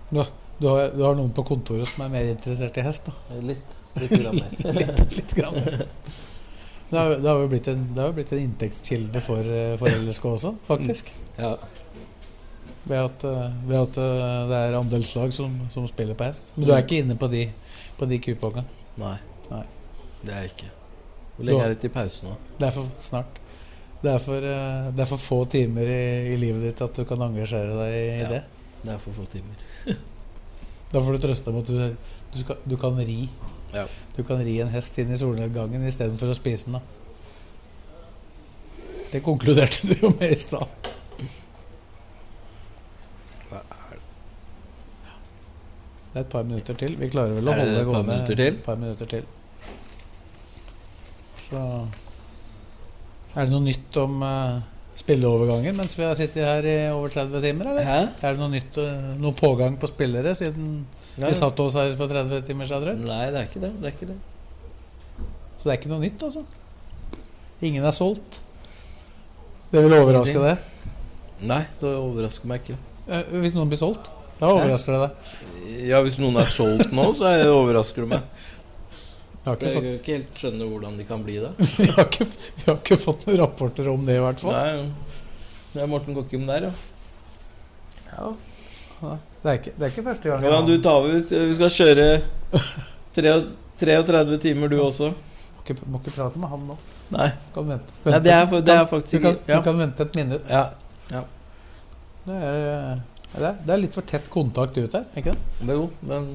Du, 0.09 0.21
du, 0.59 0.67
har, 0.69 0.91
du 0.93 1.01
har 1.03 1.15
noen 1.17 1.33
på 1.35 1.43
kontoret 1.47 1.89
som 1.89 2.05
er 2.05 2.13
mer 2.13 2.29
interessert 2.31 2.77
i 2.77 2.85
hest, 2.85 3.09
da. 3.09 3.39
Litt. 3.49 3.75
Litt 3.99 4.13
grann 4.13 4.37
mer. 4.37 4.51
litt, 4.79 5.17
litt 5.17 5.33
grann. 5.35 5.57
Det 6.89 6.99
har, 6.99 7.15
det 7.17 7.27
har 7.31 7.39
jo 7.41 7.47
blitt 7.49 7.67
en, 7.71 7.87
det 7.95 8.03
har 8.03 8.13
blitt 8.15 8.31
en 8.35 8.43
inntektskilde 8.45 9.21
for, 9.25 9.41
eh, 9.41 9.73
for 9.81 9.89
LSK 10.05 10.27
også, 10.35 10.51
faktisk. 10.67 11.09
Ja. 11.39 11.55
Ved 12.85 12.97
at, 13.01 13.23
eh, 13.25 13.53
ved 13.69 13.79
at 13.81 13.95
eh, 13.97 14.47
det 14.49 14.57
er 14.61 14.75
andelslag 14.79 15.31
som, 15.33 15.53
som 15.73 15.87
spiller 15.89 16.13
på 16.17 16.23
hest. 16.27 16.53
Men 16.57 16.67
du 16.67 16.73
er 16.75 16.83
ikke 16.83 16.99
inne 17.01 17.15
på 17.17 17.27
de, 17.31 17.47
på 17.97 18.05
de 18.11 18.19
kupongene? 18.21 18.65
Nei. 19.01 19.15
Nei. 19.49 19.63
Det 20.21 20.33
er 20.35 20.41
jeg 20.45 20.51
ikke. 20.53 20.69
Hvor 21.35 21.45
lenge 21.49 21.59
Da- 21.59 21.65
er 21.65 21.73
det 21.73 21.79
til 21.81 21.89
pause 21.95 22.25
nå? 22.27 22.35
Det 22.59 22.67
er 22.67 22.71
for 22.75 22.85
snart. 23.01 23.39
Det 24.03 24.11
er 24.13 24.19
for, 24.21 24.37
eh, 24.37 24.91
det 24.93 25.01
er 25.01 25.09
for 25.09 25.17
få 25.17 25.39
timer 25.49 25.89
i, 25.89 26.33
i 26.33 26.35
livet 26.37 26.61
ditt 26.67 26.81
at 26.85 26.93
du 26.99 27.03
kan 27.09 27.21
engasjere 27.25 27.73
deg 27.79 27.95
i 27.95 28.19
Ja. 28.21 28.29
det. 28.35 28.43
Det 28.85 28.91
er 28.93 28.99
for 29.01 29.11
få 29.17 29.25
timer. 29.33 29.55
Da 30.93 31.01
får 31.01 31.11
du 31.17 31.19
trøste 31.25 31.49
deg 31.49 31.53
med 31.57 31.63
at 31.63 31.67
du, 31.67 32.11
du, 32.31 32.37
skal, 32.39 32.55
du 32.69 32.75
kan 32.79 32.95
ri 33.01 33.17
Ja. 33.73 33.87
Du 34.15 34.21
kan 34.23 34.37
ri 34.45 34.59
en 34.63 34.69
hest 34.71 34.95
inn 35.01 35.09
i 35.11 35.17
solnedgangen 35.19 35.81
istedenfor 35.89 36.29
å 36.31 36.35
spise 36.37 36.69
den. 36.69 36.77
da 36.77 36.81
Det 39.11 39.23
konkluderte 39.25 39.87
du 39.89 39.95
jo 40.05 40.11
med 40.19 40.31
i 40.31 40.37
stad. 40.39 40.67
Hva 43.49 43.59
er 43.65 43.97
det? 43.97 43.99
Det 46.15 46.21
er 46.21 46.23
et 46.23 46.31
par 46.31 46.45
minutter 46.47 46.77
til. 46.79 46.93
Vi 46.95 47.09
klarer 47.11 47.35
vel 47.35 47.49
å 47.51 47.53
holde 47.57 47.71
det 47.75 47.81
gående 47.89 48.15
et 48.47 48.59
par 48.63 48.77
minutter 48.79 49.09
til. 49.11 49.25
Så 51.43 51.63
Er 53.35 53.49
det 53.49 53.51
noe 53.51 53.65
nytt 53.65 53.97
om 53.99 54.23
uh, 54.23 54.61
spilleoverganger 54.95 55.75
mens 55.75 55.97
vi 55.99 56.05
har 56.07 56.15
sittet 56.15 56.47
her 56.47 56.63
i 56.71 56.77
over 56.93 57.11
30 57.11 57.43
timer, 57.43 57.67
eller? 57.73 57.83
Hæ? 57.89 57.97
Er 58.23 58.37
det 58.37 58.39
noe 58.39 58.53
nytt, 58.53 58.79
uh, 58.79 59.09
noe 59.19 59.35
pågang 59.35 59.75
på 59.81 59.89
spillere 59.91 60.31
siden 60.39 60.69
Nei. 61.19 61.33
vi 61.33 61.35
satt 61.35 61.59
oss 61.59 61.75
her 61.81 61.91
for 61.99 62.07
30 62.07 62.47
timer 62.47 62.71
siden? 62.71 63.03
Nei, 63.11 63.25
det 63.35 63.41
er 63.41 63.51
ikke 63.51 63.65
det. 63.65 63.73
Det 63.81 63.91
er 63.91 63.97
ikke 63.97 64.09
det. 64.13 64.17
Så 65.59 65.67
det 65.67 65.75
er 65.75 65.81
ikke 65.81 65.91
noe 65.91 66.03
nytt, 66.05 66.23
altså? 66.29 66.45
Ingen 67.67 67.91
er 67.91 67.99
solgt? 67.99 68.39
Det 69.75 69.83
vil 69.83 69.99
overraske 69.99 70.47
deg? 70.47 70.71
Nei, 71.51 71.65
det 71.83 71.91
overrasker 71.91 72.47
meg 72.47 72.63
ikke. 72.63 72.79
Eh, 73.11 73.35
Hvis 73.43 73.59
noen 73.59 73.67
blir 73.67 73.83
solgt, 73.83 74.07
da 74.39 74.55
overrasker 74.55 74.95
det 74.95 75.03
deg. 75.09 75.54
Ja, 75.85 76.01
hvis 76.05 76.17
noen 76.21 76.37
er 76.41 76.49
solgt 76.51 76.91
nå, 76.95 77.07
så 77.17 77.29
er- 77.33 77.51
overrasker 77.51 78.05
du 78.05 78.13
meg. 78.15 78.25
Jeg, 79.45 79.51
har 79.51 79.57
ikke 79.59 79.67
Jeg 79.67 79.75
fått, 79.75 79.83
kan 79.85 79.97
ikke 79.99 80.13
helt 80.15 80.39
skjønne 80.41 80.67
hvordan 80.71 80.95
de 80.97 81.03
kan 81.05 81.23
bli 81.25 81.35
det. 81.43 81.51
vi 81.77 81.87
har 81.93 82.07
ikke, 82.07 82.25
vi 82.25 82.65
har 82.65 82.79
ikke 82.79 82.97
fått 82.97 83.27
noen 83.27 83.39
rapporter 83.43 83.89
om 83.91 84.05
det, 84.07 84.15
i 84.17 84.23
hvert 84.23 84.41
fall. 84.41 84.55
Nei, 84.55 84.71
det 85.75 85.83
er 85.83 85.91
Morten 85.91 86.17
Gokkum 86.17 86.47
der, 86.49 86.69
ja. 86.69 86.73
Ja. 88.15 88.31
Det 89.43 89.51
er 89.51 89.59
ikke, 89.59 89.73
det 89.75 89.85
er 89.85 89.91
ikke 89.93 90.03
første 90.07 90.31
gang. 90.31 90.45
Ja, 90.49 90.61
du 90.65 90.73
tar 90.81 90.97
over. 91.03 91.19
Vi 91.19 91.55
skal 91.59 91.73
kjøre 91.75 92.07
33 93.77 94.37
timer, 94.41 94.71
du 94.71 94.79
også. 94.81 95.11
må, 95.13 95.61
ikke, 95.65 95.75
må 95.85 95.99
ikke 96.01 96.15
prate 96.15 96.41
med 96.41 96.49
han 96.55 96.63
nå. 96.71 96.77
Nei, 97.13 97.27
Kan 97.53 97.67
vente. 97.69 97.93
Nei 98.07 98.19
det, 98.25 98.31
er, 98.33 98.47
det 98.65 98.73
er 98.79 98.87
faktisk 98.89 99.19
du 99.19 99.25
kan, 99.27 99.35
ikke 99.37 99.51
ja. 99.51 99.59
du 99.59 99.67
kan 99.67 99.77
vente 99.83 100.07
et 100.07 100.15
minutt. 100.17 100.49
ja, 100.49 100.63
Det 102.25 102.33
er, 102.33 102.55
det 102.55 102.71
er, 102.73 103.03
det 103.33 103.73
er 103.73 103.81
litt 103.81 103.95
for 103.95 104.07
tett 104.07 104.29
kontakt 104.31 104.77
ut 104.77 104.93
her, 104.95 105.05
ikke 105.17 105.33
det? 105.33 105.67
det 105.67 105.75
jo, 105.75 105.89
men 106.07 106.27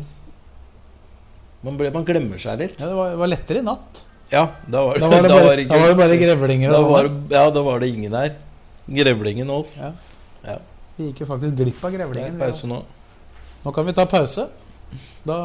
man, 1.64 1.76
ble, 1.78 1.90
man 1.94 2.06
glemmer 2.08 2.40
seg 2.40 2.60
litt. 2.60 2.78
Ja, 2.80 2.88
det 2.90 2.96
var, 2.98 3.16
var 3.20 3.30
lettere 3.30 3.62
i 3.62 3.66
natt. 3.66 4.04
Ja, 4.30 4.44
da 4.70 4.84
var 4.86 4.94
det, 4.94 5.00
Da 5.02 5.08
var 5.10 5.22
det 5.22 5.28
da 5.28 5.34
bare, 5.34 5.46
var 5.46 5.56
det 5.58 5.66
da 5.66 5.80
var 5.80 5.88
det 5.90 5.98
bare 5.98 6.18
grevlinger 6.20 6.70
da 6.72 6.78
og 6.78 6.90
var, 6.92 7.08
sånn. 7.08 7.20
Ja, 7.34 7.44
da 7.50 7.62
var 7.66 7.82
det 7.82 7.90
ingen 7.90 8.14
her. 8.14 8.32
Grevlingen 9.00 9.50
og 9.50 9.64
oss. 9.64 9.74
Ja. 9.80 9.90
Ja. 10.46 10.56
Vi 10.96 11.10
gikk 11.10 11.24
jo 11.24 11.28
faktisk 11.32 11.58
glipp 11.58 11.84
av 11.84 11.94
grevlingen. 11.94 12.38
pause 12.38 12.70
nå. 12.70 12.80
Nå 13.64 13.74
kan 13.74 13.88
vi 13.88 13.94
ta 13.96 14.06
pause. 14.10 14.46
Da, 15.26 15.38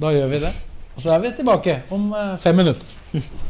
da 0.00 0.12
gjør 0.14 0.30
vi 0.30 0.42
det. 0.46 0.52
Og 0.94 1.02
så 1.02 1.14
er 1.14 1.22
vi 1.24 1.32
tilbake 1.40 1.80
om 1.94 2.10
eh, 2.16 2.34
fem 2.40 2.60
minutter. 2.62 2.98